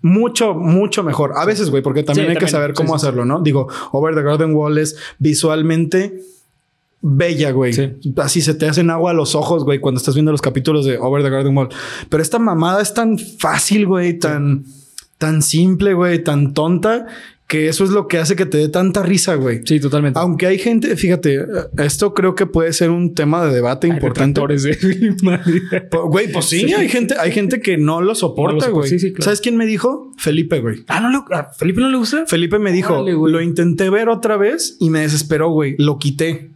mucho, 0.00 0.54
mucho 0.54 1.02
mejor. 1.02 1.32
A 1.36 1.44
veces, 1.44 1.68
güey, 1.70 1.82
porque 1.82 2.02
también 2.02 2.30
hay 2.30 2.36
que 2.36 2.48
saber 2.48 2.72
cómo 2.72 2.94
hacerlo, 2.94 3.26
¿no? 3.26 3.42
Digo, 3.42 3.68
Over 3.92 4.14
the 4.14 4.22
Garden 4.22 4.54
Wall 4.54 4.78
es 4.78 4.96
visualmente 5.18 6.18
bella, 7.02 7.50
güey. 7.50 7.98
Así 8.16 8.40
se 8.40 8.54
te 8.54 8.66
hacen 8.66 8.88
agua 8.88 9.10
a 9.10 9.14
los 9.14 9.34
ojos, 9.34 9.62
güey, 9.64 9.78
cuando 9.78 9.98
estás 9.98 10.14
viendo 10.14 10.32
los 10.32 10.40
capítulos 10.40 10.86
de 10.86 10.96
Over 10.96 11.22
the 11.22 11.30
Garden 11.30 11.54
Wall. 11.54 11.68
Pero 12.08 12.22
esta 12.22 12.38
mamada 12.38 12.80
es 12.80 12.94
tan 12.94 13.18
fácil, 13.18 13.86
güey, 13.86 14.18
tan 14.18 14.64
tan 15.18 15.42
simple, 15.42 15.94
güey, 15.94 16.22
tan 16.22 16.54
tonta, 16.54 17.06
que 17.46 17.68
eso 17.68 17.84
es 17.84 17.90
lo 17.90 18.08
que 18.08 18.18
hace 18.18 18.34
que 18.34 18.44
te 18.44 18.58
dé 18.58 18.68
tanta 18.68 19.02
risa, 19.02 19.36
güey. 19.36 19.60
Sí, 19.64 19.78
totalmente. 19.78 20.18
Aunque 20.18 20.46
hay 20.46 20.58
gente, 20.58 20.96
fíjate, 20.96 21.46
esto 21.78 22.12
creo 22.12 22.34
que 22.34 22.46
puede 22.46 22.72
ser 22.72 22.90
un 22.90 23.14
tema 23.14 23.44
de 23.46 23.54
debate 23.54 23.86
importante. 23.86 24.40
De 24.40 25.18
güey, 26.08 26.32
pues 26.32 26.46
sí, 26.46 26.72
hay 26.72 26.88
gente, 26.88 27.14
hay 27.18 27.30
gente 27.30 27.60
que 27.60 27.78
no 27.78 28.00
lo 28.00 28.14
soporta, 28.14 28.68
güey. 28.68 28.98
¿Sabes 29.20 29.40
quién 29.40 29.56
me 29.56 29.66
dijo? 29.66 30.12
Felipe, 30.18 30.60
güey. 30.60 30.84
Ah, 30.88 31.00
no 31.00 31.10
le, 31.10 31.18
Felipe 31.56 31.80
no 31.80 31.88
le 31.88 31.96
gusta. 31.96 32.26
Felipe 32.26 32.58
me 32.58 32.72
dijo, 32.72 33.04
lo 33.08 33.40
intenté 33.40 33.90
ver 33.90 34.08
otra 34.08 34.36
vez 34.36 34.76
y 34.80 34.90
me 34.90 35.00
desesperó, 35.00 35.50
güey. 35.50 35.76
Lo 35.78 35.98
quité. 35.98 36.55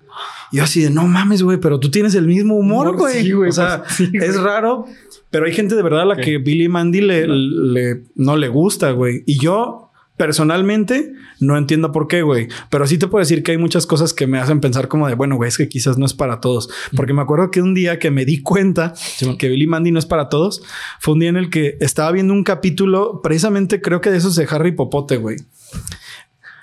Y 0.52 0.58
yo 0.58 0.64
así 0.64 0.82
de 0.82 0.90
no 0.90 1.06
mames, 1.06 1.42
güey, 1.42 1.58
pero 1.58 1.80
tú 1.80 1.90
tienes 1.90 2.14
el 2.14 2.26
mismo 2.26 2.56
humor, 2.56 2.96
güey. 2.96 3.22
Sí, 3.22 3.32
o 3.32 3.52
sea, 3.52 3.82
pues, 3.96 4.10
es 4.12 4.40
raro, 4.40 4.86
pero 5.30 5.46
hay 5.46 5.52
gente 5.52 5.74
de 5.74 5.82
verdad 5.82 6.02
a 6.02 6.06
la 6.06 6.16
que 6.16 6.38
Billy 6.38 6.68
Mandy 6.68 7.00
le, 7.00 7.26
le, 7.26 8.02
no 8.14 8.36
le 8.36 8.48
gusta, 8.48 8.90
güey. 8.92 9.22
Y 9.26 9.38
yo 9.38 9.90
personalmente 10.16 11.14
no 11.40 11.56
entiendo 11.56 11.92
por 11.92 12.06
qué, 12.06 12.20
güey. 12.20 12.48
Pero 12.68 12.86
sí 12.86 12.98
te 12.98 13.06
puedo 13.06 13.20
decir 13.20 13.42
que 13.42 13.52
hay 13.52 13.58
muchas 13.58 13.86
cosas 13.86 14.12
que 14.12 14.26
me 14.26 14.38
hacen 14.38 14.60
pensar 14.60 14.86
como 14.86 15.08
de, 15.08 15.14
bueno, 15.14 15.36
güey, 15.36 15.48
es 15.48 15.56
que 15.56 15.68
quizás 15.68 15.96
no 15.96 16.04
es 16.04 16.12
para 16.12 16.40
todos. 16.40 16.68
Porque 16.94 17.14
me 17.14 17.22
acuerdo 17.22 17.50
que 17.50 17.62
un 17.62 17.72
día 17.72 17.98
que 17.98 18.10
me 18.10 18.26
di 18.26 18.42
cuenta 18.42 18.92
que 19.38 19.48
Billy 19.48 19.66
Mandy 19.66 19.92
no 19.92 19.98
es 19.98 20.04
para 20.04 20.28
todos, 20.28 20.62
fue 20.98 21.14
un 21.14 21.20
día 21.20 21.30
en 21.30 21.38
el 21.38 21.48
que 21.48 21.78
estaba 21.80 22.12
viendo 22.12 22.34
un 22.34 22.44
capítulo, 22.44 23.22
precisamente 23.22 23.80
creo 23.80 24.02
que 24.02 24.10
de 24.10 24.18
esos 24.18 24.36
de 24.36 24.46
Harry 24.50 24.72
Popote, 24.72 25.16
güey. 25.16 25.36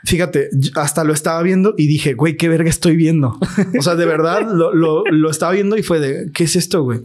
Fíjate, 0.08 0.50
hasta 0.76 1.04
lo 1.04 1.12
estaba 1.12 1.43
viendo 1.43 1.74
y 1.78 1.86
dije, 1.86 2.13
güey, 2.13 2.38
qué 2.38 2.48
verga 2.48 2.70
estoy 2.70 2.96
viendo. 2.96 3.38
O 3.78 3.82
sea, 3.82 3.96
de 3.96 4.06
verdad 4.06 4.50
lo, 4.50 4.74
lo, 4.74 5.04
lo 5.04 5.30
estaba 5.30 5.52
viendo 5.52 5.76
y 5.76 5.84
fue 5.84 6.00
de, 6.00 6.32
¿qué 6.32 6.46
es 6.46 6.56
esto, 6.56 6.82
güey? 6.82 7.02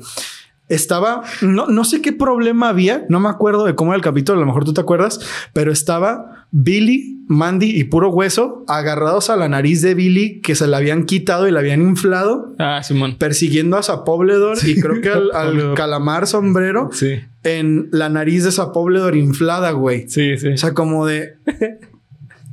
estaba, 0.69 1.23
no, 1.43 1.67
no 1.67 1.85
sé 1.85 2.01
qué 2.01 2.13
problema 2.13 2.69
había, 2.69 3.05
no 3.09 3.21
me 3.21 3.29
acuerdo 3.29 3.65
de 3.65 3.75
cómo 3.75 3.93
era 3.93 3.97
el 3.97 4.03
capítulo, 4.03 4.39
a 4.39 4.41
lo 4.41 4.47
mejor 4.47 4.65
tú 4.65 4.73
te 4.73 4.81
acuerdas, 4.81 5.21
pero 5.53 5.73
estaba 5.73 6.47
Billy, 6.53 7.25
Mandy 7.27 7.79
y 7.79 7.85
puro 7.85 8.11
hueso 8.11 8.65
agarrados 8.69 9.31
a 9.31 9.37
la 9.37 9.49
nariz 9.49 9.83
de 9.83 9.95
Billy 9.95 10.41
que 10.41 10.55
se 10.55 10.67
la 10.69 10.77
habían 10.77 11.05
quitado 11.05 11.49
y 11.49 11.51
la 11.51 11.61
habían 11.61 11.83
inflado. 11.83 12.55
Ah, 12.59 12.83
Simón. 12.83 13.17
Persiguiendo 13.19 13.77
a 13.77 13.83
Sapobledor 13.83 14.59
y 14.65 14.81
creo 14.81 15.01
que 15.01 15.11
al, 15.11 15.75
calamar 15.75 16.27
sombrero 16.27 16.91
sí. 16.93 17.21
en 17.43 17.89
la 17.91 18.09
nariz 18.09 18.45
de 18.45 18.53
Sapobledor 18.53 19.17
inflada, 19.17 19.73
güey. 19.73 20.09
Sí, 20.09 20.39
sí. 20.39 20.49
O 20.49 20.57
sea, 20.57 20.75
como 20.75 21.07
de... 21.07 21.35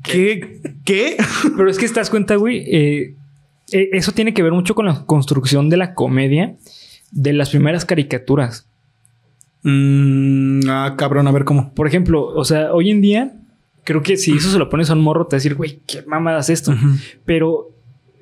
¿Qué? 0.04 0.62
¿Qué? 0.86 1.18
Pero 1.58 1.70
es 1.70 1.78
que 1.78 1.86
estás 1.86 2.10
cuenta, 2.10 2.36
güey, 2.36 2.64
eh, 2.68 3.16
eh, 3.72 3.90
eso 3.94 4.12
tiene 4.12 4.34
que 4.34 4.44
ver 4.44 4.52
mucho 4.52 4.76
con 4.76 4.86
la 4.86 5.06
construcción 5.06 5.70
de 5.70 5.78
la 5.78 5.94
comedia 5.94 6.56
de 7.12 7.34
las 7.34 7.50
primeras 7.50 7.86
caricaturas. 7.86 8.68
Mm, 9.64 10.62
ah, 10.70 10.96
cabrón, 10.98 11.28
a 11.28 11.32
ver 11.32 11.44
cómo. 11.44 11.74
Por 11.74 11.88
ejemplo, 11.88 12.26
o 12.26 12.46
sea, 12.46 12.74
hoy 12.74 12.92
en 12.92 13.02
día, 13.02 13.34
creo 13.84 14.02
que 14.02 14.18
si 14.18 14.34
eso 14.34 14.52
se 14.52 14.60
lo 14.60 14.70
pones 14.70 14.90
a 14.90 14.94
un 14.94 15.02
morro, 15.02 15.26
te 15.28 15.36
va 15.36 15.38
a 15.38 15.40
decir, 15.40 15.56
güey, 15.56 15.80
qué 15.86 16.04
mamadas 16.08 16.50
esto. 16.50 16.74
Pero, 17.26 17.72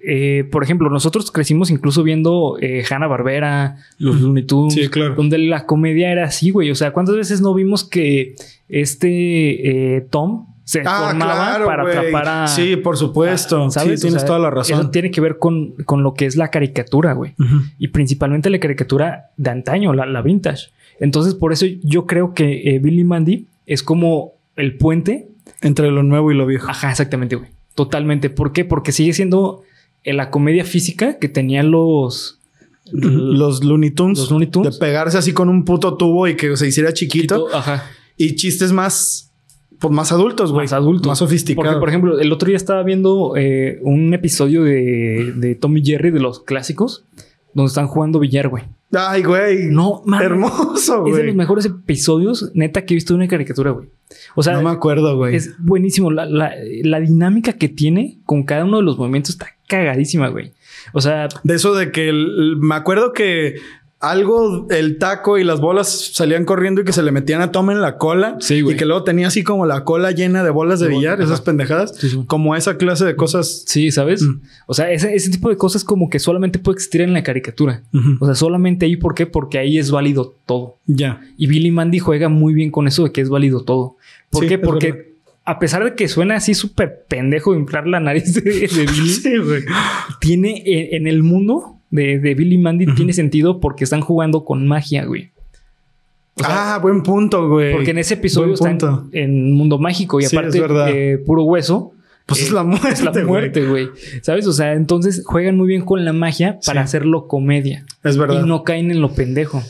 eh, 0.03 0.45
por 0.51 0.63
ejemplo, 0.63 0.89
nosotros 0.89 1.31
crecimos 1.31 1.69
incluso 1.69 2.03
viendo 2.03 2.57
eh, 2.59 2.83
Hanna 2.89 3.07
Barbera, 3.07 3.77
los 3.99 4.19
Looney 4.19 4.45
Tunes, 4.45 4.73
sí, 4.73 4.87
claro. 4.87 5.15
donde 5.15 5.37
la 5.37 5.65
comedia 5.65 6.11
era 6.11 6.25
así, 6.25 6.49
güey. 6.49 6.71
O 6.71 6.75
sea, 6.75 6.91
¿cuántas 6.91 7.15
veces 7.15 7.41
no 7.41 7.53
vimos 7.53 7.83
que 7.83 8.35
este 8.67 9.95
eh, 9.95 10.01
Tom 10.09 10.47
se 10.67 10.81
ah, 10.85 11.07
formaba 11.07 11.65
para 11.65 11.83
atrapar 11.83 12.27
a. 12.27 12.47
Sí, 12.49 12.75
por 12.75 12.97
supuesto. 12.97 13.71
¿sabes? 13.71 14.01
Sí, 14.01 14.07
tienes 14.07 14.25
toda 14.25 14.37
la 14.37 14.49
razón. 14.49 14.77
Eso 14.77 14.89
tiene 14.89 15.11
que 15.11 15.21
ver 15.21 15.37
con, 15.39 15.71
con 15.85 16.03
lo 16.03 16.13
que 16.13 16.25
es 16.25 16.35
la 16.35 16.49
caricatura, 16.49 17.13
güey. 17.13 17.35
Y 17.79 17.87
principalmente 17.87 18.49
la 18.49 18.59
caricatura 18.59 19.31
de 19.37 19.49
antaño, 19.49 19.93
la, 19.93 20.21
vintage. 20.21 20.71
Entonces, 20.99 21.35
por 21.35 21.53
eso 21.53 21.65
yo 21.83 22.05
creo 22.05 22.33
que 22.33 22.75
eh, 22.75 22.79
Billy 22.79 23.05
Mandy 23.05 23.47
es 23.65 23.81
como 23.81 24.33
el 24.57 24.75
puente 24.75 25.29
entre 25.61 25.89
lo 25.89 26.03
nuevo 26.03 26.33
y 26.33 26.35
lo 26.35 26.45
viejo. 26.45 26.69
Ajá, 26.69 26.91
exactamente, 26.91 27.37
güey. 27.37 27.49
Totalmente. 27.73 28.29
¿Por 28.29 28.51
qué? 28.51 28.65
Porque 28.65 28.91
sigue 28.91 29.13
siendo 29.13 29.63
eh, 30.03 30.11
la 30.11 30.31
comedia 30.31 30.65
física 30.65 31.17
que 31.17 31.29
tenían 31.29 31.71
los. 31.71 32.41
Los 32.91 33.63
Looney 33.63 33.91
Tunes. 33.91 34.19
Los 34.19 34.31
Looney 34.31 34.47
Tunes. 34.47 34.73
De 34.73 34.79
pegarse 34.79 35.17
así 35.17 35.31
con 35.31 35.47
un 35.47 35.63
puto 35.63 35.95
tubo 35.95 36.27
y 36.27 36.35
que 36.35 36.57
se 36.57 36.67
hiciera 36.67 36.91
chiquito. 36.91 37.45
chiquito 37.45 37.57
ajá. 37.57 37.85
Y 38.17 38.35
chistes 38.35 38.73
más 38.73 39.26
pues 39.79 39.93
más 39.93 40.11
adultos, 40.11 40.51
güey. 40.51 40.65
Más 40.65 40.73
adultos. 40.73 41.07
Más 41.07 41.19
sofisticados. 41.19 41.67
Porque, 41.67 41.79
por 41.79 41.89
ejemplo, 41.89 42.19
el 42.19 42.31
otro 42.31 42.47
día 42.47 42.57
estaba 42.57 42.83
viendo 42.83 43.33
eh, 43.35 43.79
un 43.81 44.13
episodio 44.13 44.63
de, 44.63 45.33
de 45.35 45.55
Tommy 45.55 45.83
Jerry 45.83 46.11
de 46.11 46.19
los 46.19 46.41
clásicos, 46.41 47.05
donde 47.53 47.67
están 47.67 47.87
jugando 47.87 48.19
billar, 48.19 48.49
güey. 48.49 48.63
Ay, 48.93 49.23
güey. 49.23 49.67
No, 49.67 50.01
man, 50.05 50.23
Hermoso, 50.23 51.01
güey. 51.01 51.11
Es 51.11 51.17
de 51.17 51.23
los 51.25 51.35
mejores 51.35 51.65
episodios, 51.65 52.51
neta, 52.53 52.85
que 52.85 52.93
he 52.93 52.95
visto 52.95 53.13
de 53.13 53.17
una 53.17 53.27
caricatura, 53.27 53.71
güey. 53.71 53.89
O 54.35 54.43
sea, 54.43 54.53
no 54.53 54.61
me 54.61 54.69
acuerdo, 54.69 55.17
güey. 55.17 55.35
Es 55.35 55.55
buenísimo. 55.59 56.11
La, 56.11 56.25
la, 56.25 56.53
la, 56.83 56.99
dinámica 56.99 57.53
que 57.53 57.67
tiene 57.67 58.19
con 58.25 58.43
cada 58.43 58.63
uno 58.63 58.77
de 58.77 58.83
los 58.83 58.97
movimientos 58.97 59.31
está 59.31 59.47
cagadísima, 59.67 60.29
güey. 60.29 60.53
O 60.93 61.01
sea, 61.01 61.27
de 61.43 61.55
eso 61.55 61.75
de 61.75 61.91
que 61.91 62.13
me 62.13 62.75
acuerdo 62.75 63.11
que 63.11 63.55
algo, 63.99 64.67
el 64.69 64.99
taco 64.99 65.39
y 65.39 65.43
las 65.43 65.59
bolas 65.59 66.11
salían 66.13 66.45
corriendo 66.45 66.81
y 66.81 66.83
que 66.83 66.93
se 66.93 67.01
le 67.01 67.11
metían 67.11 67.41
a 67.41 67.51
Tom 67.51 67.71
en 67.71 67.81
la 67.81 67.97
cola. 67.97 68.37
Sí, 68.39 68.61
güey. 68.61 68.75
Y 68.75 68.77
que 68.77 68.85
luego 68.85 69.03
tenía 69.03 69.27
así 69.27 69.43
como 69.43 69.65
la 69.65 69.83
cola 69.85 70.11
llena 70.11 70.43
de 70.43 70.51
bolas 70.51 70.79
de, 70.79 70.87
billar, 70.87 71.19
esas 71.19 71.41
pendejadas. 71.41 71.99
Como 72.27 72.55
esa 72.55 72.77
clase 72.77 73.05
de 73.05 73.15
cosas. 73.15 73.63
Sí, 73.65 73.91
¿sabes? 73.91 74.21
Mm. 74.21 74.41
O 74.67 74.75
sea, 74.75 74.91
ese, 74.91 75.15
ese, 75.15 75.31
tipo 75.31 75.49
de 75.49 75.57
cosas 75.57 75.83
como 75.83 76.09
que 76.09 76.19
solamente 76.19 76.59
puede 76.59 76.75
existir 76.75 77.01
en 77.01 77.13
la 77.13 77.23
caricatura. 77.23 77.81
O 78.19 78.25
sea, 78.25 78.35
solamente 78.35 78.85
ahí, 78.85 78.97
¿por 78.97 79.15
qué? 79.15 79.25
Porque 79.25 79.57
ahí 79.57 79.79
es 79.79 79.89
válido 79.89 80.35
todo. 80.45 80.77
Ya. 80.85 81.21
Y 81.35 81.47
Billy 81.47 81.71
Mandy 81.71 81.97
juega 81.97 82.29
muy 82.29 82.53
bien 82.53 82.69
con 82.69 82.87
eso 82.87 83.03
de 83.03 83.11
que 83.11 83.21
es 83.21 83.29
válido 83.29 83.63
todo. 83.63 83.95
¿Por 84.29 84.45
qué? 84.45 84.59
Porque 84.59 85.15
a 85.43 85.57
pesar 85.59 85.83
de 85.83 85.95
que 85.95 86.07
suena 86.07 86.35
así 86.35 86.53
súper 86.53 87.05
pendejo 87.07 87.55
inflar 87.55 87.87
la 87.87 87.99
nariz 87.99 88.33
de, 88.33 88.41
Billy, 88.75 89.09
sí, 89.09 89.33
tiene 90.19 90.61
en 90.65 91.07
el 91.07 91.23
mundo 91.23 91.76
de, 91.89 92.19
de 92.19 92.35
Billy 92.35 92.57
Mandy 92.57 92.85
tiene 92.95 93.13
sentido 93.13 93.59
porque 93.59 93.83
están 93.83 94.01
jugando 94.01 94.43
con 94.45 94.67
magia, 94.67 95.05
güey. 95.05 95.31
ah, 96.43 96.79
buen 96.81 97.03
punto, 97.03 97.47
güey. 97.49 97.73
Porque 97.73 97.91
en 97.91 97.97
ese 97.97 98.15
episodio 98.15 98.53
están 98.53 98.77
en 99.11 99.53
mundo 99.53 99.77
mágico 99.77 100.19
y 100.19 100.25
aparte 100.25 100.59
eh, 100.89 101.17
puro 101.17 101.43
hueso. 101.43 101.93
Pues 102.27 102.41
es 102.41 102.51
la 102.51 102.63
muerte. 102.63 102.89
Es 102.89 103.01
la 103.01 103.13
muerte, 103.23 103.65
güey. 103.65 103.87
¿Sabes? 104.21 104.45
O 104.47 104.51
sea, 104.51 104.73
entonces 104.73 105.23
juegan 105.25 105.55
muy 105.55 105.69
bien 105.69 105.85
con 105.85 106.03
la 106.03 106.11
magia 106.11 106.59
para 106.65 106.81
hacerlo 106.81 107.25
comedia. 107.25 107.85
Es 108.03 108.17
verdad. 108.17 108.43
Y 108.43 108.45
no 108.45 108.65
caen 108.65 108.91
en 108.91 108.99
lo 108.99 109.13
pendejo. 109.13 109.63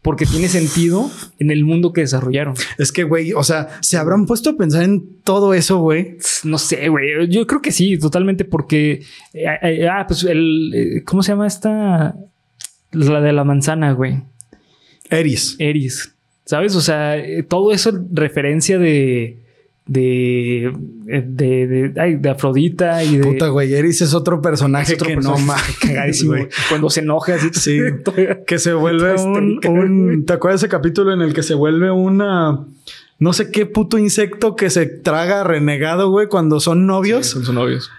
Porque 0.00 0.24
tiene 0.24 0.46
sentido 0.46 1.10
en 1.40 1.50
el 1.50 1.64
mundo 1.64 1.92
que 1.92 2.02
desarrollaron. 2.02 2.54
Es 2.78 2.92
que, 2.92 3.02
güey, 3.02 3.32
o 3.32 3.42
sea, 3.42 3.68
¿se 3.80 3.96
habrán 3.96 4.26
puesto 4.26 4.50
a 4.50 4.56
pensar 4.56 4.84
en 4.84 5.22
todo 5.24 5.54
eso, 5.54 5.78
güey? 5.78 6.18
No 6.44 6.58
sé, 6.58 6.88
güey. 6.88 7.28
Yo 7.28 7.48
creo 7.48 7.60
que 7.60 7.72
sí, 7.72 7.98
totalmente, 7.98 8.44
porque. 8.44 9.02
Eh, 9.32 9.46
eh, 9.62 9.88
ah, 9.88 10.04
pues 10.06 10.22
el. 10.22 10.72
Eh, 10.72 11.02
¿Cómo 11.04 11.24
se 11.24 11.32
llama 11.32 11.48
esta? 11.48 12.14
La 12.92 13.20
de 13.20 13.32
la 13.32 13.42
manzana, 13.42 13.90
güey. 13.90 14.22
Eris. 15.10 15.56
Eris. 15.58 16.14
¿Sabes? 16.44 16.76
O 16.76 16.80
sea, 16.80 17.16
todo 17.48 17.72
eso 17.72 17.90
referencia 18.12 18.78
de 18.78 19.43
de, 19.86 20.72
de, 21.04 21.66
de, 21.66 22.16
de, 22.18 22.30
Afrodita 22.30 23.04
y 23.04 23.18
de. 23.18 23.24
Puta, 23.24 23.48
güey. 23.48 23.74
Eris 23.74 24.00
es 24.00 24.14
otro 24.14 24.40
personaje 24.40 24.96
que 24.96 25.16
no 25.16 25.36
más. 25.38 25.62
Cuando 26.68 26.88
se 26.88 27.00
enoja 27.00 27.34
así. 27.34 27.50
Sí. 27.52 27.80
que 28.46 28.58
se 28.58 28.72
vuelve 28.72 29.20
un, 29.20 29.60
un, 29.66 30.24
¿Te 30.24 30.32
acuerdas 30.32 30.62
ese 30.62 30.70
capítulo 30.70 31.12
en 31.12 31.20
el 31.20 31.34
que 31.34 31.42
se 31.42 31.54
vuelve 31.54 31.90
una. 31.90 32.64
no 33.18 33.32
sé 33.34 33.50
qué 33.50 33.66
puto 33.66 33.98
insecto 33.98 34.56
que 34.56 34.70
se 34.70 34.86
traga 34.86 35.44
renegado, 35.44 36.10
güey, 36.10 36.28
cuando 36.28 36.60
son 36.60 36.86
novios. 36.86 37.26
son, 37.26 37.44
son 37.44 37.56
novios. 37.56 37.90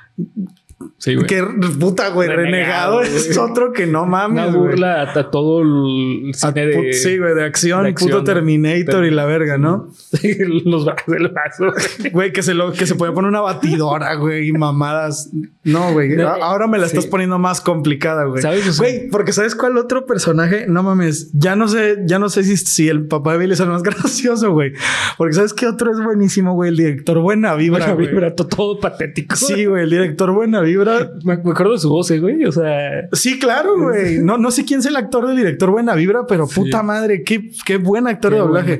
Sí, 0.97 1.15
güey. 1.15 1.27
Qué 1.27 1.41
puta, 1.79 2.09
güey. 2.09 2.27
Renegado, 2.27 3.01
es 3.01 3.37
otro 3.37 3.71
que 3.71 3.85
no 3.85 4.05
mames. 4.05 4.49
Una 4.49 4.57
burla 4.57 5.01
a, 5.03 5.31
todo 5.31 5.61
el 5.61 6.33
cine 6.33 6.65
de. 6.65 6.93
Sí, 6.93 7.17
güey, 7.17 7.33
de 7.33 7.45
acción, 7.45 7.93
puto 7.93 8.23
Terminator 8.23 9.05
y 9.05 9.11
la 9.11 9.25
verga, 9.25 9.57
¿no? 9.57 9.89
Los 10.65 10.85
brazos 10.85 11.07
del 11.07 11.29
brazo. 11.29 11.73
Güey, 12.11 12.33
que 12.33 12.43
se 12.43 12.53
lo, 12.53 12.73
que 12.73 12.85
se 12.85 12.95
puede 12.95 13.13
poner 13.13 13.29
una 13.29 13.41
batidora, 13.41 14.15
güey, 14.15 14.49
y 14.49 14.51
mamadas. 14.51 15.31
No, 15.63 15.93
güey. 15.93 16.19
Ahora 16.21 16.67
me 16.67 16.77
la 16.77 16.87
estás 16.87 17.05
poniendo 17.05 17.39
más 17.39 17.61
complicada, 17.61 18.25
güey. 18.25 18.41
¿Sabes? 18.41 18.77
Güey, 18.77 19.09
porque 19.09 19.31
¿sabes 19.31 19.55
cuál 19.55 19.77
otro 19.77 20.05
personaje? 20.05 20.65
No 20.67 20.83
mames. 20.83 21.31
Ya 21.33 21.55
no 21.55 21.67
sé, 21.69 21.99
ya 22.05 22.19
no 22.19 22.29
sé 22.29 22.43
si, 22.43 22.57
si 22.57 22.89
el 22.89 23.07
papá 23.07 23.33
de 23.33 23.39
Billy 23.39 23.53
es 23.53 23.59
el 23.61 23.69
más 23.69 23.83
gracioso, 23.83 24.51
güey. 24.51 24.73
Porque 25.17 25.35
¿sabes 25.35 25.53
qué 25.53 25.67
otro 25.67 25.91
es 25.91 26.03
buenísimo, 26.03 26.53
güey? 26.53 26.69
El 26.69 26.77
director 26.77 27.19
Buena 27.19 27.55
Vibra. 27.55 27.93
Buena 27.93 28.11
Vibra, 28.11 28.35
todo 28.35 28.79
patético. 28.79 29.35
Sí, 29.35 29.65
güey, 29.65 29.83
el 29.83 29.89
director 29.89 30.31
Buena 30.31 30.64
Vibra. 30.65 31.11
Me, 31.23 31.33
acuerdo 31.33 31.73
de 31.73 31.79
su 31.79 31.89
voz, 31.89 32.11
eh, 32.11 32.19
güey. 32.19 32.45
O 32.45 32.51
sea. 32.51 33.07
Sí, 33.13 33.39
claro, 33.39 33.79
güey. 33.79 34.19
No, 34.19 34.37
no 34.37 34.51
sé 34.51 34.65
quién 34.65 34.81
es 34.81 34.85
el 34.85 34.95
actor 34.95 35.27
del 35.27 35.37
director 35.37 35.71
Buena 35.71 35.95
Vibra, 35.95 36.27
pero 36.27 36.47
puta 36.47 36.83
madre, 36.83 37.23
qué, 37.23 37.51
qué 37.65 37.77
buen 37.77 38.07
actor 38.07 38.33
de 38.33 38.39
doblaje. 38.39 38.79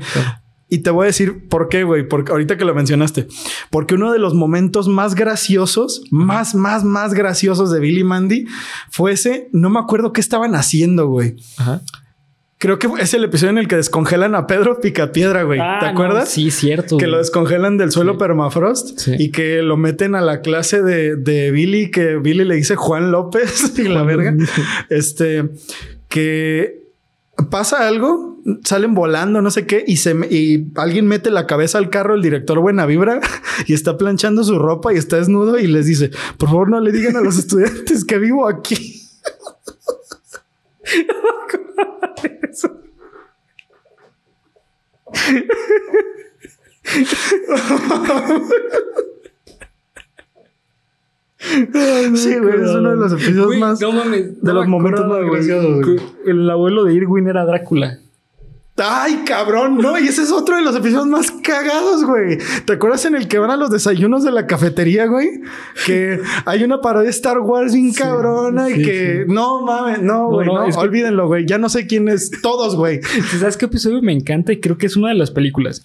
Y 0.68 0.80
te 0.80 0.90
voy 0.90 1.04
a 1.04 1.08
decir 1.08 1.48
por 1.48 1.70
qué, 1.70 1.84
güey, 1.84 2.08
porque 2.08 2.32
ahorita 2.32 2.58
que 2.58 2.66
lo 2.66 2.74
mencionaste, 2.74 3.28
porque 3.70 3.96
uno 3.96 4.12
de 4.12 4.18
los 4.18 4.34
momentos 4.34 4.88
más 4.88 5.14
graciosos, 5.14 6.04
más, 6.10 6.56
más, 6.56 6.84
más 6.84 7.14
graciosos 7.14 7.72
de 7.72 7.80
Billy 7.80 8.04
Mandy 8.04 8.48
fue 8.90 9.12
ese, 9.12 9.48
no 9.54 9.70
me 9.70 9.80
acuerdo 9.80 10.12
qué 10.12 10.22
estaban 10.22 10.56
haciendo, 10.56 11.08
güey. 11.08 11.36
Ajá. 11.58 11.82
Creo 12.66 12.80
que 12.80 12.88
es 13.00 13.14
el 13.14 13.24
episodio 13.24 13.52
en 13.52 13.60
el 13.60 13.68
que 13.68 13.76
descongelan 13.76 14.34
a 14.34 14.48
Pedro 14.48 14.82
Picapiedra, 14.82 15.44
güey. 15.44 15.60
¿Te 15.60 15.64
ah, 15.64 15.90
acuerdas? 15.90 16.30
sí, 16.30 16.50
cierto. 16.50 16.98
Que 16.98 17.06
lo 17.06 17.20
descongelan 17.20 17.78
del 17.78 17.92
suelo 17.92 18.18
permafrost 18.18 19.08
y 19.20 19.30
que 19.30 19.62
lo 19.62 19.78
meten 19.78 20.16
a 20.16 20.22
la 20.22 20.42
clase 20.42 20.82
de, 20.82 21.16
de 21.16 21.52
Billy, 21.52 21.92
que 21.92 22.16
Billy 22.16 22.44
le 22.44 22.56
dice 22.56 22.76
Juan 22.76 23.12
López 23.12 23.72
y 23.78 23.84
la 23.84 24.02
verga. 24.02 24.36
Este, 24.90 25.48
que 26.10 26.90
pasa 27.52 27.88
algo, 27.88 28.42
salen 28.64 28.96
volando, 28.96 29.44
no 29.44 29.52
sé 29.52 29.68
qué, 29.68 29.84
y 29.86 29.98
se 29.98 30.16
y 30.32 30.72
alguien 30.76 31.06
mete 31.06 31.30
la 31.30 31.46
cabeza 31.46 31.78
al 31.78 31.92
carro, 31.92 32.16
el 32.16 32.24
director 32.24 32.58
Buena 32.58 32.88
Vibra, 32.88 33.20
y 33.68 33.74
está 33.74 33.96
planchando 33.96 34.44
su 34.44 34.58
ropa 34.58 34.92
y 34.92 34.98
está 34.98 35.18
desnudo 35.18 35.60
y 35.60 35.68
les 35.68 35.86
dice, 35.86 36.10
por 36.40 36.50
favor 36.50 36.70
no 36.72 36.80
le 36.80 36.92
digan 36.92 37.16
a 37.16 37.22
los 37.22 37.38
estudiantes 37.38 38.04
que 38.06 38.18
vivo 38.18 38.48
aquí. 38.48 39.04
sí, 52.16 52.40
güey, 52.40 52.62
es 52.62 52.72
uno 52.72 52.92
de 52.92 52.98
los 52.98 53.14
episodios 53.14 53.58
más. 53.58 53.80
de 53.80 54.54
los 54.54 54.68
momentos 54.68 55.08
más 55.08 55.24
graciosos. 55.24 56.02
El 56.26 56.50
abuelo 56.50 56.84
de 56.84 56.94
Irwin 56.94 57.28
era 57.28 57.46
Drácula. 57.46 58.00
Ay, 58.78 59.24
cabrón, 59.26 59.78
no, 59.78 59.98
y 59.98 60.10
ese 60.10 60.24
es 60.24 60.34
otro 60.34 60.58
de 60.58 60.62
los 60.62 60.76
episodios 60.76 61.08
más 61.08 61.32
cagados, 61.32 62.04
güey. 62.04 62.38
¿Te 62.66 62.74
acuerdas 62.74 63.06
en 63.06 63.16
el 63.16 63.30
que 63.30 63.40
van 63.40 63.50
a 63.50 63.56
los 63.56 63.70
desayunos 63.70 64.26
de 64.26 64.32
la 64.32 64.48
cafetería, 64.48 65.06
güey? 65.06 65.30
Que 65.86 66.20
hay 66.46 66.64
una 66.64 66.82
parodia 66.82 67.06
de 67.06 67.12
Star 67.12 67.40
Wars 67.40 67.74
bien 67.74 67.94
cabrona 67.94 68.70
y 68.70 68.82
que 68.82 69.26
no 69.30 69.62
mames, 69.62 70.02
no, 70.02 70.28
güey, 70.28 70.48
no, 70.48 70.66
olvídenlo, 70.78 71.28
güey. 71.28 71.46
Ya 71.46 71.58
no 71.58 71.70
sé 71.70 71.88
quién 71.88 72.10
es 72.10 72.30
todos, 72.42 72.76
güey. 72.76 73.00
¿Sabes 73.40 73.56
qué 73.56 73.66
episodio 73.66 74.02
me 74.02 74.12
encanta? 74.12 74.52
Y 74.52 74.60
creo 74.60 74.78
que 74.78 74.88
es 74.88 74.98
una 74.98 75.08
de 75.08 75.16
las 75.16 75.32
películas. 75.32 75.84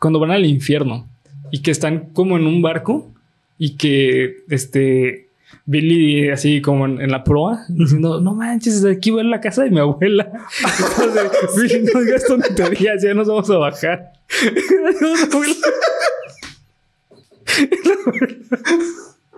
Cuando 0.00 0.18
van 0.18 0.32
al 0.32 0.44
infierno 0.44 1.06
y 1.52 1.62
que 1.62 1.70
están 1.70 2.10
como 2.12 2.36
en 2.36 2.48
un 2.48 2.60
barco 2.60 3.08
y 3.56 3.76
que 3.76 4.38
este 4.48 5.28
Billy 5.64 6.30
así 6.30 6.60
como 6.60 6.86
en, 6.86 7.10
la 7.10 7.24
proa, 7.24 7.64
diciendo, 7.68 8.20
no 8.20 8.34
manches, 8.34 8.84
aquí 8.84 9.10
voy 9.10 9.20
a 9.20 9.24
la 9.24 9.40
casa 9.40 9.62
de 9.62 9.70
mi 9.70 9.78
abuela. 9.78 10.30
Entonces, 11.02 11.62
Billy, 11.62 11.90
no 11.92 12.00
digas 12.00 12.24
tonterías, 12.24 13.02
ya 13.02 13.14
nos 13.14 13.28
vamos 13.28 13.50
a 13.50 13.58
bajar. 13.58 14.12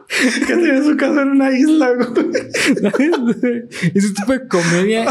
que 0.08 0.46
tenía 0.46 0.82
su 0.82 0.96
casa 0.96 1.22
en 1.22 1.28
una 1.28 1.50
isla, 1.50 1.90
güey. 1.92 2.08
Ese 3.94 4.12
tipo 4.14 4.32
de 4.32 4.48
comedia 4.48 5.06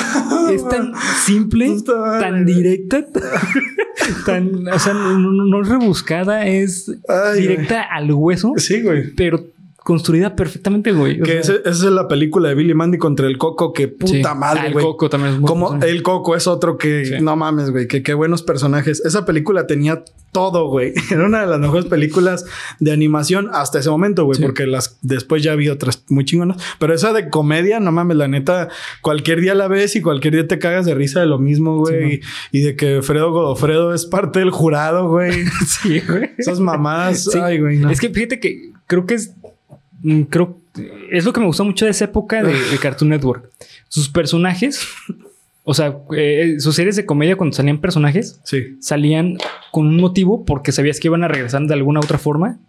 es 0.52 0.68
tan 0.68 0.94
simple, 1.26 1.76
tan 1.86 2.46
directa, 2.46 3.06
tan, 4.26 4.68
o 4.68 4.80
sea, 4.80 4.94
no, 4.94 5.62
es 5.62 5.68
rebuscada, 5.68 6.46
es 6.48 6.92
directa 7.36 7.82
al 7.82 8.12
hueso. 8.12 8.54
Sí, 8.58 8.82
güey. 8.82 9.14
Pero 9.16 9.53
construida 9.84 10.36
perfectamente, 10.36 10.92
güey. 10.94 11.20
que 11.22 11.40
esa 11.40 11.56
es 11.66 11.82
la 11.84 12.08
película 12.08 12.50
de 12.50 12.56
Billy 12.56 12.74
Mandy 12.74 12.98
contra 12.98 13.28
el 13.28 13.38
Coco, 13.38 13.74
que 13.74 13.90
puta 13.90 14.34
madre, 14.34 14.62
ah, 14.68 14.72
güey. 14.72 14.86
El 14.86 14.92
Coco 14.92 15.10
también 15.10 15.34
es 15.34 15.40
muy 15.40 15.48
Como 15.48 15.76
el 15.82 16.04
Coco 16.04 16.36
es 16.36 16.48
otro 16.48 16.78
que 16.78 17.20
no 17.22 17.36
mames, 17.36 17.70
güey, 17.70 17.88
que 17.88 18.02
qué 18.02 18.14
buenos 18.14 18.44
personajes. 18.44 19.04
Esa 19.06 19.26
película 19.26 19.68
tenía 19.68 20.04
todo, 20.32 20.68
güey. 20.68 20.94
Era 21.12 21.26
una 21.26 21.42
de 21.42 21.48
las 21.48 21.60
mejores 21.60 21.86
películas 21.86 22.46
de 22.80 22.92
animación 22.92 23.50
hasta 23.52 23.80
ese 23.80 23.90
momento, 23.90 24.24
güey, 24.24 24.40
porque 24.42 24.66
las 24.66 24.98
después 25.02 25.44
ya 25.44 25.54
vi 25.56 25.68
otras 25.68 26.06
muy 26.08 26.24
chingonas, 26.24 26.58
pero 26.80 26.94
esa 26.94 27.12
de 27.12 27.30
comedia, 27.30 27.82
no 27.82 27.92
mames, 27.92 28.16
la 28.16 28.30
neta, 28.30 28.70
cualquier 29.02 29.42
día 29.42 29.54
la 29.54 29.68
ves 29.68 29.98
y 29.98 30.02
cualquier 30.02 30.34
día 30.34 30.48
te 30.48 30.60
cagas 30.60 30.86
de 30.86 30.96
risa 30.96 31.20
de 31.20 31.26
lo 31.26 31.40
mismo, 31.40 31.78
güey, 31.78 32.22
y, 32.52 32.62
de 32.62 32.76
que 32.78 33.02
Fredo 33.02 33.32
Godofredo 33.32 33.94
es 33.94 34.06
parte 34.06 34.40
del 34.40 34.50
jurado, 34.50 35.10
güey. 35.10 35.46
sí, 35.68 36.02
güey. 36.08 36.32
Esas 36.38 36.62
mamadas, 36.62 37.30
ay, 37.36 37.60
güey. 37.60 37.78
No. 37.78 37.90
Es 37.90 38.00
que 38.00 38.10
fíjate 38.10 38.40
que 38.40 38.72
creo 38.88 39.06
que 39.06 39.16
es 39.16 39.34
creo 40.30 40.58
es 41.12 41.26
lo 41.26 41.34
que 41.34 41.40
me 41.40 41.46
gustó 41.46 41.66
mucho 41.66 41.86
de 41.86 41.92
esa 41.92 42.06
época 42.06 42.44
de, 42.44 42.54
Cartoon 42.82 43.10
Network. 43.10 43.50
Sus 43.88 44.10
personajes, 44.10 44.88
o 45.64 45.74
sea, 45.74 46.00
eh, 46.16 46.56
sus 46.60 46.76
series 46.76 46.96
de 46.96 47.06
comedia 47.06 47.36
cuando 47.36 47.56
salían 47.56 47.80
personajes, 47.80 48.42
salían 48.80 49.38
con 49.72 49.88
un 49.88 49.98
motivo 49.98 50.46
porque 50.46 50.72
sabías 50.72 51.00
que 51.00 51.08
iban 51.08 51.24
a 51.24 51.28
regresar 51.28 51.62
de 51.64 51.74
alguna 51.74 52.00
otra 52.00 52.18
forma. 52.18 52.60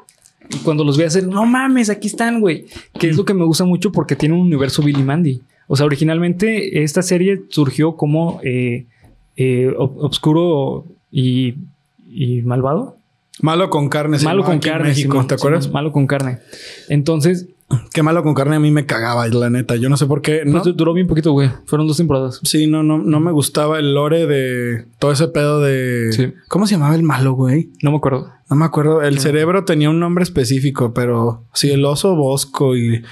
Y 0.51 0.59
cuando 0.59 0.85
los 0.85 0.99
veías, 0.99 1.22
no 1.24 1.47
mames, 1.47 1.89
aquí 1.89 2.09
están, 2.09 2.41
güey. 2.41 2.66
Que 2.99 3.09
es 3.09 3.16
lo 3.16 3.24
que 3.24 3.32
me 3.32 3.47
gusta 3.47 3.64
mucho 3.64 3.93
porque 3.93 4.14
tiene 4.14 4.35
un 4.35 4.43
universo 4.43 4.82
Billy 4.82 5.03
Mandy. 5.03 5.41
O 5.66 5.76
sea, 5.76 5.87
originalmente 5.87 6.82
esta 6.82 7.01
serie 7.01 7.45
surgió 7.49 7.97
como 7.97 8.41
eh, 8.45 8.85
eh, 9.37 9.72
obscuro 9.78 10.85
y, 11.11 11.55
y 12.11 12.43
malvado. 12.43 12.99
Malo 13.41 13.70
con 13.70 13.89
carne. 13.89 14.18
Malo 14.22 14.45
con 14.45 14.59
carne. 14.59 14.89
México, 14.89 15.24
¿te 15.26 15.35
acuerdas? 15.35 15.70
malo 15.70 15.93
con 15.93 16.07
carne. 16.07 16.39
Entonces. 16.89 17.49
Qué 17.93 18.03
malo 18.03 18.22
con 18.22 18.35
carne 18.35 18.57
a 18.57 18.61
mí 18.61 18.70
me 18.70 18.87
cagaba, 18.87 19.26
la 19.26 19.51
neta. 19.51 19.74
Yo 19.76 19.89
no 19.89 19.97
sé 19.97 20.07
por 20.07 20.20
qué. 20.20 20.43
No 20.45 20.62
pues 20.62 20.76
duró 20.76 20.93
bien 20.93 21.07
poquito, 21.07 21.32
güey. 21.32 21.51
Fueron 21.64 21.89
dos 21.89 21.97
temporadas. 21.97 22.41
Sí, 22.45 22.66
no, 22.66 22.82
no, 22.82 22.99
no 22.99 23.20
me 23.20 23.32
gustaba 23.32 23.78
el 23.78 23.95
lore 23.95 24.26
de 24.26 24.85
todo 24.99 25.12
ese 25.12 25.28
pedo 25.28 25.61
de. 25.61 26.35
¿Cómo 26.49 26.66
se 26.66 26.74
llamaba 26.74 26.95
el 26.95 27.03
malo, 27.03 27.32
güey? 27.32 27.70
No 27.82 27.91
me 27.91 27.97
acuerdo. 27.97 28.30
No 28.51 28.57
me 28.57 28.64
acuerdo. 28.66 29.03
El 29.03 29.18
cerebro 29.18 29.64
tenía 29.64 29.91
un 29.91 29.99
nombre 29.99 30.22
específico, 30.22 30.93
pero 30.93 31.45
sí, 31.55 31.70
el 31.70 31.85
oso 31.85 32.14
bosco 32.14 32.76
y 32.76 33.03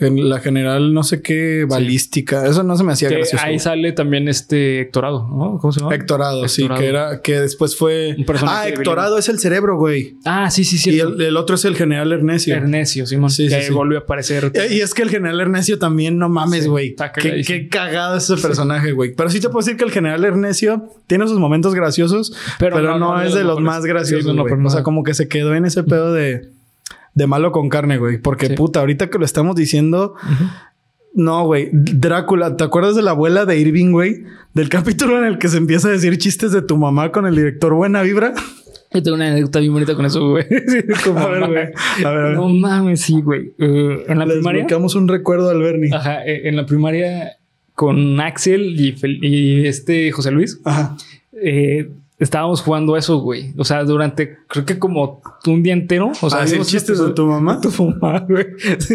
la 0.00 0.40
general, 0.40 0.94
no 0.94 1.02
sé 1.02 1.20
qué, 1.22 1.66
balística. 1.68 2.46
Eso 2.46 2.62
no 2.62 2.76
se 2.76 2.84
me 2.84 2.92
hacía 2.92 3.10
gracioso. 3.10 3.44
Ahí 3.44 3.58
sale 3.58 3.92
también 3.92 4.28
este 4.28 4.80
Hectorado, 4.80 5.28
¿no? 5.28 5.58
¿Cómo 5.58 5.72
se 5.72 5.80
llama? 5.80 5.94
Hectorado, 5.94 6.48
sí, 6.48 6.66
que 6.68 6.86
era, 6.86 7.20
que 7.20 7.40
después 7.40 7.76
fue. 7.76 8.16
ah, 8.42 8.68
Hectorado 8.68 9.18
es 9.18 9.28
el 9.28 9.38
cerebro, 9.38 9.76
güey. 9.76 10.16
Ah, 10.24 10.50
sí, 10.50 10.64
sí, 10.64 10.78
sí. 10.78 10.90
Y 10.90 11.00
el, 11.00 11.36
otro 11.36 11.56
es 11.56 11.64
el 11.64 11.76
general 11.76 12.12
Ernesio. 12.12 12.54
Ernesio, 12.54 13.06
Simón. 13.06 13.30
Sí, 13.30 13.48
que 13.48 13.70
volvió 13.70 13.98
a 13.98 14.02
aparecer. 14.02 14.50
Eh, 14.54 14.68
y 14.74 14.80
es 14.80 14.94
que 14.94 15.02
el 15.02 15.10
general 15.10 15.40
Ernesio 15.40 15.78
también, 15.78 16.18
no 16.18 16.28
mames, 16.28 16.66
güey. 16.66 16.94
qué, 17.14 17.42
qué, 17.46 17.68
cagado 17.68 18.16
es 18.16 18.30
ese 18.30 18.40
personaje, 18.40 18.92
güey. 18.92 19.14
Pero 19.14 19.30
sí 19.30 19.40
te 19.40 19.48
puedo 19.48 19.64
decir 19.64 19.76
que 19.76 19.84
el 19.84 19.90
general 19.90 20.24
Ernesio 20.24 20.88
tiene 21.06 21.26
sus 21.26 21.38
momentos 21.38 21.74
graciosos, 21.74 22.32
pero, 22.58 22.98
no, 22.98 23.20
es 23.20 23.34
de 23.34 23.44
los 23.44 23.60
más 23.60 23.84
graciosos. 23.84 24.34
o 24.36 24.70
sea, 24.70 24.82
como 24.82 25.02
que 25.02 25.14
se 25.14 25.28
quedó 25.28 25.54
en 25.54 25.64
ese 25.64 25.82
pedo 25.82 26.12
de 26.12 26.59
de 27.20 27.26
malo 27.26 27.52
con 27.52 27.68
carne, 27.68 27.98
güey. 27.98 28.18
Porque 28.18 28.50
puta, 28.50 28.80
ahorita 28.80 29.10
que 29.10 29.18
lo 29.18 29.24
estamos 29.24 29.54
diciendo. 29.54 30.14
No, 31.14 31.44
güey. 31.44 31.68
Drácula, 31.72 32.56
¿te 32.56 32.64
acuerdas 32.64 32.96
de 32.96 33.02
la 33.02 33.10
abuela 33.10 33.44
de 33.44 33.58
Irving, 33.58 33.92
güey? 33.92 34.24
Del 34.54 34.68
capítulo 34.68 35.18
en 35.18 35.24
el 35.24 35.38
que 35.38 35.48
se 35.48 35.58
empieza 35.58 35.88
a 35.88 35.90
decir 35.92 36.16
chistes 36.18 36.52
de 36.52 36.62
tu 36.62 36.76
mamá 36.76 37.12
con 37.12 37.26
el 37.26 37.36
director 37.36 37.74
Buena 37.74 38.02
Vibra. 38.02 38.32
Yo 38.92 39.02
tengo 39.02 39.16
una 39.16 39.28
anécdota 39.28 39.60
bien 39.60 39.72
bonita 39.72 39.94
con 39.94 40.06
eso, 40.06 40.30
güey. 40.30 40.44
a 41.16 41.26
ver, 41.28 41.46
güey. 41.46 41.68
A 42.04 42.10
ver, 42.10 42.34
No 42.34 42.48
mames, 42.48 43.02
sí, 43.02 43.20
güey. 43.20 43.52
Uh, 43.58 44.10
en 44.10 44.18
la 44.18 44.24
Les 44.26 44.36
primaria. 44.36 44.66
un 44.76 45.08
recuerdo 45.08 45.50
al 45.50 45.60
Bernie. 45.60 45.94
Ajá. 45.94 46.24
Eh, 46.26 46.48
en 46.48 46.56
la 46.56 46.66
primaria 46.66 47.36
con 47.74 48.18
Axel 48.18 48.80
y, 48.80 48.94
y 49.22 49.66
este 49.66 50.10
José 50.10 50.30
Luis. 50.30 50.60
Ajá. 50.64 50.96
Eh, 51.32 51.90
estábamos 52.20 52.60
jugando 52.60 52.96
eso, 52.96 53.18
güey. 53.18 53.52
O 53.56 53.64
sea, 53.64 53.82
durante 53.82 54.38
creo 54.46 54.64
que 54.64 54.78
como 54.78 55.22
un 55.46 55.62
día 55.62 55.72
entero. 55.72 56.12
O 56.20 56.30
sea, 56.30 56.42
¿Hacer 56.42 56.60
chistes 56.62 56.98
de 56.98 57.12
tu 57.12 57.26
mamá? 57.26 57.60
Tu 57.60 57.70
mamá, 57.70 58.20
güey. 58.28 58.46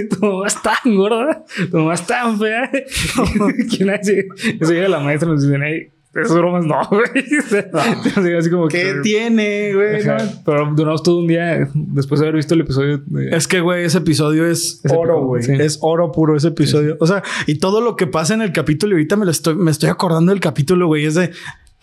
tu 0.09 0.25
mamá 0.25 0.47
está 0.47 0.75
gorda. 0.85 1.43
Tu 1.69 1.77
mamá 1.77 1.93
está 1.95 2.35
fea. 2.37 2.71
¿Quién 3.69 3.89
hace? 3.89 4.27
Eso 4.59 4.71
llega 4.71 4.87
la 4.87 4.99
maestra 4.99 5.29
y 5.29 5.33
nos 5.33 5.43
dicen, 5.43 5.61
hey, 5.63 5.91
esas 6.15 6.37
bromas 6.37 6.65
no, 6.65 6.79
güey. 6.89 8.35
así 8.37 8.49
como 8.49 8.69
¿Qué 8.69 8.95
tiene, 9.03 9.73
güey? 9.73 10.01
Pero 10.45 10.73
duramos 10.73 11.03
todo 11.03 11.19
un 11.19 11.27
día 11.27 11.69
después 11.73 12.21
de 12.21 12.27
haber 12.27 12.37
visto 12.37 12.53
el 12.53 12.61
episodio. 12.61 13.01
Es 13.31 13.49
que, 13.49 13.59
güey, 13.59 13.83
ese 13.83 13.97
episodio 13.97 14.45
es 14.45 14.81
oro, 14.89 15.25
güey. 15.25 15.43
Es 15.59 15.79
oro 15.81 16.13
puro 16.13 16.37
ese 16.37 16.49
episodio. 16.49 16.95
O 17.01 17.07
sea, 17.07 17.21
y 17.47 17.55
todo 17.55 17.81
lo 17.81 17.97
que 17.97 18.07
pasa 18.07 18.33
en 18.33 18.41
el 18.41 18.53
capítulo, 18.53 18.93
y 18.93 18.99
ahorita 18.99 19.17
me 19.17 19.25
lo 19.25 19.31
estoy, 19.31 19.55
me 19.55 19.71
estoy 19.71 19.89
acordando 19.89 20.31
del 20.31 20.39
capítulo, 20.39 20.87
güey, 20.87 21.05
es 21.05 21.15
de 21.15 21.31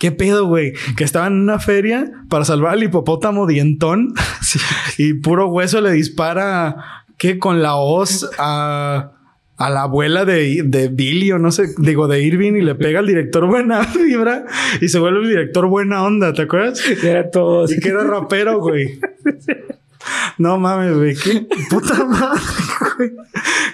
¿Qué 0.03 0.11
pedo, 0.11 0.47
güey? 0.47 0.73
Que 0.97 1.05
estaba 1.05 1.27
en 1.27 1.39
una 1.39 1.59
feria 1.59 2.11
para 2.27 2.43
salvar 2.43 2.73
al 2.73 2.83
hipopótamo 2.83 3.47
dientón 3.47 4.13
y 4.97 5.13
puro 5.13 5.47
hueso 5.47 5.79
le 5.79 5.93
dispara, 5.93 7.05
¿qué? 7.17 7.39
Con 7.39 7.61
la 7.61 7.77
hoz 7.77 8.29
a, 8.37 9.13
a 9.55 9.69
la 9.69 9.83
abuela 9.83 10.25
de, 10.25 10.63
de, 10.65 10.89
Billy 10.89 11.31
o 11.31 11.39
no 11.39 11.53
sé, 11.53 11.69
digo, 11.77 12.09
de 12.09 12.21
Irving 12.21 12.51
y 12.55 12.61
le 12.63 12.75
pega 12.75 12.99
al 12.99 13.07
director 13.07 13.47
buena 13.47 13.87
vibra 13.95 14.43
y 14.81 14.89
se 14.89 14.99
vuelve 14.99 15.21
el 15.21 15.29
director 15.29 15.67
buena 15.67 16.03
onda, 16.03 16.33
¿te 16.33 16.41
acuerdas? 16.41 16.83
Era 17.01 17.31
todo. 17.31 17.63
Y 17.71 17.79
que 17.79 17.87
era 17.87 18.03
rapero, 18.03 18.59
güey. 18.59 18.99
No 20.37 20.59
mames, 20.59 20.97
güey. 20.97 21.15
Qué 21.15 21.47
puta 21.69 22.03
madre, 22.03 22.41
güey. 22.97 23.11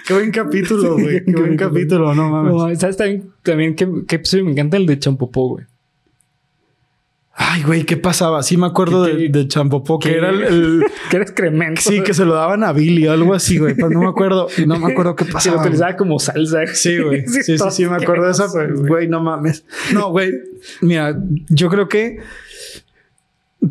Qué 0.06 0.14
buen 0.14 0.30
capítulo, 0.30 0.92
güey. 0.92 1.24
Qué, 1.24 1.32
buen 1.32 1.56
capítulo, 1.56 2.14
no 2.14 2.30
mames. 2.30 2.78
¿Sabes 2.78 2.96
también, 2.96 3.32
también 3.42 3.74
qué, 3.74 3.88
qué 4.06 4.22
me 4.44 4.52
encanta 4.52 4.76
el 4.76 4.86
de 4.86 4.96
Champopó, 4.96 5.48
güey? 5.48 5.64
Ay, 7.42 7.62
güey, 7.62 7.84
¿qué 7.84 7.96
pasaba? 7.96 8.42
Sí 8.42 8.58
me 8.58 8.66
acuerdo 8.66 9.02
de, 9.02 9.30
de 9.30 9.48
Champopó, 9.48 9.98
que 9.98 10.14
era 10.14 10.28
el, 10.28 10.84
que 11.10 11.16
era 11.16 11.24
excremento. 11.24 11.80
Sí, 11.80 12.02
que 12.02 12.12
se 12.12 12.26
lo 12.26 12.34
daban 12.34 12.62
a 12.62 12.72
Billy 12.74 13.06
o 13.08 13.12
algo 13.12 13.32
así, 13.32 13.56
güey. 13.56 13.74
Pues 13.74 13.90
no 13.90 14.00
me 14.00 14.08
acuerdo. 14.08 14.48
No 14.66 14.78
me 14.78 14.92
acuerdo 14.92 15.16
qué 15.16 15.24
pasaba. 15.32 15.40
Se 15.40 15.50
lo 15.50 15.60
utilizaba 15.60 15.96
como 15.96 16.18
salsa. 16.18 16.66
Sí, 16.66 16.98
güey. 16.98 17.24
Sí, 17.26 17.56
sí, 17.56 17.64
sí, 17.70 17.86
me 17.86 17.96
acuerdo 17.96 18.26
de 18.26 18.32
esa. 18.32 18.46
Güey, 18.86 19.08
no 19.08 19.20
mames. 19.20 19.64
No, 19.94 20.10
güey. 20.10 20.32
Mira, 20.82 21.18
yo 21.48 21.70
creo 21.70 21.88
que... 21.88 22.18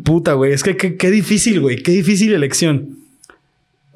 Puta, 0.02 0.32
güey. 0.32 0.52
Es 0.52 0.64
que 0.64 0.76
qué 0.76 1.10
difícil, 1.10 1.60
güey. 1.60 1.80
Qué 1.80 1.92
difícil 1.92 2.32
elección. 2.34 2.98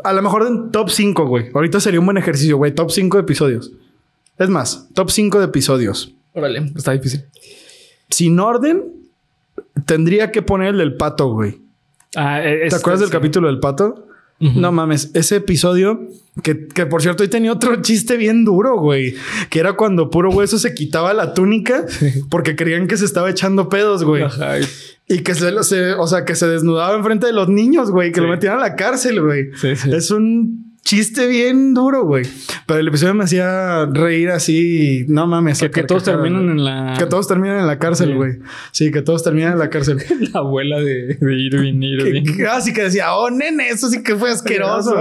A 0.05 0.13
lo 0.13 0.23
mejor 0.23 0.47
en 0.47 0.71
top 0.71 0.89
5, 0.89 1.27
güey. 1.27 1.51
Ahorita 1.53 1.81
sería 1.81 1.99
un 1.99 2.07
buen 2.07 2.19
ejercicio, 2.19 2.59
güey. 2.59 2.73
Top 2.73 2.93
5 2.93 3.19
episodios. 3.19 3.73
Es 4.39 4.49
más, 4.49 4.89
top 4.95 5.11
5 5.11 5.41
de 5.41 5.45
episodios. 5.47 6.15
Órale, 6.33 6.71
está 6.77 6.93
difícil. 6.93 7.25
Sin 8.09 8.39
orden, 8.39 9.04
tendría 9.87 10.31
que 10.31 10.43
poner 10.43 10.69
el 10.69 10.79
del 10.79 10.97
pato, 10.97 11.29
güey. 11.29 11.61
Ah, 12.17 12.43
e, 12.45 12.69
¿Te 12.69 12.77
acuerdas 12.77 13.01
del 13.01 13.11
capítulo 13.11 13.49
del 13.49 13.61
pato? 13.61 14.07
No 14.41 14.73
mames, 14.73 15.11
ese 15.15 15.37
episodio 15.37 16.07
que, 16.43 16.67
que, 16.67 16.85
por 16.85 17.01
cierto 17.01 17.23
hoy 17.23 17.31
tenía 17.31 17.53
otro 17.53 17.81
chiste 17.81 18.17
bien 18.19 18.45
duro, 18.45 18.79
güey, 18.79 19.15
que 19.49 19.61
era 19.61 19.73
cuando 19.75 20.11
puro 20.11 20.29
hueso 20.31 20.59
se 20.59 20.75
quitaba 20.75 21.15
la 21.15 21.33
túnica 21.33 21.87
porque 22.31 22.55
creían 22.55 22.87
que 22.87 22.99
se 22.99 23.07
estaba 23.07 23.31
echando 23.31 23.71
pedos, 23.71 24.05
güey. 24.05 24.25
Y 25.09 25.21
que 25.21 25.35
se, 25.35 25.47
o 25.95 26.07
sea, 26.07 26.25
que 26.27 26.35
se 26.35 26.47
desnudaba 26.49 26.95
enfrente 26.97 27.27
de 27.27 27.33
los 27.33 27.49
niños, 27.49 27.91
güey, 27.91 28.13
que 28.13 28.21
lo 28.21 28.29
metían 28.29 28.59
a 28.59 28.61
la 28.61 28.75
cárcel, 28.77 29.23
güey. 29.23 29.51
Es 29.63 30.11
un 30.11 30.74
chiste 30.85 31.27
bien 31.27 31.73
duro, 31.73 32.05
güey. 32.05 32.25
Pero 32.67 32.81
el 32.81 32.89
episodio 32.89 33.15
me 33.15 33.25
hacía 33.25 33.87
reír 33.87 34.31
así, 34.31 35.07
no 35.09 35.27
mames. 35.27 35.61
Que, 35.61 35.83
todos 35.83 36.05
terminan 36.05 36.51
en 36.51 36.65
la... 36.65 36.95
Que 36.99 37.07
todos 37.07 37.27
terminan 37.27 37.59
en 37.59 37.67
la 37.67 37.79
cárcel, 37.79 38.15
güey. 38.15 38.35
Sí. 38.71 38.91
que 38.91 39.03
todos 39.03 39.25
terminan 39.25 39.53
en 39.53 39.59
la 39.59 39.71
cárcel. 39.71 39.99
la 40.33 40.41
abuela 40.41 40.79
de, 40.79 41.15
de 41.15 41.35
Irving, 41.35 41.83
Irving. 41.83 42.45
Así 42.51 42.73
que 42.73 42.83
decía, 42.83 43.15
oh, 43.15 43.31
nene, 43.31 43.69
eso 43.69 43.89
sí 43.89 44.03
que 44.03 44.15
fue 44.15 44.31
asqueroso. 44.33 44.95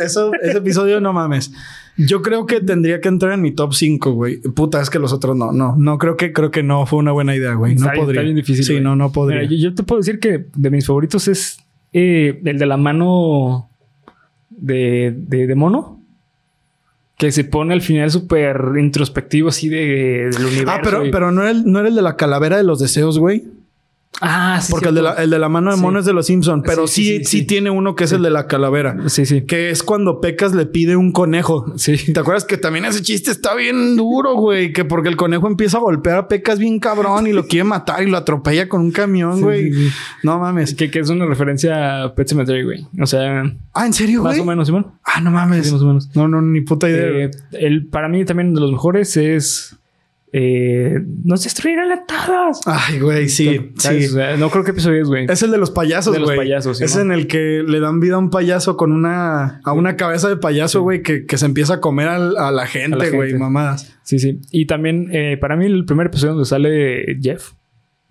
Eso, 0.00 0.32
ese 0.42 0.58
episodio, 0.58 1.00
no 1.00 1.12
mames. 1.12 1.52
Yo 1.96 2.22
creo 2.22 2.46
que 2.46 2.60
tendría 2.60 3.00
que 3.00 3.08
entrar 3.08 3.32
en 3.32 3.42
mi 3.42 3.52
top 3.52 3.74
5, 3.74 4.12
güey. 4.12 4.40
Puta, 4.40 4.80
es 4.80 4.88
que 4.88 4.98
los 4.98 5.12
otros 5.12 5.36
no, 5.36 5.52
no, 5.52 5.76
no 5.76 5.98
creo 5.98 6.16
que 6.16 6.32
creo 6.32 6.50
que 6.50 6.62
no 6.62 6.86
fue 6.86 6.98
una 6.98 7.12
buena 7.12 7.34
idea, 7.36 7.54
güey. 7.54 7.74
No 7.74 7.86
podría. 7.86 8.20
Está 8.20 8.22
bien 8.22 8.36
difícil. 8.36 8.64
Sí, 8.64 8.80
no, 8.80 8.96
no 8.96 9.12
podría. 9.12 9.44
yo, 9.44 9.74
te 9.74 9.82
puedo 9.82 10.00
decir 10.00 10.18
que 10.18 10.46
de 10.54 10.70
mis 10.70 10.86
favoritos 10.86 11.28
es 11.28 11.58
eh, 11.92 12.40
el 12.44 12.58
de 12.58 12.66
la 12.66 12.78
mano 12.78 13.71
de, 14.62 15.12
de, 15.46 15.54
mono. 15.54 16.00
Que 17.18 17.30
se 17.30 17.44
pone 17.44 17.74
al 17.74 17.82
final 17.82 18.10
súper 18.10 18.56
introspectivo 18.78 19.48
así 19.48 19.68
de, 19.68 20.30
del 20.32 20.46
universo. 20.46 20.70
Ah, 20.70 20.80
pero, 20.82 21.02
pero 21.10 21.30
no, 21.30 21.42
era 21.42 21.50
el, 21.50 21.70
no 21.70 21.80
era 21.80 21.88
el 21.88 21.94
de 21.94 22.02
la 22.02 22.16
calavera 22.16 22.56
de 22.56 22.64
los 22.64 22.78
deseos, 22.78 23.18
güey. 23.18 23.44
Ah, 24.20 24.60
sí. 24.62 24.70
Porque 24.70 24.90
el 24.90 24.94
de, 24.94 25.02
la, 25.02 25.12
el 25.14 25.30
de, 25.30 25.38
la, 25.38 25.48
mano 25.48 25.74
de 25.74 25.80
mono 25.80 25.98
es 25.98 26.04
de 26.04 26.12
los 26.12 26.26
Simpson, 26.26 26.62
pero 26.62 26.86
sí 26.86 27.24
sí, 27.24 27.42
tiene 27.44 27.70
uno 27.70 27.96
que 27.96 28.04
es 28.04 28.12
el 28.12 28.22
de 28.22 28.30
la 28.30 28.46
calavera. 28.46 28.96
Sí, 29.08 29.26
sí. 29.26 29.42
Que 29.42 29.70
es 29.70 29.82
cuando 29.82 30.20
Pecas 30.20 30.54
le 30.54 30.66
pide 30.66 30.96
un 30.96 31.12
conejo. 31.12 31.72
Sí. 31.76 32.12
¿Te 32.12 32.20
acuerdas 32.20 32.44
que 32.44 32.56
también 32.56 32.84
ese 32.84 33.02
chiste 33.02 33.30
está 33.30 33.54
bien 33.54 33.96
duro, 33.96 34.34
güey? 34.34 34.72
Que 34.72 34.84
porque 34.84 35.08
el 35.08 35.16
conejo 35.16 35.48
empieza 35.48 35.78
a 35.78 35.80
golpear 35.80 36.18
a 36.18 36.28
Pecas 36.28 36.58
bien 36.58 36.78
cabrón 36.78 37.26
y 37.26 37.32
lo 37.32 37.46
quiere 37.46 37.64
matar 37.64 38.02
y 38.02 38.10
lo 38.10 38.16
atropella 38.16 38.68
con 38.68 38.82
un 38.82 38.92
camión, 38.92 39.40
güey. 39.40 39.72
no 40.22 40.38
mames. 40.38 40.74
Que, 40.74 40.90
que, 40.90 41.00
es 41.00 41.08
una 41.08 41.26
referencia 41.26 42.04
a 42.04 42.14
Pet 42.14 42.28
Cemetery, 42.28 42.64
güey. 42.64 42.86
O 43.00 43.06
sea. 43.06 43.44
Ah, 43.72 43.86
¿en 43.86 43.92
serio, 43.92 44.20
güey? 44.20 44.34
Más 44.34 44.40
o 44.40 44.44
menos, 44.44 44.66
Simón. 44.66 44.92
Ah, 45.04 45.20
no 45.20 45.30
mames. 45.30 45.72
más 45.72 45.82
o 45.82 45.86
menos. 45.86 46.14
No, 46.14 46.28
no, 46.28 46.42
ni 46.42 46.60
puta 46.60 46.88
idea. 46.88 47.26
Eh, 47.26 47.30
el, 47.52 47.86
para 47.86 48.08
mí 48.08 48.24
también 48.24 48.54
de 48.54 48.60
los 48.60 48.70
mejores 48.70 49.16
es 49.16 49.76
eh, 50.34 50.98
nos 51.24 51.44
destruirán 51.44 51.90
latadas. 51.90 52.60
Ay, 52.64 52.98
güey, 53.00 53.28
sí, 53.28 53.72
sí. 53.76 54.08
no 54.38 54.48
creo 54.50 54.64
que 54.64 54.70
episodio 54.70 55.02
es, 55.02 55.08
güey. 55.08 55.26
Es 55.28 55.42
el 55.42 55.50
de 55.50 55.58
los 55.58 55.70
payasos, 55.70 56.18
güey. 56.18 56.38
payasos, 56.38 56.80
Es 56.80 56.96
en 56.96 57.12
el 57.12 57.26
que 57.26 57.62
le 57.66 57.80
dan 57.80 58.00
vida 58.00 58.14
a 58.14 58.18
un 58.18 58.30
payaso 58.30 58.78
con 58.78 58.92
una, 58.92 59.60
a 59.62 59.72
una 59.72 59.96
cabeza 59.96 60.30
de 60.30 60.38
payaso, 60.38 60.80
güey, 60.80 61.02
que, 61.02 61.26
que, 61.26 61.36
se 61.36 61.44
empieza 61.44 61.74
a 61.74 61.80
comer 61.80 62.08
a, 62.08 62.50
la 62.50 62.66
gente, 62.66 63.10
güey, 63.10 63.34
mamadas. 63.34 63.94
Sí, 64.04 64.18
sí. 64.18 64.40
Y 64.50 64.66
también, 64.66 65.10
eh, 65.12 65.36
para 65.38 65.54
mí, 65.56 65.66
el 65.66 65.84
primer 65.84 66.06
episodio 66.06 66.32
donde 66.32 66.48
sale 66.48 67.18
Jeff 67.20 67.52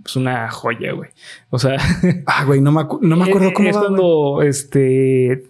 es 0.06 0.16
una 0.16 0.50
joya, 0.50 0.94
güey. 0.94 1.10
O 1.50 1.60
sea. 1.60 1.78
ah, 2.28 2.46
güey, 2.46 2.62
no 2.62 2.72
me, 2.72 2.84
no 3.02 3.16
me 3.16 3.26
acuerdo 3.26 3.52
cómo 3.54 3.70
es 3.70 3.78
cuando 3.78 4.42
este 4.44 5.44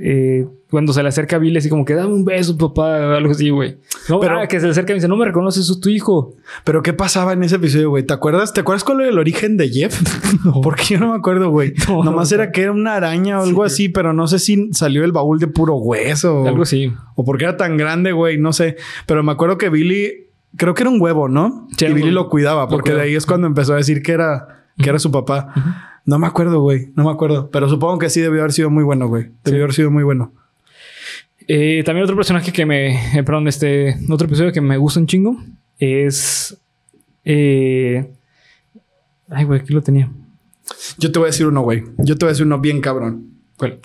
eh, 0.00 0.46
cuando 0.70 0.92
se 0.92 1.02
le 1.02 1.08
acerca 1.08 1.36
a 1.36 1.38
Billy, 1.38 1.56
así 1.56 1.70
como 1.70 1.84
que 1.84 1.94
dame 1.94 2.12
un 2.12 2.24
beso, 2.24 2.56
papá, 2.58 3.16
algo 3.16 3.32
así, 3.32 3.48
güey. 3.48 3.78
No, 4.08 4.20
pero 4.20 4.40
ah, 4.40 4.46
que 4.46 4.60
se 4.60 4.66
le 4.66 4.72
acerca 4.72 4.92
y 4.92 4.96
dice, 4.96 5.08
no 5.08 5.16
me 5.16 5.24
reconoces, 5.24 5.68
es 5.68 5.80
tu 5.80 5.88
hijo. 5.88 6.34
Pero 6.64 6.82
¿qué 6.82 6.92
pasaba 6.92 7.32
en 7.32 7.42
ese 7.42 7.56
episodio, 7.56 7.90
güey? 7.90 8.02
¿Te 8.04 8.12
acuerdas? 8.12 8.52
¿Te 8.52 8.60
acuerdas 8.60 8.84
cuál 8.84 9.00
era 9.00 9.08
el 9.08 9.18
origen 9.18 9.56
de 9.56 9.70
Jeff? 9.70 9.98
Porque 10.62 10.84
yo 10.84 11.00
no 11.00 11.08
me 11.08 11.16
acuerdo, 11.16 11.50
güey. 11.50 11.72
Nomás 11.88 12.30
era 12.32 12.52
que 12.52 12.62
era 12.62 12.72
una 12.72 12.96
araña 12.96 13.40
o 13.40 13.44
algo 13.44 13.64
así, 13.64 13.88
pero 13.88 14.12
no 14.12 14.26
sé 14.26 14.38
si 14.38 14.70
salió 14.72 15.04
el 15.04 15.12
baúl 15.12 15.38
de 15.38 15.46
puro 15.46 15.76
hueso. 15.76 16.46
Algo 16.46 16.62
así. 16.62 16.92
O 17.14 17.24
porque 17.24 17.44
era 17.44 17.56
tan 17.56 17.78
grande, 17.78 18.12
güey, 18.12 18.38
no 18.38 18.52
sé. 18.52 18.76
Pero 19.06 19.22
me 19.22 19.32
acuerdo 19.32 19.56
que 19.56 19.70
Billy, 19.70 20.28
creo 20.56 20.74
que 20.74 20.82
era 20.82 20.90
un 20.90 21.00
huevo, 21.00 21.28
¿no? 21.28 21.66
y 21.78 21.92
Billy 21.92 22.10
lo 22.10 22.28
cuidaba, 22.28 22.68
porque 22.68 22.92
de 22.92 23.00
ahí 23.00 23.14
es 23.14 23.24
cuando 23.24 23.46
empezó 23.46 23.72
a 23.72 23.76
decir 23.76 24.02
que 24.02 24.12
era, 24.12 24.64
que 24.76 24.88
era 24.88 24.98
su 24.98 25.10
papá. 25.10 25.94
No 26.04 26.18
me 26.18 26.26
acuerdo, 26.26 26.60
güey. 26.60 26.90
No 26.94 27.04
me 27.04 27.10
acuerdo. 27.10 27.50
Pero 27.50 27.68
supongo 27.68 27.98
que 27.98 28.08
sí 28.08 28.20
debió 28.20 28.40
haber 28.40 28.52
sido 28.52 28.70
muy 28.70 28.84
bueno, 28.84 29.08
güey. 29.08 29.30
Debió 29.44 29.64
haber 29.64 29.74
sido 29.74 29.90
muy 29.90 30.04
bueno. 30.04 30.32
Eh, 31.50 31.82
también 31.82 32.04
otro 32.04 32.14
personaje 32.14 32.52
que 32.52 32.66
me. 32.66 33.18
Eh, 33.18 33.22
perdón, 33.24 33.48
este. 33.48 33.96
Otro 34.10 34.26
episodio 34.26 34.52
que 34.52 34.60
me 34.60 34.76
gusta 34.76 35.00
un 35.00 35.06
chingo 35.06 35.42
es. 35.78 36.56
Eh, 37.24 38.06
ay, 39.30 39.44
güey, 39.44 39.60
aquí 39.60 39.72
lo 39.72 39.82
tenía. 39.82 40.12
Yo 40.98 41.10
te 41.10 41.18
voy 41.18 41.26
a 41.26 41.30
decir 41.30 41.46
uno, 41.46 41.62
güey. 41.62 41.84
Yo 41.98 42.16
te 42.16 42.26
voy 42.26 42.30
a 42.30 42.32
decir 42.32 42.44
uno 42.44 42.60
bien 42.60 42.82
cabrón. 42.82 43.30
¿Cuál? 43.56 43.80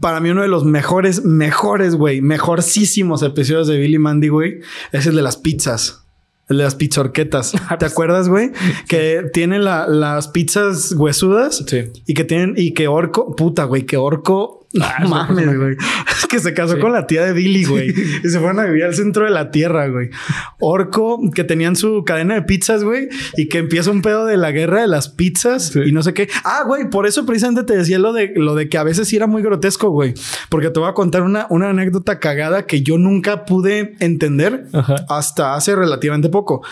Para 0.00 0.18
mí, 0.18 0.30
uno 0.30 0.42
de 0.42 0.48
los 0.48 0.64
mejores, 0.64 1.24
mejores, 1.24 1.94
güey, 1.94 2.20
mejorcísimos 2.20 3.22
episodios 3.22 3.68
de 3.68 3.78
Billy 3.78 3.98
Mandy, 3.98 4.28
güey, 4.28 4.60
es 4.90 5.06
el 5.06 5.14
de 5.14 5.22
las 5.22 5.36
pizzas. 5.36 6.06
El 6.48 6.58
de 6.58 6.64
las 6.64 6.74
pizzorquetas. 6.74 7.52
Ah, 7.68 7.78
¿Te 7.78 7.84
pues, 7.86 7.92
acuerdas, 7.92 8.28
güey? 8.28 8.50
Que 8.88 9.30
tienen 9.32 9.64
las 9.64 10.28
pizzas 10.28 10.92
huesudas. 10.96 11.62
Sí. 11.68 11.84
Y 12.04 12.14
que 12.14 12.24
tienen, 12.24 12.54
y 12.56 12.74
que 12.74 12.88
orco, 12.88 13.36
puta, 13.36 13.64
güey, 13.64 13.86
que 13.86 13.96
orco 13.96 14.61
Ah, 14.80 15.04
mames, 15.06 15.56
güey. 15.58 15.76
Es 16.16 16.26
que 16.26 16.38
se 16.38 16.54
casó 16.54 16.78
con 16.78 16.92
la 16.92 17.06
tía 17.06 17.24
de 17.24 17.32
Billy, 17.32 17.64
güey. 17.64 17.90
y 17.90 18.28
se 18.28 18.38
fueron 18.38 18.60
a 18.60 18.64
vivir 18.64 18.84
al 18.84 18.94
centro 18.94 19.24
de 19.24 19.30
la 19.30 19.50
tierra, 19.50 19.88
güey. 19.88 20.10
Orco, 20.60 21.20
que 21.34 21.44
tenían 21.44 21.76
su 21.76 22.04
cadena 22.04 22.34
de 22.34 22.42
pizzas, 22.42 22.84
güey. 22.84 23.08
Y 23.36 23.48
que 23.48 23.58
empieza 23.58 23.90
un 23.90 24.02
pedo 24.02 24.24
de 24.24 24.36
la 24.36 24.50
guerra 24.50 24.80
de 24.80 24.88
las 24.88 25.08
pizzas 25.08 25.76
y 25.76 25.92
no 25.92 26.02
sé 26.02 26.14
qué. 26.14 26.28
Ah, 26.44 26.62
güey, 26.66 26.88
por 26.88 27.06
eso 27.06 27.26
precisamente 27.26 27.64
te 27.64 27.76
decía 27.76 27.98
lo 27.98 28.12
de, 28.12 28.32
lo 28.34 28.54
de 28.54 28.68
que 28.68 28.78
a 28.78 28.82
veces 28.82 29.08
sí 29.08 29.16
era 29.16 29.26
muy 29.26 29.42
grotesco, 29.42 29.90
güey. 29.90 30.14
Porque 30.48 30.70
te 30.70 30.80
voy 30.80 30.88
a 30.88 30.94
contar 30.94 31.22
una, 31.22 31.46
una 31.50 31.70
anécdota 31.70 32.18
cagada 32.18 32.66
que 32.66 32.82
yo 32.82 32.98
nunca 32.98 33.44
pude 33.44 33.94
entender 34.00 34.66
hasta 35.08 35.54
hace 35.54 35.76
relativamente 35.76 36.28
poco 36.28 36.62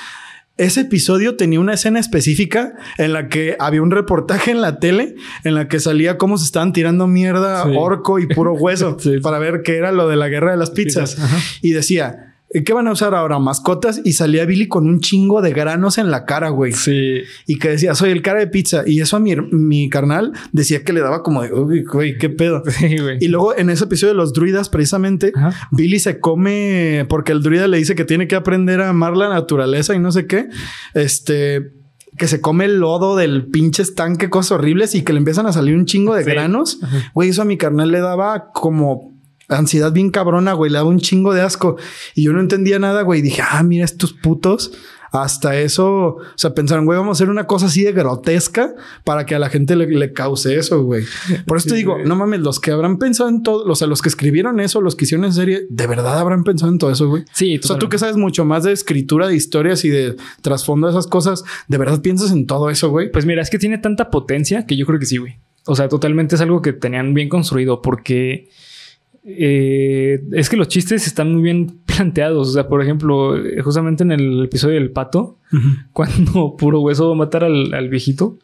ese 0.61 0.82
episodio 0.82 1.36
tenía 1.36 1.58
una 1.58 1.74
escena 1.74 1.98
específica 1.98 2.74
en 2.98 3.14
la 3.14 3.28
que 3.28 3.56
había 3.58 3.80
un 3.80 3.90
reportaje 3.90 4.50
en 4.50 4.61
la 4.61 4.78
tele 4.78 5.14
en 5.42 5.54
la 5.54 5.68
que 5.68 5.80
salía 5.80 6.18
cómo 6.18 6.36
se 6.36 6.44
estaban 6.44 6.74
tirando 6.74 7.06
mierda 7.06 7.64
orco 7.64 8.18
y 8.18 8.26
puro 8.26 8.52
hueso 8.52 8.98
para 9.22 9.38
ver 9.38 9.62
qué 9.62 9.76
era 9.76 9.90
lo 9.90 10.06
de 10.06 10.16
la 10.16 10.28
guerra 10.28 10.50
de 10.50 10.58
las 10.58 10.70
pizzas. 10.70 11.16
Y 11.62 11.70
decía, 11.70 12.30
¿qué 12.64 12.72
van 12.72 12.88
a 12.88 12.92
usar 12.92 13.14
ahora? 13.14 13.38
Mascotas. 13.38 14.01
Y 14.05 14.12
salía 14.12 14.44
Billy 14.44 14.68
con 14.68 14.88
un 14.88 15.01
chingo 15.01 15.42
de 15.42 15.53
granos 15.53 15.98
en 15.98 16.11
la 16.11 16.24
cara, 16.24 16.48
güey. 16.51 16.72
Sí. 16.72 17.22
Y 17.46 17.59
que 17.59 17.70
decía, 17.70 17.94
soy 17.94 18.11
el 18.11 18.22
cara 18.22 18.40
de 18.40 18.46
pizza. 18.46 18.82
Y 18.86 19.01
eso 19.01 19.16
a 19.16 19.20
mi, 19.20 19.36
mi 19.36 19.88
carnal 19.88 20.32
decía 20.53 20.82
que 20.84 20.92
le 20.92 21.01
daba 21.01 21.22
como 21.22 21.42
de, 21.42 21.53
uy, 21.53 21.84
güey, 21.84 22.18
qué 22.18 22.30
pedo. 22.30 22.62
Sí, 22.70 22.96
güey. 22.98 23.18
Y 23.20 23.28
luego 23.28 23.55
en 23.57 23.68
ese 23.68 23.84
episodio 23.84 24.14
de 24.14 24.16
los 24.16 24.32
druidas, 24.32 24.70
precisamente, 24.70 25.32
Billy 25.70 25.98
se 25.98 26.18
come 26.18 27.05
porque 27.09 27.32
el 27.32 27.42
druida 27.42 27.68
le 27.68 27.76
dice 27.76 27.94
que 27.94 28.05
tiene 28.05 28.26
que 28.26 28.36
aprender 28.36 28.80
a 28.80 28.88
amar 28.88 29.16
la 29.16 29.28
naturaleza 29.28 29.94
y 29.94 29.98
no 29.98 30.12
sé 30.12 30.26
qué. 30.26 30.48
Este 30.94 31.72
que 32.16 32.28
se 32.28 32.40
come 32.40 32.66
el 32.66 32.80
lodo 32.80 33.16
del 33.16 33.46
pinche 33.46 33.82
estanque, 33.82 34.28
cosas 34.28 34.53
horribles 34.53 34.94
y 34.94 35.03
que 35.03 35.12
le 35.12 35.18
empiezan 35.18 35.46
a 35.46 35.53
salir 35.53 35.74
un 35.74 35.86
chingo 35.86 36.14
de 36.14 36.24
granos. 36.24 36.78
Güey, 37.14 37.30
eso 37.30 37.42
a 37.42 37.44
mi 37.46 37.57
carnal 37.57 37.90
le 37.90 38.01
daba 38.01 38.51
como 38.53 39.14
ansiedad 39.51 39.92
bien 39.92 40.11
cabrona, 40.11 40.53
güey, 40.55 40.70
le 40.70 40.78
daba 40.78 40.88
un 40.88 41.01
chingo 41.01 41.34
de 41.34 41.42
asco. 41.42 41.76
Y 42.14 42.24
yo 42.24 42.32
no 42.32 42.40
entendía 42.40 42.78
nada, 42.78 43.03
güey. 43.03 43.22
Dije, 43.22 43.42
ah, 43.42 43.62
mira 43.62 43.84
estos 43.84 44.12
putos 44.12 44.72
hasta 45.12 45.59
eso, 45.59 45.88
o 45.88 46.20
sea, 46.36 46.55
pensaron, 46.55 46.84
güey, 46.84 46.96
vamos 46.96 47.16
a 47.16 47.18
hacer 47.18 47.30
una 47.30 47.46
cosa 47.46 47.66
así 47.66 47.82
de 47.82 47.92
grotesca 47.92 48.74
para 49.05 49.26
que 49.26 49.34
a 49.34 49.38
la 49.38 49.48
gente 49.48 49.74
le, 49.74 50.12
cause 50.12 50.55
eso, 50.57 50.84
güey. 50.84 51.05
Por 51.46 51.57
eso 51.57 51.70
te 51.70 51.74
digo, 51.74 51.98
no 52.05 52.14
mames, 52.14 52.40
los 52.40 52.61
que 52.61 52.70
habrán 52.70 52.98
pensado 52.98 53.28
en 53.28 53.42
todo, 53.42 53.64
o 53.64 53.74
sea, 53.74 53.88
los 53.88 54.03
que 54.03 54.09
escribieron 54.09 54.61
eso, 54.61 54.80
los 54.80 54.94
que 54.94 55.05
hicieron 55.05 55.24
en 55.24 55.32
serie, 55.32 55.66
de 55.68 55.86
verdad 55.86 56.18
habrán 56.18 56.44
pensado 56.44 56.70
en 56.70 56.78
todo 56.78 56.92
eso, 56.92 57.09
güey. 57.09 57.24
Sí, 57.32 57.59
o 57.62 57.66
sea, 57.66 57.78
tú 57.78 57.88
que 57.88 57.98
sabes 57.98 58.16
mucho 58.16 58.44
más 58.44 58.64
de 58.64 58.72
escritura 58.72 59.26
de 59.26 59.34
historias 59.34 59.84
y 59.84 59.88
de 59.88 60.16
trasfondo 60.42 60.86
de 60.86 60.92
esas 60.92 61.09
cosas, 61.09 61.44
¿de 61.66 61.78
verdad 61.78 62.01
piensas 62.01 62.30
en 62.30 62.46
todo 62.46 62.70
eso, 62.70 62.90
güey? 62.90 63.11
Pues 63.11 63.26
mira, 63.26 63.42
es 63.42 63.51
que 63.51 63.59
tiene 63.59 63.78
tanta 63.78 64.11
potencia 64.11 64.64
que 64.64 64.76
yo 64.76 64.86
creo 64.86 65.01
que 65.01 65.07
sí, 65.07 65.16
güey. 65.16 65.38
O 65.66 65.74
sea, 65.74 65.88
totalmente 65.88 66.36
es 66.36 66.40
algo 66.40 66.62
que 66.62 66.72
tenían 66.72 67.14
bien 67.14 67.28
construido 67.28 67.82
porque 67.82 68.48
eh, 69.24 70.22
es 70.32 70.48
que 70.48 70.56
los 70.56 70.68
chistes 70.68 71.06
están 71.06 71.32
muy 71.32 71.42
bien 71.42 71.80
planteados. 71.86 72.48
O 72.48 72.52
sea, 72.52 72.68
por 72.68 72.82
ejemplo, 72.82 73.36
justamente 73.62 74.02
en 74.02 74.12
el 74.12 74.44
episodio 74.44 74.74
del 74.74 74.90
pato, 74.90 75.38
cuando 75.92 76.56
puro 76.56 76.80
hueso 76.80 77.08
va 77.08 77.14
a 77.14 77.18
matar 77.18 77.44
al, 77.44 77.88
viejito. 77.88 78.38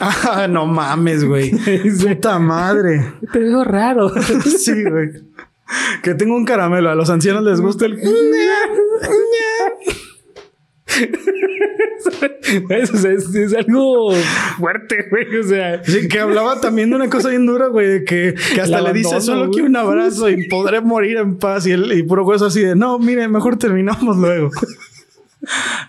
Ah, 0.00 0.46
no 0.48 0.66
mames, 0.66 1.24
güey. 1.24 1.50
Puta 2.00 2.38
madre. 2.38 3.14
Te 3.32 3.40
veo 3.40 3.64
raro. 3.64 4.10
sí, 4.44 4.84
güey. 4.84 5.10
Que 6.02 6.14
tengo 6.14 6.36
un 6.36 6.44
caramelo. 6.44 6.88
A 6.90 6.94
los 6.94 7.10
ancianos 7.10 7.42
les 7.42 7.60
gusta 7.60 7.86
el. 7.86 8.00
Es, 12.70 13.54
algo 13.54 14.12
fuerte, 14.58 15.06
güey. 15.10 15.36
O 15.38 15.42
sea, 15.42 15.82
que 15.82 16.20
hablaba 16.20 16.60
también 16.60 16.90
de 16.90 16.96
una 16.96 17.10
cosa 17.10 17.28
bien 17.28 17.46
dura, 17.46 17.68
güey, 17.68 17.88
de 17.88 18.04
que, 18.04 18.34
hasta 18.60 18.80
le 18.80 18.92
dice 18.92 19.20
solo 19.20 19.50
quiero 19.50 19.68
un 19.68 19.76
abrazo 19.76 20.28
y 20.30 20.48
podré 20.48 20.80
morir 20.80 21.18
en 21.18 21.38
paz. 21.38 21.66
Y, 21.66 21.72
el, 21.72 21.92
y 21.92 22.02
puro 22.02 22.24
hueso 22.24 22.46
así 22.46 22.60
de 22.60 22.74
no, 22.74 22.98
mire, 22.98 23.28
mejor 23.28 23.56
terminamos 23.56 24.16
luego. 24.16 24.50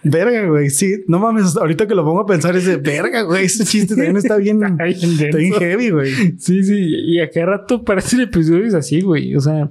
Verga, 0.04 0.48
güey. 0.48 0.70
Sí, 0.70 1.04
no 1.08 1.20
mames. 1.20 1.58
Ahorita 1.58 1.88
que 1.88 1.96
lo 1.96 2.04
pongo 2.04 2.22
a 2.22 2.26
pensar, 2.26 2.56
es 2.56 2.66
de 2.66 2.78
verga, 2.78 3.24
güey. 3.24 3.46
Ese 3.46 3.66
chiste 3.66 3.96
también 3.96 4.18
está 4.18 4.38
bien, 4.38 4.62
está 4.80 5.38
bien 5.38 5.54
heavy, 5.54 5.90
güey. 5.90 6.12
Sí, 6.38 6.64
sí. 6.64 6.78
Y 6.78 7.20
a 7.20 7.30
cada 7.30 7.48
rato 7.48 7.84
parece 7.84 8.16
el 8.16 8.24
episodio 8.24 8.66
es 8.66 8.74
así, 8.74 9.02
güey. 9.02 9.36
O 9.36 9.42
sea, 9.42 9.70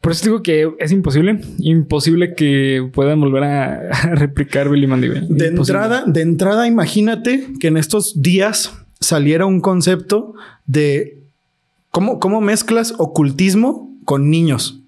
por 0.00 0.12
eso 0.12 0.24
digo 0.24 0.42
que 0.42 0.70
es 0.78 0.92
imposible, 0.92 1.40
imposible 1.58 2.34
que 2.34 2.88
puedan 2.92 3.20
volver 3.20 3.44
a, 3.44 3.90
replicar 4.14 4.68
Billy 4.70 4.86
Mandy. 4.86 5.08
De 5.28 5.48
entrada, 5.48 6.04
de 6.06 6.22
entrada, 6.22 6.66
imagínate 6.66 7.48
que 7.60 7.68
en 7.68 7.76
estos 7.76 8.22
días 8.22 8.72
saliera 8.98 9.46
un 9.46 9.60
concepto 9.60 10.34
de 10.66 11.18
cómo, 11.90 12.18
cómo 12.18 12.40
mezclas 12.40 12.94
ocultismo 12.98 13.94
con 14.04 14.30
niños. 14.30 14.80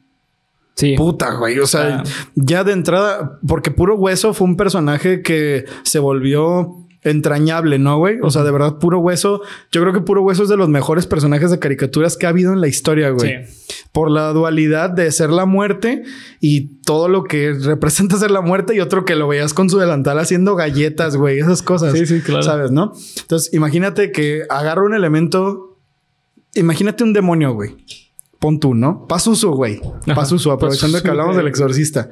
Sí. 0.74 0.94
Puta, 0.96 1.34
güey. 1.34 1.58
O 1.58 1.66
sea, 1.66 1.98
ah. 1.98 2.04
ya 2.34 2.64
de 2.64 2.72
entrada, 2.72 3.38
porque 3.46 3.70
Puro 3.70 3.96
Hueso 3.96 4.32
fue 4.32 4.46
un 4.46 4.56
personaje 4.56 5.20
que 5.20 5.66
se 5.82 5.98
volvió 5.98 6.82
entrañable, 7.02 7.78
¿no, 7.78 7.98
güey? 7.98 8.18
O 8.22 8.30
sea, 8.30 8.44
de 8.44 8.50
verdad, 8.50 8.78
puro 8.78 9.00
hueso. 9.00 9.42
Yo 9.70 9.80
creo 9.80 9.92
que 9.92 10.00
puro 10.00 10.22
hueso 10.22 10.44
es 10.44 10.48
de 10.48 10.56
los 10.56 10.68
mejores 10.68 11.06
personajes 11.06 11.50
de 11.50 11.58
caricaturas 11.58 12.16
que 12.16 12.26
ha 12.26 12.28
habido 12.28 12.52
en 12.52 12.60
la 12.60 12.68
historia, 12.68 13.10
güey. 13.10 13.44
Por 13.90 14.10
la 14.10 14.32
dualidad 14.32 14.90
de 14.90 15.10
ser 15.10 15.30
la 15.30 15.44
muerte 15.44 16.04
y 16.40 16.78
todo 16.82 17.08
lo 17.08 17.24
que 17.24 17.52
representa 17.52 18.16
ser 18.16 18.30
la 18.30 18.40
muerte 18.40 18.74
y 18.74 18.80
otro 18.80 19.04
que 19.04 19.16
lo 19.16 19.28
veías 19.28 19.52
con 19.52 19.68
su 19.68 19.78
delantal 19.78 20.18
haciendo 20.18 20.54
galletas, 20.54 21.16
güey. 21.16 21.40
Esas 21.40 21.62
cosas. 21.62 21.92
Sí, 21.92 22.06
sí, 22.06 22.20
claro. 22.20 22.42
¿Sabes, 22.42 22.70
no? 22.70 22.92
Entonces, 23.20 23.52
imagínate 23.52 24.12
que 24.12 24.44
agarra 24.48 24.82
un 24.82 24.94
elemento. 24.94 25.78
Imagínate 26.54 27.02
un 27.02 27.12
demonio, 27.12 27.52
güey. 27.54 27.76
Pon 28.42 28.60
tú, 28.60 28.74
¿no? 28.74 29.06
Pasuso, 29.06 29.52
güey. 29.52 29.80
Pasuso, 30.14 30.52
aprovechando 30.52 31.02
que 31.02 31.08
hablamos 31.08 31.36
del 31.36 31.46
exorcista 31.46 32.10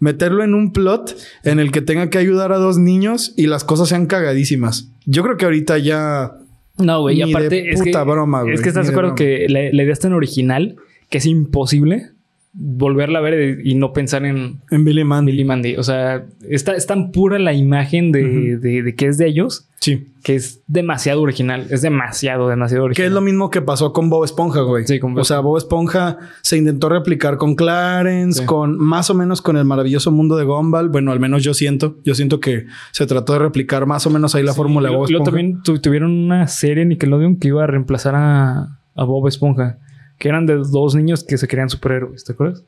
meterlo 0.00 0.42
en 0.42 0.54
un 0.54 0.72
plot 0.72 1.16
en 1.44 1.60
el 1.60 1.70
que 1.70 1.82
tenga 1.82 2.10
que 2.10 2.18
ayudar 2.18 2.52
a 2.52 2.56
dos 2.56 2.78
niños 2.78 3.32
y 3.36 3.46
las 3.46 3.64
cosas 3.64 3.90
sean 3.90 4.06
cagadísimas. 4.06 4.90
Yo 5.04 5.22
creo 5.22 5.36
que 5.36 5.44
ahorita 5.44 5.78
ya. 5.78 6.32
No, 6.78 7.02
güey, 7.02 7.18
y 7.18 7.22
aparte 7.22 7.70
es 7.70 7.82
que, 7.82 7.92
broma, 7.92 8.42
güey. 8.42 8.54
Es 8.54 8.62
que 8.62 8.70
estás 8.70 8.86
de 8.86 8.92
acuerdo 8.92 9.14
que 9.14 9.46
la, 9.48 9.70
idea 9.70 9.92
es 9.92 10.00
tan 10.00 10.14
original 10.14 10.76
que 11.10 11.18
es 11.18 11.26
imposible 11.26 12.12
volverla 12.52 13.20
a 13.20 13.22
ver 13.22 13.60
y 13.64 13.74
no 13.76 13.92
pensar 13.92 14.24
en, 14.24 14.60
en 14.70 14.84
Billy 14.84 15.04
Mandy. 15.04 15.32
Billy 15.32 15.44
Mandy. 15.44 15.76
O 15.76 15.82
sea, 15.82 16.26
está, 16.48 16.74
es 16.74 16.86
tan 16.86 17.12
pura 17.12 17.38
la 17.38 17.52
imagen 17.52 18.10
de, 18.10 18.56
de, 18.58 18.94
que 18.96 19.06
es 19.06 19.18
de 19.18 19.28
ellos. 19.28 19.68
Sí. 19.78 20.08
Que 20.22 20.34
es 20.34 20.60
demasiado 20.66 21.22
original. 21.22 21.68
Es 21.70 21.80
demasiado, 21.82 22.48
demasiado 22.48 22.84
original. 22.84 23.04
Que 23.04 23.06
es 23.06 23.12
lo 23.12 23.20
mismo 23.20 23.50
que 23.50 23.62
pasó 23.62 23.92
con 23.92 24.10
Bob 24.10 24.24
Esponja, 24.24 24.62
güey. 24.62 24.86
Sí, 24.86 24.98
con 24.98 25.16
O 25.16 25.24
sea, 25.24 25.40
Bob 25.40 25.56
Esponja 25.56 26.18
se 26.42 26.58
intentó 26.58 26.88
replicar 26.88 27.38
con 27.38 27.54
Clarence, 27.54 28.44
con 28.44 28.76
más 28.78 29.08
o 29.10 29.14
menos 29.14 29.40
con 29.40 29.56
el 29.56 29.64
maravilloso 29.64 30.10
mundo 30.10 30.36
de 30.36 30.44
Gumball. 30.44 30.88
Bueno, 30.88 31.12
al 31.12 31.20
menos 31.20 31.44
yo 31.44 31.54
siento. 31.54 31.98
Yo 32.04 32.14
siento 32.14 32.40
que 32.40 32.66
se 32.90 33.06
trató 33.06 33.34
de 33.34 33.38
replicar 33.38 33.86
más 33.86 34.06
o 34.06 34.10
menos 34.10 34.34
ahí 34.34 34.42
la 34.42 34.54
fórmula 34.54 34.90
de 34.90 34.96
Bob 34.96 35.04
Esponja. 35.04 35.24
también 35.24 35.62
tuvieron 35.62 36.10
una 36.10 36.48
serie 36.48 36.82
en 36.82 36.90
Nickelodeon 36.90 37.36
que 37.36 37.48
iba 37.48 37.62
a 37.62 37.66
reemplazar 37.68 38.16
a, 38.16 38.80
a 38.94 39.04
Bob 39.04 39.28
Esponja 39.28 39.78
que 40.20 40.28
eran 40.28 40.44
de 40.44 40.56
dos 40.56 40.94
niños 40.94 41.24
que 41.24 41.38
se 41.38 41.48
querían 41.48 41.70
superhéroes, 41.70 42.24
¿te 42.24 42.34
acuerdas? 42.34 42.62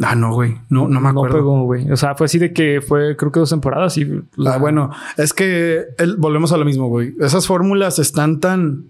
Ah, 0.00 0.14
no, 0.14 0.32
güey. 0.32 0.56
No, 0.68 0.86
no 0.86 1.00
me 1.00 1.08
acuerdo. 1.08 1.36
No 1.36 1.42
pegó, 1.42 1.64
güey. 1.64 1.90
O 1.90 1.96
sea, 1.96 2.14
fue 2.14 2.26
así 2.26 2.38
de 2.38 2.52
que 2.52 2.80
fue, 2.80 3.16
creo 3.16 3.32
que 3.32 3.40
dos 3.40 3.50
temporadas 3.50 3.98
y... 3.98 4.08
Ah, 4.46 4.56
bueno. 4.56 4.90
Es 5.16 5.34
que 5.34 5.86
volvemos 6.16 6.52
a 6.52 6.56
lo 6.56 6.64
mismo, 6.64 6.88
güey. 6.88 7.12
Esas 7.20 7.48
fórmulas 7.48 7.98
están 7.98 8.38
tan... 8.38 8.84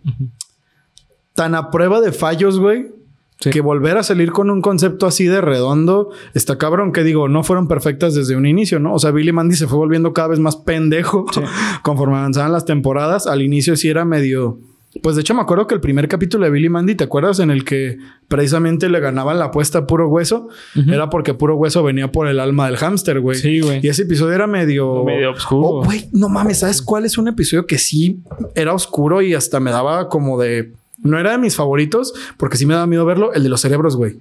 Tan 1.35 1.55
a 1.55 1.71
prueba 1.71 2.03
de 2.03 2.13
fallos, 2.13 2.61
güey. 2.61 2.93
Que 3.39 3.63
volver 3.63 3.97
a 3.97 4.03
salir 4.03 4.31
con 4.31 4.51
un 4.51 4.61
concepto 4.61 5.07
así 5.07 5.25
de 5.25 5.41
redondo 5.41 6.11
está 6.35 6.59
cabrón. 6.59 6.93
Que 6.93 7.03
digo, 7.03 7.29
no 7.29 7.43
fueron 7.45 7.67
perfectas 7.67 8.15
desde 8.15 8.37
un 8.37 8.45
inicio, 8.45 8.79
¿no? 8.79 8.93
O 8.93 8.99
sea, 8.99 9.11
Billy 9.11 9.33
Mandy 9.33 9.57
se 9.57 9.67
fue 9.67 9.79
volviendo 9.79 10.13
cada 10.13 10.29
vez 10.29 10.39
más 10.39 10.57
pendejo 10.57 11.25
conforme 11.83 12.19
avanzaban 12.19 12.53
las 12.53 12.67
temporadas. 12.67 13.27
Al 13.27 13.41
inicio 13.41 13.75
sí 13.75 13.89
era 13.89 14.05
medio 14.05 14.59
pues 15.03 15.15
de 15.15 15.23
hecho 15.23 15.35
me 15.35 15.41
acuerdo 15.41 15.69
que 15.69 15.75
el 15.75 15.81
primer 15.81 16.09
capítulo 16.09 16.45
de 16.45 16.51
Billy 16.51 16.69
Mandy, 16.69 16.97
¿te 16.97 17.05
acuerdas? 17.05 17.39
En 17.39 17.51
el 17.53 17.65
que 17.65 17.99
precisamente 18.27 18.89
le 18.89 18.99
ganaban 18.99 19.39
la 19.39 19.47
apuesta 19.47 19.79
a 19.79 19.87
puro 19.87 20.09
hueso. 20.09 20.49
Era 20.89 21.09
porque 21.11 21.33
puro 21.33 21.55
hueso 21.57 21.85
venía 21.85 22.11
por 22.11 22.27
el 22.27 22.41
alma 22.41 22.67
del 22.67 22.77
hámster, 22.77 23.21
güey. 23.21 23.39
Sí, 23.39 23.61
güey. 23.61 23.81
Y 23.83 23.89
ese 23.89 24.03
episodio 24.03 24.35
era 24.35 24.49
medio... 24.49 25.05
Medio 25.05 25.31
oscuro. 25.31 25.69
Oh, 25.69 25.85
güey, 25.85 26.09
no 26.13 26.29
mames, 26.29 26.59
¿sabes 26.59 26.83
cuál 26.83 27.05
es 27.05 27.19
un 27.19 27.29
episodio 27.29 27.67
que 27.67 27.79
sí 27.79 28.19
era 28.57 28.75
oscuro 28.75 29.23
y 29.23 29.35
hasta 29.35 29.61
me 29.61 29.71
daba 29.71 30.09
como 30.09 30.41
de... 30.41 30.73
No 31.03 31.19
era 31.19 31.33
de 31.33 31.39
mis 31.39 31.55
favoritos 31.55 32.13
porque 32.37 32.57
sí 32.57 32.67
me 32.67 32.75
daba 32.75 32.89
miedo 32.89 33.07
verlo. 33.07 33.33
El 33.33 33.45
de 33.45 33.49
los 33.49 33.61
cerebros, 33.61 33.97
güey. 33.97 34.19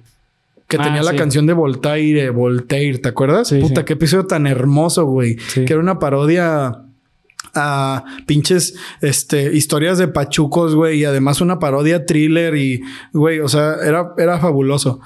Que 0.67 0.78
ah, 0.78 0.84
tenía 0.84 1.01
la 1.01 1.15
canción 1.15 1.47
de 1.47 1.53
Voltaire, 1.53 2.30
Voltaire, 2.30 2.99
¿te 2.99 3.09
acuerdas? 3.09 3.51
Puta, 3.59 3.86
qué 3.86 3.93
episodio 3.93 4.28
tan 4.28 4.45
hermoso, 4.45 5.05
güey. 5.05 5.36
Que 5.36 5.65
era 5.65 5.80
una 5.80 5.97
parodia 5.97 6.84
a 7.54 8.04
pinches 8.26 8.76
este, 9.02 9.56
historias 9.56 9.97
de 9.97 10.08
pachucos, 10.08 10.76
güey, 10.76 11.00
y 11.00 11.06
además 11.06 11.41
una 11.41 11.60
parodia 11.60 12.06
thriller 12.06 12.56
y, 12.56 12.82
güey, 13.14 13.39
o 13.39 13.47
sea, 13.47 13.76
era, 13.86 14.14
era 14.18 14.39
fabuloso. 14.39 15.00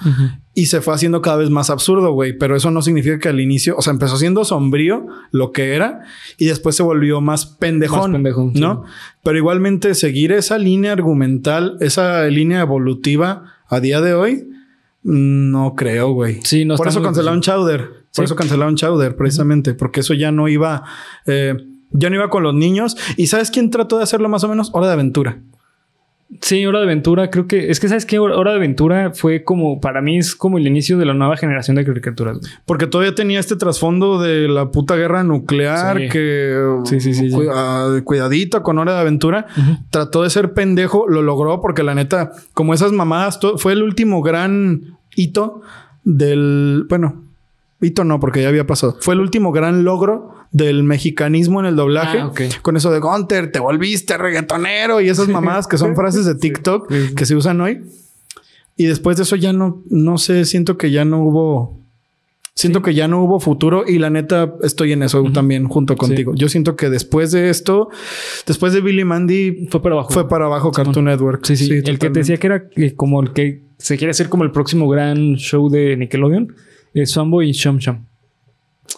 Y 0.54 0.68
se 0.68 0.82
fue 0.82 0.94
haciendo 0.94 1.22
cada 1.22 1.38
vez 1.38 1.50
más 1.50 1.70
absurdo, 1.70 2.12
güey, 2.14 2.38
pero 2.38 2.56
eso 2.56 2.70
no 2.72 2.82
significa 2.82 3.18
que 3.20 3.30
al 3.30 3.39
inicio, 3.39 3.76
o 3.78 3.82
sea, 3.82 3.91
empezó 3.91 4.18
siendo 4.18 4.46
sombrío 4.46 5.06
lo 5.32 5.52
que 5.52 5.74
era 5.74 6.02
y 6.38 6.46
después 6.46 6.76
se 6.76 6.84
volvió 6.84 7.22
más 7.22 7.46
pendejón, 7.46 8.12
pendejón 8.12 8.54
¿no? 8.54 8.84
Pero 9.24 9.38
igualmente 9.38 9.96
seguir 9.96 10.32
esa 10.32 10.58
línea 10.58 10.91
argumental, 10.91 11.78
esa 11.80 12.26
línea 12.26 12.62
evolutiva 12.62 13.54
a 13.68 13.80
día 13.80 14.02
de 14.02 14.14
hoy, 14.14 14.48
no 15.04 15.76
creo, 15.76 16.12
güey. 16.14 16.39
Sí, 16.44 16.66
no 16.66 16.76
Por 16.76 16.88
eso 16.88 17.02
cancelaron 17.02 17.41
Chowder. 17.41 18.04
Por 18.16 18.26
eso 18.26 18.36
cancelaron 18.36 18.76
Chowder, 18.76 19.16
precisamente, 19.16 19.74
porque 19.74 20.02
eso 20.02 20.14
ya 20.14 20.32
no 20.32 20.48
iba... 20.48 20.84
Eh, 21.26 21.56
yo 21.94 22.10
no 22.10 22.16
iba 22.16 22.30
con 22.30 22.44
los 22.44 22.54
niños. 22.54 22.98
¿Y 23.18 23.28
sabes 23.28 23.52
quién 23.52 23.70
trató 23.70 23.98
de 23.98 24.04
hacerlo 24.04 24.30
más 24.30 24.44
o 24.44 24.50
menos? 24.50 24.70
Hora 24.74 24.88
de 24.88 24.94
Aventura. 24.94 25.39
Sí, 26.41 26.66
Hora 26.66 26.80
de 26.80 26.86
Aventura, 26.86 27.30
creo 27.30 27.48
que 27.48 27.70
es 27.70 27.80
que 27.80 27.88
sabes 27.88 28.06
que 28.06 28.18
Hora 28.18 28.52
de 28.52 28.58
Aventura 28.58 29.12
fue 29.14 29.44
como 29.44 29.80
para 29.80 30.02
mí 30.02 30.18
es 30.18 30.36
como 30.36 30.58
el 30.58 30.66
inicio 30.66 30.98
de 30.98 31.06
la 31.06 31.14
nueva 31.14 31.38
generación 31.38 31.76
de 31.76 31.86
caricaturas. 31.86 32.39
Porque 32.66 32.88
todavía 32.88 33.14
tenía 33.14 33.39
este 33.39 33.56
trasfondo 33.56 34.20
de 34.20 34.48
la 34.48 34.72
puta 34.72 34.96
guerra 34.96 35.24
nuclear 35.24 36.10
que 36.10 36.58
sí, 36.86 37.00
sí, 37.00 37.14
sí, 37.14 37.32
cuidadito 38.04 38.64
con 38.64 38.80
Hora 38.80 38.96
de 38.96 39.02
Aventura. 39.02 39.46
Trató 39.91 40.24
de 40.24 40.30
ser 40.30 40.54
pendejo, 40.54 41.08
lo 41.08 41.22
logró 41.22 41.62
porque 41.62 41.84
la 41.84 41.94
neta, 41.94 42.32
como 42.54 42.74
esas 42.74 42.91
mamadas, 42.91 43.39
fue 43.58 43.74
el 43.74 43.84
último 43.84 44.22
gran 44.22 44.98
hito 45.16 45.62
del. 46.04 46.86
Bueno, 46.89 47.24
hito 47.80 48.04
no, 48.04 48.20
porque 48.20 48.41
ya 48.41 48.50
había 48.50 48.66
pasado. 48.66 48.98
Fue 49.00 49.14
el 49.14 49.20
último 49.20 49.52
gran 49.52 49.84
logro 49.84 50.43
del 50.54 50.84
mexicanismo 50.84 51.60
en 51.60 51.66
el 51.66 51.76
doblaje. 51.76 52.20
Ah, 52.20 52.32
Con 52.62 52.78
eso 52.78 52.91
de 52.91 52.99
Gunter, 52.99 53.51
te 53.51 53.60
volviste 53.60 54.18
reggaetonero 54.18 55.01
y 55.01 55.10
esas 55.10 55.28
mamadas 55.30 55.68
que 55.68 55.78
son 55.78 55.95
frases 55.95 56.26
de 56.26 56.36
TikTok 56.36 56.89
que 57.16 57.26
se 57.26 57.36
usan 57.36 57.60
hoy. 57.60 57.82
Y 58.78 58.86
después 58.86 59.18
de 59.18 59.24
eso 59.24 59.36
ya 59.36 59.51
no, 59.51 59.84
no 59.89 60.18
sé, 60.18 60.45
siento 60.45 60.78
que 60.78 60.89
ya 60.91 61.04
no 61.04 61.22
hubo 61.24 61.84
Siento 62.56 62.84
que 62.84 62.93
ya 62.93 63.08
no 63.08 63.24
hubo 63.24 63.39
futuro 63.39 63.84
y 63.88 63.97
la 63.97 64.12
neta 64.12 64.54
estoy 64.62 64.91
en 64.91 65.01
eso 65.01 65.24
también 65.34 65.68
junto 65.68 65.95
contigo. 65.95 66.36
Yo 66.36 66.49
siento 66.49 66.76
que 66.76 66.91
después 66.91 67.32
de 67.32 67.49
esto, 67.49 67.89
después 68.45 68.74
de 68.74 68.82
Billy 68.82 69.04
Mandy 69.04 69.68
fue 69.72 69.82
para 69.82 69.95
abajo. 69.95 70.12
Fue 70.12 70.30
para 70.30 70.45
abajo 70.45 70.72
Cartoon 70.72 71.06
Network. 71.06 71.43
Sí, 71.45 71.58
sí. 71.58 71.74
el 71.84 71.97
que 71.97 72.12
te 72.12 72.20
decía 72.20 72.38
que 72.38 72.45
era 72.45 72.64
como 72.95 73.24
el 73.24 73.34
que 73.34 73.64
se 73.80 73.97
quiere 73.97 74.12
hacer 74.12 74.30
como 74.30 74.43
el 74.43 74.51
próximo 74.51 74.88
gran 74.88 75.36
show 75.38 75.68
de 75.68 75.97
Nickelodeon 75.97 76.56
es 76.93 77.12
Sambo 77.12 77.41
y 77.41 77.54
Shum 77.54 77.80
Shum. 77.80 78.06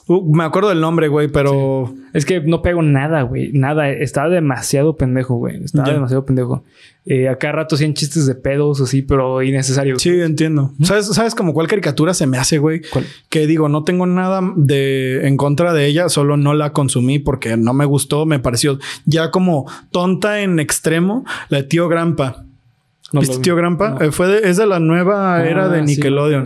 Uh, 0.07 0.35
me 0.35 0.43
acuerdo 0.43 0.69
del 0.69 0.81
nombre, 0.81 1.07
güey, 1.07 1.27
pero. 1.27 1.93
Es 2.13 2.25
que 2.25 2.41
no 2.41 2.61
pego 2.61 2.81
nada, 2.81 3.23
güey. 3.23 3.51
Nada. 3.53 3.89
Estaba 3.89 4.29
demasiado 4.29 4.95
pendejo, 4.95 5.35
güey. 5.35 5.63
Estaba 5.63 5.91
demasiado 5.91 6.25
pendejo. 6.25 6.63
Eh, 7.05 7.29
acá 7.29 7.51
rato 7.51 7.75
hacían 7.75 7.93
chistes 7.93 8.25
de 8.25 8.33
pedos 8.33 8.81
así, 8.81 9.03
pero 9.03 9.43
innecesario. 9.43 9.99
Sí, 9.99 10.09
entiendo. 10.09 10.73
¿Sabes, 10.81 11.07
¿Sabes 11.07 11.35
como 11.35 11.53
cuál 11.53 11.67
caricatura 11.67 12.13
se 12.15 12.25
me 12.25 12.37
hace, 12.37 12.57
güey? 12.57 12.81
Que 13.29 13.45
digo, 13.45 13.69
no 13.69 13.83
tengo 13.83 14.07
nada 14.07 14.41
de 14.55 15.27
en 15.27 15.37
contra 15.37 15.73
de 15.73 15.85
ella, 15.85 16.09
solo 16.09 16.35
no 16.35 16.55
la 16.55 16.73
consumí 16.73 17.19
porque 17.19 17.57
no 17.57 17.73
me 17.73 17.85
gustó, 17.85 18.25
me 18.25 18.39
pareció 18.39 18.79
ya 19.05 19.29
como 19.29 19.69
tonta 19.91 20.41
en 20.41 20.59
extremo, 20.59 21.25
la 21.49 21.59
de 21.59 21.63
tío 21.65 21.87
Grampa. 21.87 22.45
¿Viste 23.11 23.37
tío 23.39 23.55
Grampa? 23.55 23.97
Eh, 24.01 24.11
fue 24.11 24.47
es 24.47 24.57
de 24.57 24.65
la 24.65 24.79
nueva 24.79 25.35
ah, 25.35 25.45
era 25.45 25.69
de 25.69 25.81
Nickelodeon. 25.83 26.45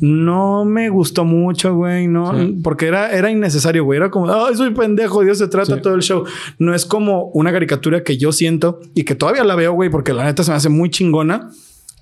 no 0.00 0.64
me 0.64 0.88
gustó 0.88 1.24
mucho, 1.24 1.74
güey. 1.74 2.08
No, 2.08 2.32
porque 2.62 2.86
era, 2.86 3.10
era 3.12 3.30
innecesario, 3.30 3.84
güey. 3.84 3.98
Era 3.98 4.10
como, 4.10 4.30
ay, 4.32 4.56
soy 4.56 4.74
pendejo, 4.74 5.22
Dios 5.22 5.38
se 5.38 5.48
trata 5.48 5.80
todo 5.80 5.94
el 5.94 6.02
show. 6.02 6.24
No 6.58 6.74
es 6.74 6.86
como 6.86 7.26
una 7.26 7.52
caricatura 7.52 8.02
que 8.02 8.18
yo 8.18 8.32
siento 8.32 8.80
y 8.94 9.04
que 9.04 9.14
todavía 9.14 9.44
la 9.44 9.54
veo, 9.54 9.72
güey, 9.72 9.90
porque 9.90 10.12
la 10.12 10.24
neta 10.24 10.42
se 10.42 10.50
me 10.50 10.56
hace 10.56 10.68
muy 10.68 10.90
chingona. 10.90 11.50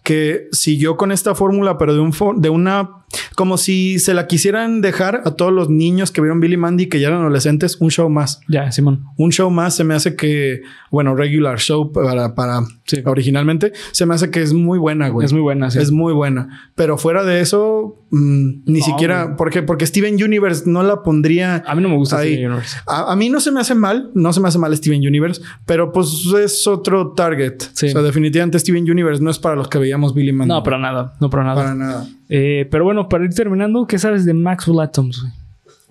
Que 0.02 0.48
siguió 0.52 0.96
con 0.96 1.12
esta 1.12 1.34
fórmula, 1.34 1.78
pero 1.78 1.94
de, 1.94 2.00
un 2.00 2.12
de 2.40 2.50
una 2.50 3.00
como 3.34 3.58
si 3.58 3.98
se 3.98 4.14
la 4.14 4.26
quisieran 4.26 4.80
dejar 4.80 5.22
a 5.24 5.32
todos 5.32 5.52
los 5.52 5.68
niños 5.68 6.10
que 6.10 6.20
vieron 6.20 6.40
Billy 6.40 6.56
Mandy 6.56 6.88
que 6.88 7.00
ya 7.00 7.08
eran 7.08 7.20
adolescentes 7.20 7.76
un 7.80 7.90
show 7.90 8.08
más. 8.08 8.40
Ya, 8.48 8.70
Simón. 8.70 9.04
Un 9.16 9.32
show 9.32 9.50
más 9.50 9.74
se 9.74 9.84
me 9.84 9.94
hace 9.94 10.14
que, 10.14 10.62
bueno, 10.90 11.14
regular 11.14 11.58
show 11.58 11.90
para, 11.92 12.34
para 12.34 12.60
originalmente, 13.04 13.72
se 13.92 14.06
me 14.06 14.14
hace 14.14 14.30
que 14.30 14.42
es 14.42 14.52
muy 14.52 14.78
buena, 14.78 15.08
güey. 15.08 15.24
Es 15.24 15.32
muy 15.32 15.42
buena, 15.42 15.70
sí. 15.70 15.78
Es 15.78 15.90
muy 15.90 16.12
buena. 16.12 16.70
Pero 16.74 16.98
fuera 16.98 17.24
de 17.24 17.40
eso, 17.40 18.04
mm, 18.10 18.62
ni 18.66 18.80
siquiera, 18.80 19.36
porque, 19.36 19.62
porque 19.62 19.86
Steven 19.86 20.22
Universe 20.22 20.64
no 20.66 20.82
la 20.82 21.02
pondría. 21.02 21.62
A 21.66 21.74
mí 21.74 21.82
no 21.82 21.88
me 21.88 21.96
gusta 21.96 22.18
Steven 22.18 22.46
Universe. 22.46 22.76
A, 22.86 23.14
mí 23.16 23.28
no 23.28 23.40
se 23.40 23.50
me 23.50 23.60
hace 23.60 23.74
mal, 23.74 24.10
no 24.14 24.32
se 24.32 24.40
me 24.40 24.48
hace 24.48 24.58
mal 24.58 24.76
Steven 24.76 25.00
Universe, 25.00 25.40
pero 25.66 25.92
pues 25.92 26.26
es 26.42 26.66
otro 26.66 27.12
target. 27.12 27.62
O 27.62 27.76
sea, 27.76 28.02
definitivamente 28.02 28.58
Steven 28.58 28.88
Universe 28.88 29.22
no 29.22 29.30
es 29.30 29.38
para 29.38 29.56
los 29.56 29.68
que 29.68 29.78
veíamos 29.90 30.14
Billy 30.14 30.32
Mandy. 30.32 30.54
No, 30.54 30.62
para 30.62 30.78
nada, 30.78 31.14
no 31.20 31.28
para 31.28 31.44
nada. 31.44 31.62
Para 31.62 31.74
nada. 31.74 32.06
Eh, 32.28 32.66
pero 32.70 32.84
bueno, 32.84 33.08
para 33.08 33.24
ir 33.24 33.34
terminando, 33.34 33.86
¿qué 33.86 33.98
sabes 33.98 34.24
de 34.24 34.34
Maxwell 34.34 34.80
Atoms, 34.80 35.20
güey? 35.20 35.32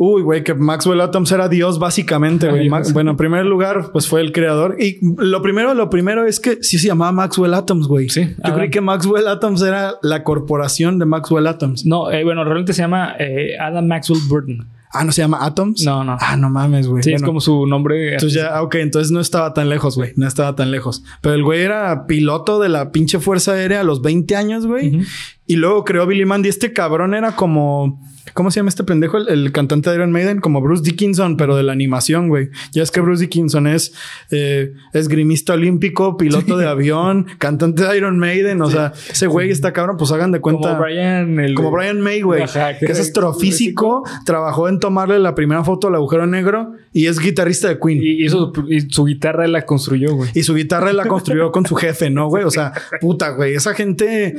Uy, 0.02 0.22
güey, 0.22 0.44
que 0.46 0.54
Maxwell 0.54 1.02
Atoms 1.02 1.30
era 1.34 1.50
Dios 1.50 1.78
básicamente, 1.78 2.48
güey. 2.48 2.70
bueno, 2.94 3.12
en 3.12 3.18
primer 3.18 3.46
lugar, 3.46 3.90
pues 3.92 4.08
fue 4.08 4.22
el 4.22 4.32
creador. 4.32 4.78
Y 4.80 4.98
lo 5.18 5.42
primero, 5.42 5.74
lo 5.74 5.90
primero 5.90 6.26
es 6.26 6.40
que 6.40 6.64
sí 6.64 6.80
se 6.80 6.88
llamaba 6.88 7.12
Maxwell 7.12 7.54
Atoms, 7.54 7.86
güey. 7.88 8.08
Sí. 8.08 8.34
Yo 8.46 8.54
creí 8.54 8.70
que 8.70 8.80
Maxwell 8.80 9.28
Atoms 9.28 9.62
era 9.62 9.96
la 10.02 10.24
corporación 10.24 11.00
de 11.00 11.06
Maxwell 11.06 11.48
Atoms. 11.48 11.86
No, 11.86 12.10
eh, 12.10 12.24
bueno, 12.24 12.46
realmente 12.46 12.72
se 12.72 12.82
llama 12.82 13.16
eh, 13.20 13.58
Adam 13.60 13.86
Maxwell 13.88 14.22
Burton. 14.30 14.66
Ah, 14.92 15.04
¿no 15.04 15.12
se 15.12 15.22
llama 15.22 15.46
Atoms? 15.46 15.84
No, 15.86 16.04
no. 16.04 16.18
Ah, 16.20 16.36
no 16.36 16.50
mames, 16.50 16.88
güey. 16.88 17.04
Sí, 17.04 17.14
es 17.14 17.22
como 17.22 17.42
su 17.42 17.68
nombre. 17.68 18.14
Entonces 18.14 18.42
ya, 18.42 18.62
ok, 18.64 18.76
entonces 18.76 19.12
no 19.12 19.20
estaba 19.20 19.54
tan 19.54 19.70
lejos, 19.70 19.96
güey. 19.96 20.14
No 20.16 20.28
estaba 20.28 20.56
tan 20.56 20.72
lejos. 20.72 21.04
Pero 21.22 21.36
el 21.36 21.44
güey 21.44 21.62
era 21.62 22.08
piloto 22.08 22.60
de 22.60 22.70
la 22.70 22.92
pinche 22.92 23.20
Fuerza 23.20 23.54
Aérea 23.54 23.82
a 23.82 23.84
los 23.84 24.02
20 24.02 24.36
años, 24.36 24.66
güey. 24.66 25.06
Y 25.46 25.58
luego 25.58 25.86
creó 25.86 26.08
Billy 26.08 26.26
Mandy. 26.26 26.50
Este 26.50 26.74
cabrón 26.74 27.14
era 27.14 27.36
como 27.36 28.02
¿Cómo 28.34 28.52
se 28.52 28.60
llama 28.60 28.70
este 28.70 28.84
pendejo? 28.84 29.18
El, 29.18 29.52
cantante 29.52 29.90
de 29.90 29.96
Iron 29.96 30.12
Maiden, 30.12 30.40
como 30.40 30.62
Bruce 30.62 30.84
Dickinson, 30.84 31.38
pero 31.38 31.56
de 31.56 31.64
la 31.64 31.72
animación, 31.72 32.28
güey. 32.30 32.50
Ya 32.72 32.84
es 32.84 32.92
que 32.92 33.02
Bruce 33.02 33.22
Dickinson 33.22 33.68
es 33.68 33.94
eh, 34.32 34.74
esgrimista 34.94 35.54
olímpico, 35.54 36.18
piloto 36.18 36.58
de 36.58 36.68
avión, 36.68 37.28
cantante 37.38 37.84
de 37.84 37.98
Iron 37.98 38.20
Maiden. 38.20 38.62
O 38.62 38.70
sea, 38.70 38.94
ese 39.10 39.28
güey 39.28 39.50
está 39.52 39.74
cabrón, 39.74 39.98
pues 39.98 40.12
hagan 40.12 40.32
de 40.32 40.40
cuenta. 40.40 40.70
Como 40.70 40.82
Brian, 40.82 41.40
el... 41.40 41.56
Como 41.56 41.72
Brian 41.72 42.02
May, 42.02 42.22
güey. 42.22 42.44
Que 42.80 42.92
es 42.92 43.00
astrofísico, 43.00 44.04
trabajó 44.26 44.68
en 44.70 44.80
tomarle 44.80 45.20
la 45.20 45.36
primera 45.36 45.64
foto 45.64 45.88
al 45.88 45.96
agujero 45.96 46.28
negro 46.28 46.74
y 46.92 47.08
es 47.08 47.20
guitarrista 47.20 47.68
de 47.68 47.80
Queen. 47.80 48.00
Y, 48.02 48.30
su 48.30 49.06
guitarra 49.06 49.48
la 49.48 49.66
construyó, 49.66 50.16
güey. 50.16 50.30
Y 50.34 50.44
su 50.44 50.56
guitarra 50.56 50.94
la 50.94 51.06
construyó 51.06 51.52
con 51.52 51.66
su 51.66 51.76
jefe, 51.76 52.10
¿no, 52.10 52.28
güey? 52.28 52.44
O 52.44 52.52
sea, 52.52 52.74
puta, 53.02 53.30
güey. 53.30 53.54
Esa 53.54 53.74
gente, 53.74 54.36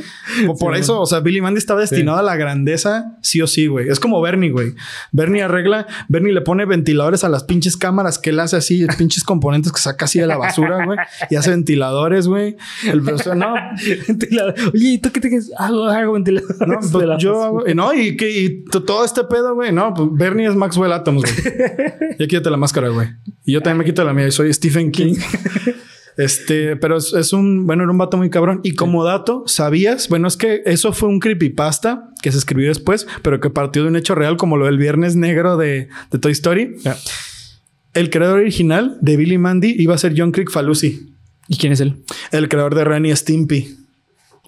por 0.59 0.77
eso, 0.77 1.01
o 1.01 1.07
sea, 1.07 1.21
Billy 1.21 1.41
Mandy 1.41 1.59
estaba 1.59 1.81
destinado 1.81 2.19
a 2.19 2.23
la 2.23 2.37
grandeza, 2.37 3.17
sí 3.23 3.41
o 3.41 3.47
sí, 3.47 3.67
güey. 3.67 3.80
Es 3.89 4.01
como 4.01 4.21
Bernie, 4.21 4.51
güey. 4.51 4.75
Bernie 5.13 5.43
arregla, 5.43 5.87
Bernie 6.09 6.33
le 6.33 6.41
pone 6.41 6.65
ventiladores 6.65 7.25
a 7.25 7.29
las 7.29 7.45
pinches 7.45 7.77
cámaras 7.77 8.19
que 8.19 8.31
él 8.31 8.41
hace 8.41 8.57
así, 8.57 8.87
pinches 8.99 9.25
componentes 9.25 9.73
que 9.73 9.81
saca 9.81 10.05
así 10.05 10.19
de 10.19 10.27
la 10.27 10.37
basura, 10.37 10.85
güey. 10.85 10.99
Y 11.31 11.37
hace 11.37 11.51
ventiladores, 11.51 12.27
güey. 12.27 12.57
El 12.85 13.01
o 13.09 13.35
no. 13.35 13.55
Oye, 14.75 15.01
¿tú 15.03 15.11
qué 15.13 15.21
te 15.21 15.31
quedas? 15.31 15.51
Hago, 15.57 15.89
hago 15.89 16.13
ventiladores. 16.13 16.61
No, 16.61 16.79
pues 16.93 17.07
yo 17.19 17.43
hago, 17.43 17.65
no, 17.75 17.93
y, 17.95 18.17
que, 18.17 18.31
y 18.31 18.65
todo 18.65 19.05
este 19.05 19.25
pedo, 19.25 19.55
güey. 19.55 19.73
No, 19.73 19.95
pues 19.95 20.09
Bernie 20.13 20.47
es 20.47 20.55
Maxwell 20.55 20.93
Atoms, 20.93 21.23
güey. 21.23 21.35
Ya 22.19 22.27
quítate 22.27 22.51
la 22.51 22.57
máscara, 22.57 22.89
güey. 22.89 23.09
Y 23.45 23.53
yo 23.53 23.63
también 23.63 23.79
me 23.79 23.85
quito 23.85 24.05
la 24.05 24.13
mía 24.13 24.27
y 24.27 24.31
soy 24.33 24.53
Stephen 24.53 24.91
King. 24.91 25.17
Este, 26.21 26.77
pero 26.77 26.99
es, 26.99 27.33
un, 27.33 27.67
bueno, 27.67 27.85
era 27.85 27.93
un 27.93 27.97
vato 27.97 28.19
muy 28.19 28.29
cabrón. 28.29 28.61
Y 28.63 28.75
como 28.75 29.05
dato, 29.05 29.45
¿sabías? 29.47 30.09
Bueno, 30.11 30.29
es 30.29 30.37
que 30.37 30.63
eso 30.67 30.93
fue 30.93 31.09
un 31.09 31.19
creepypasta 31.19 32.11
que 32.23 32.31
se 32.31 32.37
escribió 32.37 32.69
después, 32.69 33.07
pero 33.23 33.41
que 33.41 33.49
partió 33.49 33.83
de 33.83 33.89
un 33.89 33.97
hecho 33.97 34.15
real 34.15 34.37
como 34.37 34.59
lo 34.59 34.67
del 34.67 34.77
Viernes 34.77 35.17
Negro 35.17 35.57
de, 35.57 35.89
Toy 36.21 36.33
Story. 36.33 36.77
El 37.95 38.11
creador 38.11 38.41
original 38.41 38.99
de 39.01 39.17
Billy 39.17 39.39
Mandy 39.39 39.75
iba 39.79 39.95
a 39.95 39.99
ser 39.99 40.13
John 40.15 40.31
Crick 40.31 40.51
Falusi. 40.51 41.15
¿Y 41.49 41.57
quién 41.57 41.73
es 41.73 41.81
él? 41.81 42.05
El 42.33 42.51
creador 42.51 42.75
de 42.75 42.85
Renny 42.85 43.17
Stimpy. 43.17 43.79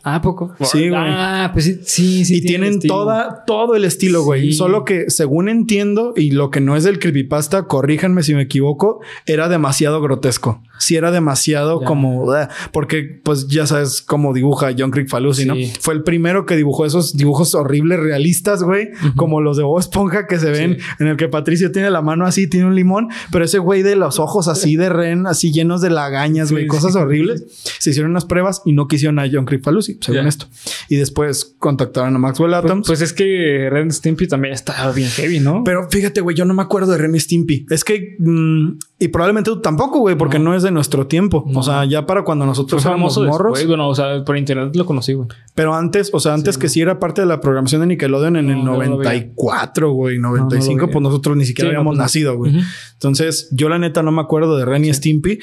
Ah, 0.02 0.20
poco. 0.20 0.54
Sí, 0.60 0.88
güey. 0.88 1.00
Ah, 1.00 1.50
pues 1.52 1.64
sí, 1.64 1.80
sí, 1.84 2.24
sí. 2.24 2.36
Y 2.36 2.40
tienen 2.42 2.80
toda, 2.80 3.44
todo 3.46 3.76
el 3.76 3.84
estilo, 3.84 4.22
güey. 4.22 4.52
Solo 4.52 4.84
que, 4.84 5.10
según 5.10 5.48
entiendo, 5.48 6.12
y 6.16 6.32
lo 6.32 6.50
que 6.50 6.60
no 6.60 6.76
es 6.76 6.84
del 6.84 6.98
creepypasta, 6.98 7.64
corríjanme 7.64 8.22
si 8.22 8.34
me 8.34 8.42
equivoco, 8.42 9.00
era 9.26 9.48
demasiado 9.48 10.00
grotesco 10.00 10.60
si 10.82 10.96
era 10.96 11.10
demasiado 11.10 11.80
como... 11.82 12.26
Porque 12.72 13.20
pues 13.22 13.46
ya 13.48 13.66
sabes 13.66 14.02
cómo 14.02 14.32
dibuja 14.32 14.74
John 14.76 14.90
Crick 14.90 15.08
Falusi, 15.08 15.46
¿no? 15.46 15.54
Fue 15.80 15.94
el 15.94 16.02
primero 16.02 16.44
que 16.44 16.56
dibujó 16.56 16.84
esos 16.84 17.16
dibujos 17.16 17.54
horribles 17.54 18.00
realistas, 18.00 18.62
güey. 18.62 18.88
Como 19.16 19.40
los 19.40 19.56
de 19.56 19.62
Bob 19.62 19.78
Esponja 19.78 20.26
que 20.26 20.38
se 20.38 20.50
ven 20.50 20.78
en 20.98 21.06
el 21.06 21.16
que 21.16 21.28
Patricio 21.28 21.70
tiene 21.70 21.90
la 21.90 22.02
mano 22.02 22.26
así, 22.26 22.48
tiene 22.48 22.66
un 22.66 22.74
limón. 22.74 23.08
Pero 23.30 23.44
ese 23.44 23.58
güey 23.58 23.82
de 23.82 23.96
los 23.96 24.18
ojos 24.18 24.48
así 24.48 24.76
de 24.76 24.88
ren, 24.88 25.26
así 25.26 25.52
llenos 25.52 25.80
de 25.80 25.90
lagañas, 25.90 26.50
güey. 26.50 26.66
cosas 26.66 26.96
horribles. 26.96 27.44
Se 27.78 27.90
hicieron 27.90 28.10
unas 28.10 28.24
pruebas 28.24 28.62
y 28.64 28.72
no 28.72 28.88
quisieron 28.88 29.18
a 29.18 29.28
John 29.30 29.44
Crick 29.44 29.62
Falusi, 29.62 29.91
según 30.00 30.26
esto. 30.26 30.46
Y 30.88 30.96
después 30.96 31.56
contactaron 31.58 32.14
a 32.14 32.18
Maxwell 32.18 32.50
pues, 32.50 32.64
Atoms. 32.64 32.86
Pues, 32.86 33.00
es 33.00 33.12
que 33.12 33.68
Ren 33.70 33.90
Stimpy 33.90 34.28
también 34.28 34.54
estaba 34.54 34.92
bien 34.92 35.08
heavy, 35.10 35.40
¿no? 35.40 35.62
Pero 35.64 35.88
fíjate, 35.90 36.20
güey, 36.20 36.36
yo 36.36 36.44
no 36.44 36.54
me 36.54 36.62
acuerdo 36.62 36.92
de 36.92 36.98
Ren 36.98 37.18
Stimpy. 37.18 37.66
Es 37.70 37.84
que... 37.84 38.16
Mm, 38.18 38.78
y 39.02 39.08
probablemente 39.08 39.50
tú 39.50 39.60
tampoco, 39.60 39.98
güey, 39.98 40.16
porque 40.16 40.38
no. 40.38 40.54
es 40.54 40.62
de 40.62 40.70
nuestro 40.70 41.08
tiempo. 41.08 41.44
O 41.54 41.62
sea, 41.64 41.84
ya 41.84 42.06
para 42.06 42.22
cuando 42.22 42.46
nosotros 42.46 42.86
éramos 42.86 43.18
morros. 43.18 43.66
bueno, 43.66 43.88
o 43.88 43.94
sea, 43.96 44.24
por 44.24 44.36
internet 44.36 44.76
lo 44.76 44.86
conocí, 44.86 45.14
güey. 45.14 45.26
Pero 45.56 45.74
antes, 45.74 46.10
o 46.12 46.20
sea, 46.20 46.34
antes 46.34 46.56
que 46.56 46.68
sí 46.68 46.80
era 46.80 47.00
parte 47.00 47.20
de 47.20 47.26
la 47.26 47.40
programación 47.40 47.80
de 47.80 47.88
Nickelodeon 47.88 48.36
en 48.36 48.50
el 48.50 48.64
94, 48.64 49.90
güey, 49.90 50.18
95, 50.20 50.88
pues 50.88 51.02
nosotros 51.02 51.36
ni 51.36 51.44
siquiera 51.44 51.70
habíamos 51.70 51.96
pues 51.96 51.98
nacido, 51.98 52.36
güey. 52.36 52.54
Entonces, 52.92 53.48
yo 53.50 53.68
la 53.68 53.80
neta 53.80 54.04
no 54.04 54.12
me 54.12 54.22
acuerdo 54.22 54.56
de 54.56 54.64
Renny 54.64 54.94
Stimpy, 54.94 55.40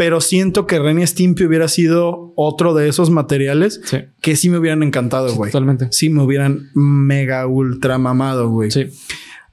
pero 0.00 0.22
siento 0.22 0.66
que 0.66 0.78
Renny 0.78 1.06
Stimpy 1.06 1.44
hubiera 1.44 1.68
sido 1.68 2.32
otro 2.34 2.72
de 2.72 2.88
esos 2.88 3.10
materiales 3.10 3.82
que 4.22 4.34
sí 4.34 4.48
me 4.48 4.56
hubieran 4.56 4.82
encantado, 4.82 5.34
güey. 5.34 5.52
Totalmente. 5.52 5.88
Sí 5.90 6.08
me 6.08 6.22
hubieran 6.22 6.70
mega 6.72 7.46
ultra 7.46 7.98
mamado, 7.98 8.48
güey. 8.48 8.70
Sí. 8.70 8.86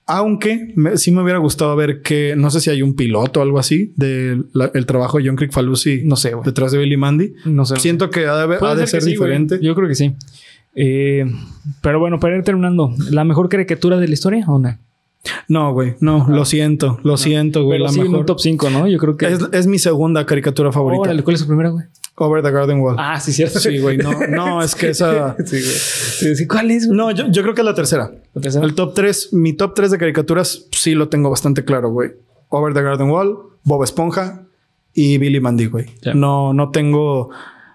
Aunque 0.06 0.74
sí 0.96 1.12
me 1.12 1.22
hubiera 1.22 1.40
gustado 1.40 1.76
ver 1.76 2.02
que 2.02 2.36
no 2.38 2.50
sé 2.50 2.62
si 2.62 2.70
hay 2.70 2.82
un 2.82 2.96
piloto 2.96 3.42
o 3.42 3.44
algo 3.44 3.60
así 3.60 3.92
del 3.98 4.46
trabajo 4.86 5.18
de 5.18 5.28
John 5.28 5.36
Crick 5.36 5.52
Falusi. 5.52 6.04
No 6.06 6.16
sé, 6.16 6.32
Detrás 6.46 6.72
de 6.72 6.78
Billy 6.78 6.96
Mandy. 6.96 7.34
No 7.44 7.66
sé. 7.66 7.76
Siento 7.82 8.10
que 8.10 8.26
ha 8.26 8.48
de, 8.48 8.88
ser, 8.88 9.04
diferente. 9.04 9.60
Yo 9.62 9.76
creo 9.76 9.90
que 9.90 9.96
sí. 9.96 10.16
Eh, 10.76 11.26
pero 11.82 12.00
bueno, 12.00 12.22
para 12.22 12.38
ir 12.38 12.44
terminando, 12.44 12.94
¿la 13.12 13.26
mejor 13.26 13.50
caricatura 13.50 14.00
de 14.00 14.08
la 14.08 14.14
historia 14.14 14.46
o 14.48 14.60
no? 14.60 14.80
No, 15.48 15.74
güey, 15.74 15.96
no, 16.00 16.26
lo 16.30 16.46
siento, 16.46 17.00
lo 17.04 17.18
siento, 17.18 17.64
güey. 17.64 17.80
la 17.80 17.92
mejor. 17.92 18.26
top 18.26 18.40
5, 18.40 18.70
¿no? 18.70 18.88
Yo 18.88 18.98
creo 18.98 19.18
que 19.18 19.38
es, 19.52 19.68
mi 19.68 19.80
segunda 19.80 20.26
caricatura 20.26 20.72
favorita. 20.72 21.24
¿cuál 21.24 21.34
es 21.36 21.42
su 21.42 21.48
primera, 21.48 21.70
güey? 21.70 21.86
Over 22.20 22.42
the 22.42 22.52
Garden 22.52 22.80
Wall. 22.80 22.96
Ah, 22.98 23.20
sí, 23.20 23.32
cierto. 23.32 23.60
Sí, 23.60 23.78
güey. 23.78 23.98
No, 23.98 24.12
no, 24.30 24.64
es 24.64 24.74
que 24.74 24.90
esa. 24.90 25.36
sí, 25.46 25.62
güey. 26.26 26.48
¿Cuál 26.48 26.72
es? 26.72 26.88
No, 26.88 27.12
yo, 27.12 27.28
yo, 27.30 27.44
creo 27.44 27.54
que 27.54 27.62
es 27.62 27.66
la 27.66 27.76
tercera. 27.76 28.12
¿La 28.34 28.42
tercera? 28.42 28.66
El 28.66 28.74
top 28.74 28.94
3, 28.96 29.34
mi 29.34 29.54
top 29.54 29.76
3 29.76 29.92
de 29.92 29.98
caricaturas 30.00 30.66
sí 30.72 30.96
lo 30.96 31.10
tengo 31.10 31.30
bastante 31.30 31.64
claro, 31.64 31.90
güey. 31.90 32.12
Over 32.50 32.74
the 32.74 32.82
Garden 32.82 33.10
Wall, 33.10 33.38
Bob 33.64 33.84
Esponja 33.84 34.48
y 34.94 35.20
Billy 35.20 35.40
Mandy, 35.40 35.68
güey. 35.68 35.86
No, 36.16 36.54
no 36.54 36.72
tengo. 36.72 37.30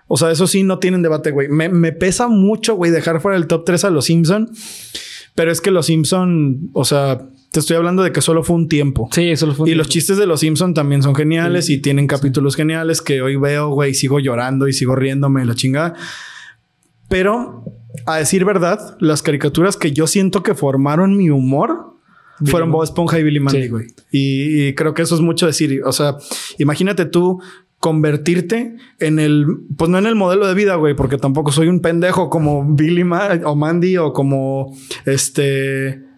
O 0.09 0.16
sea, 0.16 0.30
eso 0.32 0.46
sí 0.48 0.64
no 0.64 0.80
tienen 0.80 1.03
debate, 1.03 1.30
güey. 1.30 1.48
Me, 1.48 1.68
me 1.68 1.92
pesa 1.92 2.26
mucho, 2.26 2.74
güey, 2.74 2.90
dejar 2.90 3.20
fuera 3.20 3.36
el 3.36 3.46
top 3.46 3.64
3 3.64 3.84
a 3.84 3.90
los 3.90 4.07
Simpson. 4.07 4.50
Pero 5.34 5.50
es 5.50 5.61
que 5.61 5.70
los 5.70 5.86
Simpson, 5.86 6.70
o 6.72 6.84
sea, 6.84 7.28
te 7.53 7.61
estoy 7.61 7.76
hablando 7.76 8.03
de 8.03 8.12
que 8.12 8.22
solo 8.22 8.42
fue 8.42 8.57
un 8.57 8.66
tiempo. 8.66 9.11
Sí, 9.12 9.36
solo 9.36 9.55
fue 9.55 9.64
un 9.64 9.68
Y 9.70 9.74
los 9.74 9.88
chistes 9.88 10.16
de 10.16 10.26
los 10.26 10.40
Simpson 10.40 10.72
también 10.72 11.03
son 11.03 11.14
geniales 11.14 11.68
y 11.68 11.78
tienen 11.82 12.07
capítulos 12.07 12.57
geniales 12.57 13.03
que 13.03 13.20
hoy 13.20 13.36
veo, 13.36 13.68
güey, 13.68 13.92
sigo 13.92 14.18
llorando 14.20 14.68
y 14.68 14.72
sigo 14.72 14.96
riéndome 14.96 15.44
la 15.44 15.55
chingada. 15.55 15.94
Pero, 17.09 17.64
a 18.07 18.16
decir 18.16 18.46
verdad, 18.46 18.96
las 19.00 19.20
caricaturas 19.20 19.76
que 19.76 19.92
yo 19.92 20.07
siento 20.07 20.42
que 20.42 20.55
formaron 20.55 21.14
mi 21.18 21.28
humor 21.28 21.92
fueron 22.46 22.72
Bob 22.72 22.84
Esponja 22.84 23.18
y 23.18 23.22
Billy 23.22 23.38
Mandy, 23.38 23.68
güey. 23.68 23.86
Y, 24.11 24.68
y, 24.68 24.74
creo 24.74 24.94
que 24.94 25.03
eso 25.03 25.14
es 25.14 25.20
mucho 25.20 25.44
decir. 25.44 25.82
O 25.84 25.92
sea, 25.92 26.16
imagínate 26.59 27.05
tú 27.05 27.38
convertirte 27.78 28.76
en 28.98 29.18
el, 29.18 29.44
pues 29.76 29.90
no 29.90 29.98
en 29.98 30.07
el 30.07 30.14
modelo 30.14 30.46
de 30.46 30.55
vida, 30.55 30.76
güey, 30.76 30.96
porque 30.96 31.18
tampoco 31.18 31.53
soy 31.53 31.68
un 31.68 31.80
pendejo 31.80 32.30
como 32.30 32.64
Billy 32.64 33.03
o 33.44 33.57
Mandy 33.57 33.98
o 33.98 34.14
como 34.14 34.74
este 35.05 36.12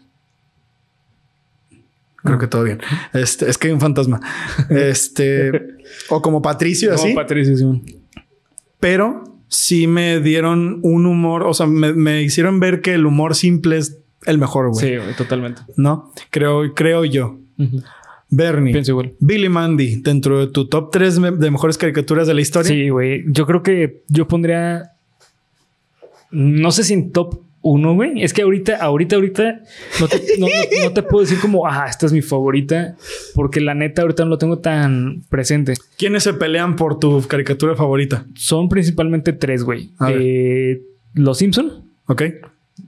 Creo 2.24 2.38
que 2.38 2.46
todo 2.46 2.64
bien. 2.64 2.80
Este, 3.12 3.48
es 3.50 3.58
que 3.58 3.68
hay 3.68 3.74
un 3.74 3.80
fantasma. 3.80 4.20
Este, 4.70 5.52
o 6.08 6.22
como 6.22 6.40
Patricio, 6.40 6.94
así. 6.94 7.12
Patricio, 7.12 7.56
sí. 7.56 7.98
Pero 8.80 9.24
sí 9.48 9.86
me 9.86 10.20
dieron 10.20 10.80
un 10.82 11.06
humor, 11.06 11.44
o 11.44 11.54
sea, 11.54 11.66
me, 11.66 12.22
hicieron 12.22 12.60
ver 12.60 12.80
que 12.80 12.94
el 12.94 13.06
humor 13.06 13.34
simple 13.34 13.76
es 13.76 13.98
el 14.24 14.38
mejor, 14.38 14.70
güey. 14.70 14.88
Sí, 14.88 14.96
güey, 14.96 15.14
totalmente. 15.16 15.62
¿No? 15.76 16.12
Creo, 16.30 16.74
creo 16.74 17.04
yo. 17.04 17.38
Bernie. 18.30 18.72
Pienso 18.72 18.92
igual. 18.92 19.14
Billy 19.20 19.48
Mandy, 19.48 19.96
dentro 19.96 20.40
de 20.40 20.46
tu 20.48 20.66
top 20.66 20.90
3 20.90 21.20
de 21.38 21.50
mejores 21.50 21.78
caricaturas 21.78 22.26
de 22.26 22.34
la 22.34 22.40
historia. 22.40 22.70
Sí, 22.70 22.88
güey. 22.88 23.24
Yo 23.28 23.46
creo 23.46 23.62
que 23.62 24.02
yo 24.08 24.26
pondría. 24.26 24.92
No 26.30 26.72
sé 26.72 26.84
si 26.84 26.94
en 26.94 27.12
top 27.12 27.42
uno, 27.64 27.94
güey. 27.94 28.22
Es 28.22 28.32
que 28.34 28.42
ahorita, 28.42 28.76
ahorita, 28.76 29.16
ahorita 29.16 29.62
no 30.38 30.92
te, 30.92 31.02
puedo 31.02 31.22
decir 31.24 31.40
como, 31.40 31.66
ah, 31.66 31.86
esta 31.88 32.06
es 32.06 32.12
mi 32.12 32.20
favorita, 32.20 32.94
porque 33.34 33.60
la 33.60 33.74
neta 33.74 34.02
ahorita 34.02 34.24
no 34.24 34.30
lo 34.30 34.38
tengo 34.38 34.58
tan 34.58 35.22
presente. 35.30 35.74
¿Quiénes 35.96 36.22
se 36.22 36.34
pelean 36.34 36.76
por 36.76 36.98
tu 36.98 37.26
caricatura 37.26 37.74
favorita? 37.74 38.26
Son 38.34 38.68
principalmente 38.68 39.32
tres, 39.32 39.64
güey. 39.64 39.90
Eh, 40.08 40.82
Los 41.14 41.38
Simpson. 41.38 41.90
Ok. 42.06 42.22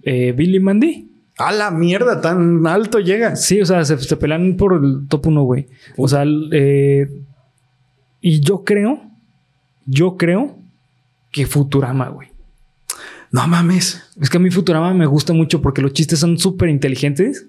Eh, 0.02 0.32
Billy 0.36 0.60
Mandy. 0.60 1.10
A 1.38 1.52
la 1.52 1.70
mierda, 1.70 2.20
tan 2.20 2.66
alto 2.66 3.00
llega. 3.00 3.34
Sí, 3.34 3.60
o 3.60 3.66
sea, 3.66 3.82
se, 3.84 4.16
pelean 4.16 4.56
por 4.56 4.74
el 4.74 5.08
top 5.08 5.28
uno, 5.28 5.44
güey. 5.44 5.66
O 5.96 6.06
sea, 6.06 6.24
eh, 6.52 7.08
y 8.20 8.40
yo 8.40 8.62
creo, 8.62 9.00
yo 9.86 10.18
creo 10.18 10.58
que 11.32 11.46
Futurama, 11.46 12.10
güey. 12.10 12.35
No 13.36 13.46
mames. 13.46 14.02
Es 14.18 14.30
que 14.30 14.38
a 14.38 14.40
mí 14.40 14.50
Futurama 14.50 14.94
me 14.94 15.04
gusta 15.04 15.34
mucho 15.34 15.60
porque 15.60 15.82
los 15.82 15.92
chistes 15.92 16.18
son 16.18 16.38
súper 16.38 16.70
inteligentes. 16.70 17.46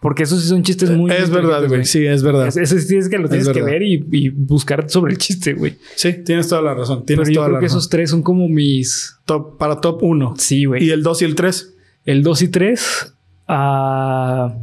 Porque 0.00 0.22
esos 0.22 0.40
sí 0.40 0.48
son 0.48 0.62
chistes 0.62 0.88
muy. 0.88 1.10
Es 1.10 1.28
verdad, 1.28 1.68
güey. 1.68 1.84
Sí, 1.84 2.06
es 2.06 2.22
verdad. 2.22 2.46
Eso 2.46 2.78
sí 2.78 2.96
es 2.96 3.10
que 3.10 3.18
lo 3.18 3.28
tienes 3.28 3.50
que 3.50 3.60
ver 3.60 3.82
y, 3.82 4.30
buscar 4.30 4.88
sobre 4.88 5.12
el 5.12 5.18
chiste, 5.18 5.52
güey. 5.52 5.76
Sí, 5.94 6.14
tienes 6.24 6.48
toda 6.48 6.62
la 6.62 6.72
razón. 6.72 7.04
Tienes 7.04 7.28
Pero 7.28 7.34
yo 7.34 7.46
creo 7.46 7.60
que 7.60 7.66
esos 7.66 7.90
tres 7.90 8.08
son 8.08 8.22
como 8.22 8.48
mis. 8.48 9.18
Top, 9.26 9.58
para 9.58 9.82
top 9.82 10.02
uno. 10.02 10.34
Sí, 10.38 10.64
güey. 10.64 10.84
¿Y 10.84 10.90
el 10.90 11.02
dos 11.02 11.20
y 11.20 11.26
el 11.26 11.34
tres? 11.34 11.74
El 12.06 12.22
dos 12.22 12.40
y 12.40 12.48
tres. 12.48 13.14
Ah. 13.46 14.56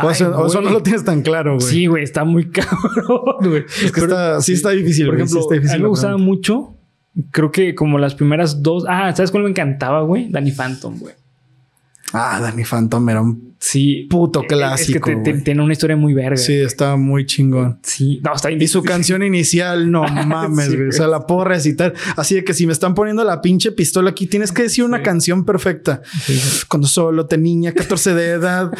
o, 0.00 0.10
eso 0.10 0.60
no 0.60 0.70
lo 0.70 0.80
tienes 0.80 1.04
tan 1.04 1.22
claro, 1.22 1.56
güey. 1.56 1.66
Sí, 1.66 1.86
güey, 1.86 2.04
está 2.04 2.22
muy 2.22 2.48
cabrón, 2.52 3.36
güey. 3.40 3.64
Es 3.82 3.90
que 3.90 4.00
está, 4.02 4.40
sí 4.40 4.52
está 4.52 4.70
difícil. 4.70 5.06
Por 5.06 5.16
ejemplo, 5.16 5.44
a 5.50 5.54
mí 5.54 5.82
me 5.82 5.88
gustaba 5.88 6.18
mucho 6.18 6.77
Creo 7.30 7.50
que 7.50 7.74
como 7.74 7.98
las 7.98 8.14
primeras 8.14 8.62
dos. 8.62 8.84
Ah, 8.88 9.14
¿sabes 9.14 9.30
cuál 9.30 9.44
me 9.44 9.50
encantaba, 9.50 10.02
güey? 10.02 10.28
Danny 10.30 10.52
Phantom, 10.52 10.98
güey. 10.98 11.14
Ah, 12.12 12.40
Danny 12.40 12.64
Phantom 12.64 13.06
era 13.08 13.20
un 13.20 13.54
sí, 13.58 14.06
puto 14.08 14.42
clásico. 14.42 15.10
Es 15.10 15.16
que 15.24 15.32
tiene 15.42 15.62
una 15.62 15.72
historia 15.72 15.96
muy 15.96 16.14
verga. 16.14 16.36
Sí, 16.36 16.54
está 16.54 16.96
muy 16.96 17.26
chingón. 17.26 17.78
Sí, 17.82 18.20
no, 18.24 18.34
está 18.34 18.50
Y 18.50 18.68
su 18.68 18.82
canción 18.82 19.22
inicial, 19.22 19.90
no 19.90 20.02
mames, 20.26 20.74
güey. 20.74 20.88
o 20.88 20.92
sea, 20.92 21.06
la 21.06 21.26
puedo 21.26 21.44
recitar. 21.44 21.92
Así 22.16 22.36
de 22.36 22.44
que 22.44 22.54
si 22.54 22.66
me 22.66 22.72
están 22.72 22.94
poniendo 22.94 23.24
la 23.24 23.42
pinche 23.42 23.72
pistola 23.72 24.10
aquí, 24.10 24.26
tienes 24.26 24.52
que 24.52 24.62
decir 24.62 24.84
una 24.84 25.02
canción 25.02 25.44
perfecta. 25.44 26.00
Cuando 26.68 26.88
solo 26.88 27.26
tenía 27.26 27.74
14 27.74 28.14
de 28.14 28.30
edad. 28.30 28.72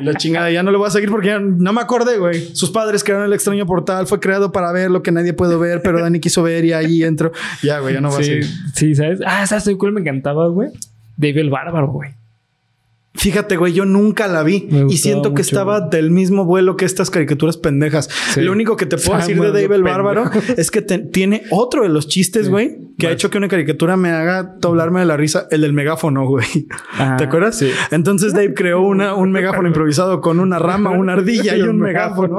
Y 0.00 0.02
la 0.04 0.14
chingada, 0.14 0.50
ya 0.50 0.62
no 0.62 0.70
le 0.70 0.78
voy 0.78 0.88
a 0.88 0.90
seguir 0.90 1.10
porque 1.10 1.28
ya 1.28 1.38
no 1.38 1.72
me 1.72 1.80
acordé, 1.80 2.18
güey. 2.18 2.54
Sus 2.54 2.70
padres 2.70 3.04
crearon 3.04 3.26
el 3.26 3.32
extraño 3.34 3.66
portal, 3.66 4.06
fue 4.06 4.20
creado 4.20 4.52
para 4.52 4.72
ver 4.72 4.90
lo 4.90 5.02
que 5.02 5.12
nadie 5.12 5.34
puede 5.34 5.56
ver, 5.56 5.82
pero 5.82 6.00
Dani 6.00 6.20
quiso 6.20 6.42
ver 6.42 6.64
y 6.64 6.72
ahí 6.72 7.04
entro. 7.04 7.32
Ya, 7.62 7.80
güey, 7.80 7.94
ya 7.94 8.00
no 8.00 8.10
va 8.10 8.18
a 8.18 8.22
seguir. 8.22 8.46
Sí, 8.74 8.94
¿sabes? 8.94 9.20
Ah, 9.26 9.46
¿sabes 9.46 9.68
cuál 9.78 9.92
me 9.92 10.00
encantaba, 10.00 10.48
güey? 10.48 10.70
David 11.18 11.38
el 11.38 11.50
Bárbaro, 11.50 11.88
güey. 11.88 12.17
Fíjate, 13.18 13.56
güey, 13.56 13.72
yo 13.72 13.84
nunca 13.84 14.28
la 14.28 14.42
vi 14.42 14.68
y 14.88 14.96
siento 14.98 15.34
que 15.34 15.42
estaba 15.42 15.80
del 15.80 16.10
mismo 16.10 16.44
vuelo 16.44 16.76
que 16.76 16.84
estas 16.84 17.10
caricaturas 17.10 17.56
pendejas. 17.56 18.08
Lo 18.36 18.52
único 18.52 18.76
que 18.76 18.86
te 18.86 18.96
puedo 18.96 19.18
decir 19.18 19.40
de 19.40 19.48
Dave 19.48 19.74
el 19.74 19.82
Bárbaro 19.82 20.30
es 20.56 20.70
que 20.70 20.82
tiene 20.82 21.42
otro 21.50 21.82
de 21.82 21.88
los 21.88 22.08
chistes, 22.08 22.48
güey, 22.48 22.78
que 22.96 23.08
ha 23.08 23.10
hecho 23.10 23.30
que 23.30 23.38
una 23.38 23.48
caricatura 23.48 23.96
me 23.96 24.10
haga 24.10 24.54
doblarme 24.58 25.00
de 25.00 25.06
la 25.06 25.16
risa, 25.16 25.48
el 25.50 25.62
del 25.62 25.72
megáfono, 25.72 26.26
güey. 26.26 26.46
¿Te 27.18 27.24
acuerdas? 27.24 27.58
Sí. 27.58 27.70
Entonces 27.90 28.32
Dave 28.32 28.54
creó 28.54 28.82
una, 28.82 29.14
un 29.14 29.32
megáfono 29.32 29.68
improvisado 29.68 30.20
con 30.20 30.40
una 30.40 30.58
rama, 30.58 30.90
una 30.90 31.14
ardilla 31.14 31.56
y 31.56 31.62
un 31.68 31.78
megáfono. 31.78 32.38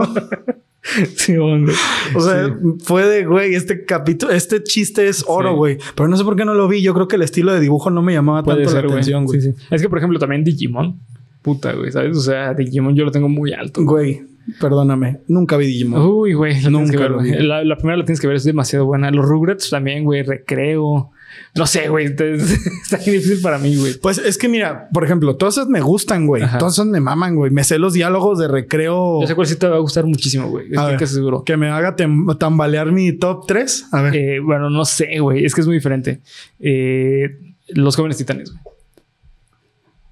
Sí, 1.15 1.37
hombre. 1.37 1.73
O 2.15 2.21
sea, 2.21 2.57
fue 2.79 3.05
de, 3.05 3.25
güey, 3.25 3.55
este 3.55 3.85
capítulo, 3.85 4.31
este 4.31 4.63
chiste 4.63 5.07
es 5.07 5.23
oro, 5.27 5.55
güey. 5.55 5.77
Pero 5.95 6.07
no 6.07 6.17
sé 6.17 6.23
por 6.23 6.35
qué 6.35 6.45
no 6.45 6.53
lo 6.53 6.67
vi. 6.67 6.81
Yo 6.81 6.93
creo 6.93 7.07
que 7.07 7.15
el 7.15 7.21
estilo 7.21 7.53
de 7.53 7.59
dibujo 7.59 7.89
no 7.89 8.01
me 8.01 8.13
llamaba 8.13 8.43
tanto 8.43 8.71
la 8.71 8.79
atención, 8.79 9.25
güey. 9.25 9.41
Sí, 9.41 9.53
es 9.69 9.81
que, 9.81 9.89
por 9.89 9.97
ejemplo, 9.97 10.19
también 10.19 10.43
Digimon. 10.43 10.99
Puta, 11.41 11.73
güey, 11.73 11.91
¿sabes? 11.91 12.17
O 12.17 12.21
sea, 12.21 12.53
Digimon 12.53 12.95
yo 12.95 13.05
lo 13.05 13.11
tengo 13.11 13.29
muy 13.29 13.53
alto. 13.53 13.83
Güey, 13.83 14.21
perdóname. 14.59 15.19
Nunca 15.27 15.57
vi 15.57 15.67
Digimon. 15.67 16.01
Uy, 16.01 16.33
güey. 16.33 16.61
Nunca 16.69 17.07
lo 17.07 17.19
vi. 17.19 17.31
La, 17.31 17.63
la, 17.63 17.75
primera 17.75 17.97
la 17.97 18.05
tienes 18.05 18.19
que 18.19 18.27
ver, 18.27 18.37
es 18.37 18.43
demasiado 18.43 18.85
buena. 18.85 19.11
Los 19.11 19.25
Rugrats 19.25 19.69
también, 19.69 20.03
güey. 20.03 20.23
Recreo. 20.23 21.11
No 21.55 21.65
sé, 21.65 21.89
güey. 21.89 22.05
Está 22.83 22.97
difícil 22.97 23.41
para 23.41 23.57
mí, 23.57 23.75
güey. 23.75 23.95
Pues 23.95 24.17
es 24.17 24.37
que 24.37 24.47
mira, 24.47 24.87
por 24.93 25.03
ejemplo, 25.03 25.35
todas 25.35 25.55
esas 25.55 25.67
me 25.67 25.81
gustan, 25.81 26.27
güey. 26.27 26.43
Todas 26.57 26.73
esas 26.73 26.85
me 26.85 26.99
maman, 26.99 27.35
güey. 27.35 27.51
Me 27.51 27.63
sé 27.63 27.79
los 27.79 27.93
diálogos 27.93 28.39
de 28.39 28.47
recreo. 28.47 29.21
Yo 29.21 29.27
sé 29.27 29.35
cuál 29.35 29.47
sí 29.47 29.55
te 29.55 29.67
va 29.67 29.77
a 29.77 29.79
gustar 29.79 30.05
muchísimo, 30.05 30.49
güey. 30.49 30.67
Estoy 30.71 30.97
que 30.97 31.07
seguro. 31.07 31.43
Que 31.43 31.57
me 31.57 31.69
haga 31.69 31.95
tambalear 32.37 32.91
mi 32.91 33.13
top 33.13 33.45
3. 33.47 33.87
A 33.91 34.01
ver. 34.03 34.15
Eh, 34.15 34.39
bueno, 34.39 34.69
no 34.69 34.85
sé, 34.85 35.19
güey. 35.19 35.45
Es 35.45 35.55
que 35.55 35.61
es 35.61 35.67
muy 35.67 35.75
diferente. 35.75 36.21
Eh, 36.59 37.37
los 37.69 37.95
jóvenes 37.95 38.17
titanes, 38.17 38.51
güey. 38.51 38.61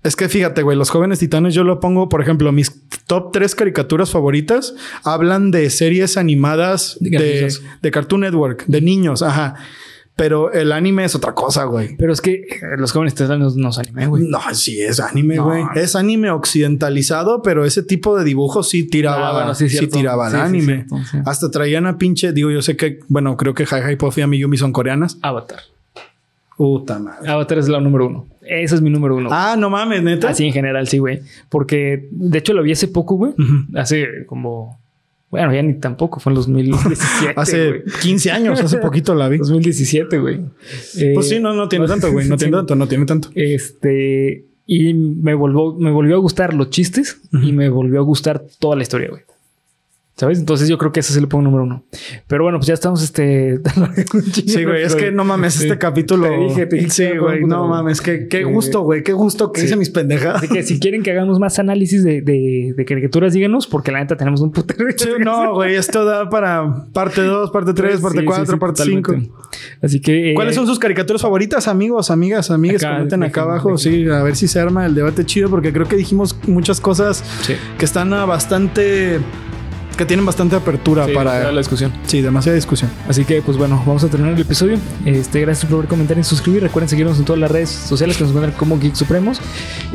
Es 0.03 0.15
que 0.15 0.29
fíjate, 0.29 0.63
güey, 0.63 0.77
los 0.77 0.89
jóvenes 0.89 1.19
titanes 1.19 1.53
yo 1.53 1.65
lo 1.65 1.81
pongo, 1.81 2.07
por 2.07 2.21
ejemplo, 2.21 2.49
mis 2.53 2.71
top 3.07 3.31
3 3.33 3.55
caricaturas 3.55 4.09
favoritas 4.09 4.73
hablan 5.03 5.51
de 5.51 5.69
series 5.69 6.15
animadas 6.15 6.97
de, 7.01 7.53
de 7.81 7.91
Cartoon 7.91 8.21
Network, 8.21 8.63
de 8.67 8.79
niños, 8.79 9.21
ajá. 9.21 9.55
Pero 10.17 10.51
el 10.51 10.71
anime 10.71 11.05
es 11.05 11.13
otra 11.13 11.35
cosa, 11.35 11.65
güey. 11.65 11.95
Pero 11.95 12.11
es 12.11 12.21
que 12.21 12.33
eh, 12.33 12.47
los 12.75 12.91
jóvenes 12.91 13.13
titanes 13.13 13.55
no 13.55 13.69
es 13.69 13.77
anime, 13.77 14.07
güey. 14.07 14.23
No, 14.27 14.39
sí 14.51 14.81
es 14.81 14.99
anime, 14.99 15.37
güey. 15.37 15.63
Es 15.75 15.95
anime 15.95 16.31
occidentalizado, 16.31 17.43
pero 17.43 17.65
ese 17.65 17.83
tipo 17.83 18.17
de 18.17 18.23
dibujos 18.23 18.67
sí 18.67 18.87
tiraba, 18.87 19.51
ah, 19.51 19.53
sí, 19.53 19.67
tiraba 19.87 20.27
el 20.29 20.35
anime. 20.35 20.87
Hasta 21.23 21.51
traían 21.51 21.85
a 21.85 21.99
pinche, 21.99 22.33
digo, 22.33 22.49
yo 22.49 22.63
sé 22.63 22.75
que, 22.75 22.99
bueno, 23.07 23.37
creo 23.37 23.53
que 23.53 23.63
Hi 23.63 23.91
Hi 23.91 23.95
Puffy 23.95 24.23
y 24.23 24.39
Yumi 24.39 24.57
son 24.57 24.73
coreanas. 24.73 25.19
Avatar. 25.21 25.59
Puta 26.57 26.97
madre. 26.97 27.29
Avatar 27.29 27.59
es 27.59 27.69
la 27.69 27.79
número 27.79 28.07
uno. 28.07 28.25
Ese 28.41 28.73
es 28.73 28.81
mi 28.81 28.89
número 28.89 29.15
uno. 29.15 29.29
Ah, 29.31 29.55
no 29.55 29.69
mames, 29.69 30.01
neta. 30.01 30.29
Así 30.29 30.45
en 30.45 30.53
general, 30.53 30.87
sí, 30.87 30.97
güey. 30.97 31.21
Porque 31.47 32.07
de 32.09 32.39
hecho 32.39 32.53
lo 32.53 32.63
vi 32.63 32.71
hace 32.71 32.87
poco, 32.87 33.15
güey. 33.15 33.33
Hace 33.75 34.25
como 34.25 34.79
bueno, 35.29 35.53
ya 35.53 35.61
ni 35.61 35.73
tampoco, 35.79 36.19
fue 36.19 36.31
en 36.31 36.35
2017. 36.37 37.33
hace 37.35 37.83
15 38.01 38.31
años, 38.31 38.61
hace 38.61 38.77
poquito 38.77 39.13
la 39.15 39.27
vi. 39.29 39.37
2017, 39.39 40.19
güey. 40.19 40.41
pues 41.13 41.29
sí, 41.29 41.39
no, 41.39 41.53
no 41.53 41.67
tiene 41.67 41.87
tanto, 41.87 42.11
güey. 42.11 42.27
No 42.27 42.37
tiene 42.37 42.55
tanto, 42.57 42.75
no 42.75 42.87
tiene 42.87 43.05
tanto. 43.05 43.29
Este. 43.35 44.45
Y 44.69 44.93
me 44.93 45.33
volvió, 45.33 45.75
me 45.75 45.91
volvió 45.91 46.15
a 46.15 46.19
gustar 46.19 46.53
los 46.53 46.69
chistes 46.69 47.21
y 47.31 47.53
me 47.53 47.69
volvió 47.69 47.99
a 48.01 48.03
gustar 48.03 48.43
toda 48.59 48.75
la 48.75 48.83
historia, 48.83 49.09
güey. 49.09 49.21
¿Sabes? 50.17 50.39
Entonces 50.39 50.67
yo 50.67 50.79
creo 50.79 50.91
que 50.91 51.01
ese 51.01 51.11
es 51.11 51.17
el 51.17 51.27
punto 51.27 51.43
número 51.43 51.63
uno. 51.63 51.83
Pero 52.25 52.43
bueno, 52.43 52.57
pues 52.57 52.65
ya 52.67 52.73
estamos 52.73 53.03
este. 53.03 53.59
sí, 54.33 54.63
güey. 54.63 54.81
Es 54.81 54.95
que 54.95 55.11
no 55.11 55.23
mames, 55.23 55.61
este 55.61 55.77
capítulo. 55.77 56.27
Te 56.27 56.37
dije, 56.37 56.65
te 56.65 56.75
dije, 56.77 56.89
sí, 56.89 57.17
güey. 57.19 57.45
No 57.45 57.67
mames, 57.67 58.01
qué, 58.01 58.27
qué 58.27 58.43
gusto, 58.43 58.81
güey. 58.81 59.03
Qué 59.03 59.13
gusto 59.13 59.51
que 59.51 59.63
hice 59.63 59.75
mis 59.75 59.91
pendejadas. 59.91 60.37
Así 60.37 60.47
que 60.47 60.63
si 60.63 60.79
quieren 60.79 61.03
que 61.03 61.11
hagamos 61.11 61.39
más 61.39 61.59
análisis 61.59 62.03
de, 62.03 62.23
de, 62.23 62.73
de 62.75 62.85
caricaturas, 62.85 63.31
díganos, 63.31 63.67
porque 63.67 63.91
la 63.91 63.99
neta 63.99 64.17
tenemos 64.17 64.41
un 64.41 64.51
putero. 64.51 64.85
Sí, 64.97 65.07
no, 65.23 65.53
güey. 65.53 65.75
Esto 65.75 66.03
da 66.03 66.27
para 66.27 66.85
parte 66.93 67.21
2, 67.21 67.51
parte 67.51 67.75
3, 67.75 68.01
parte 68.01 68.25
4, 68.25 68.57
parte 68.57 68.83
5. 68.85 69.15
Así 69.83 70.01
que. 70.01 70.31
Eh, 70.31 70.33
¿Cuáles 70.33 70.55
son 70.55 70.65
sus 70.65 70.79
caricaturas 70.79 71.21
favoritas, 71.21 71.67
amigos, 71.67 72.09
amigas, 72.09 72.49
amigas? 72.49 72.83
Comenten 72.83 73.21
acá 73.21 73.43
abajo. 73.43 73.77
Sí, 73.77 74.09
a 74.09 74.23
ver 74.23 74.35
si 74.35 74.47
se 74.47 74.59
arma 74.59 74.87
el 74.87 74.95
debate 74.95 75.27
chido, 75.27 75.51
porque 75.51 75.71
creo 75.71 75.87
que 75.87 75.95
dijimos 75.95 76.35
muchas 76.47 76.81
cosas 76.81 77.23
que 77.77 77.85
están 77.85 78.09
bastante 78.09 79.19
que 79.97 80.05
tienen 80.05 80.25
bastante 80.25 80.55
apertura 80.55 81.07
para 81.13 81.51
la 81.51 81.57
discusión. 81.57 81.91
Sí, 82.05 82.21
demasiada 82.21 82.55
discusión. 82.55 82.89
Así 83.09 83.25
que, 83.25 83.41
pues 83.41 83.57
bueno, 83.57 83.83
vamos 83.85 84.03
a 84.03 84.07
terminar 84.07 84.35
el 84.35 84.41
episodio. 84.41 84.77
Este, 85.05 85.41
gracias 85.41 85.69
por 85.69 85.87
comentar 85.87 86.17
y 86.17 86.23
suscribir. 86.23 86.63
Recuerden 86.63 86.87
seguirnos 86.87 87.17
en 87.19 87.25
todas 87.25 87.39
las 87.39 87.51
redes 87.51 87.69
sociales 87.69 88.15
que 88.15 88.23
nos 88.23 88.31
encuentran 88.31 88.57
como 88.57 88.79
Geek 88.79 88.95
Supremos. 88.95 89.41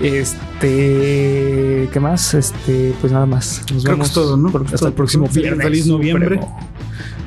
Este, 0.03 1.88
¿qué 1.92 2.00
más? 2.00 2.34
Este, 2.34 2.94
pues 3.00 3.12
nada 3.12 3.26
más. 3.26 3.62
Nos 3.72 3.84
Creo 3.84 3.94
vemos 3.94 4.09
que 4.09 4.11
es 4.11 4.14
todo, 4.14 4.36
¿no? 4.36 4.53
hasta 4.72 4.88
el 4.88 4.94
próximo 4.94 5.28
viernes. 5.28 5.64
Feliz 5.64 5.86
noviembre. 5.86 6.40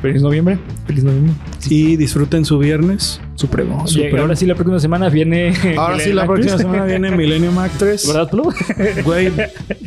Feliz 0.06 0.22
noviembre. 0.22 0.60
Feliz 0.86 1.04
noviembre. 1.04 1.34
Y 1.68 1.96
disfruten 1.96 2.46
su 2.46 2.60
viernes. 2.60 3.20
Supremo. 3.34 3.88
Supremo. 3.88 4.22
ahora 4.22 4.36
sí, 4.36 4.46
la 4.46 4.54
próxima 4.54 4.80
semana 4.80 5.10
viene. 5.10 5.52
Ahora 5.78 6.00
sí, 6.00 6.14
la 6.14 6.28
próxima 6.28 6.60
semana 6.60 6.86
viene 6.86 7.10
Millennium 7.10 7.58
Actress. 7.58 8.08
¿Verdad, 8.14 8.30
Plu? 8.30 8.54
Güey, 9.04 9.32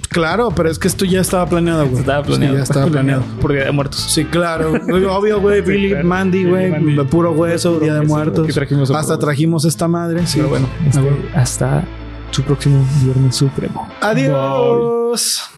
claro, 0.08 0.50
pero 0.50 0.70
es 0.70 0.78
que 0.80 0.88
esto 0.88 1.04
ya 1.04 1.20
estaba 1.20 1.46
planeado, 1.46 1.86
güey. 1.86 2.00
Estaba 2.00 2.24
planeado. 2.24 2.56
ya 2.56 2.62
estaba 2.64 2.86
planeado. 2.86 3.22
Por 3.40 3.52
Día 3.52 3.66
de 3.66 3.70
Muertos. 3.70 4.00
Sí, 4.00 4.24
claro. 4.24 4.72
Obvio, 4.72 5.40
güey. 5.40 5.60
Billy, 5.60 6.02
Mandy, 6.02 6.44
güey. 6.44 6.72
Puro 7.06 7.30
hueso, 7.30 7.78
Día 7.78 7.94
de 7.94 8.02
Muertos. 8.02 8.48
Hasta 8.90 9.18
trajimos 9.20 9.64
esta 9.64 9.86
madre. 9.86 10.26
Sí, 10.26 10.38
pero 10.38 10.48
bueno. 10.48 10.68
Este, 10.84 11.00
hasta 11.32 11.84
su 12.32 12.42
próximo 12.42 12.84
Viernes 13.04 13.36
Supremo. 13.36 13.88
Adiós. 14.00 15.57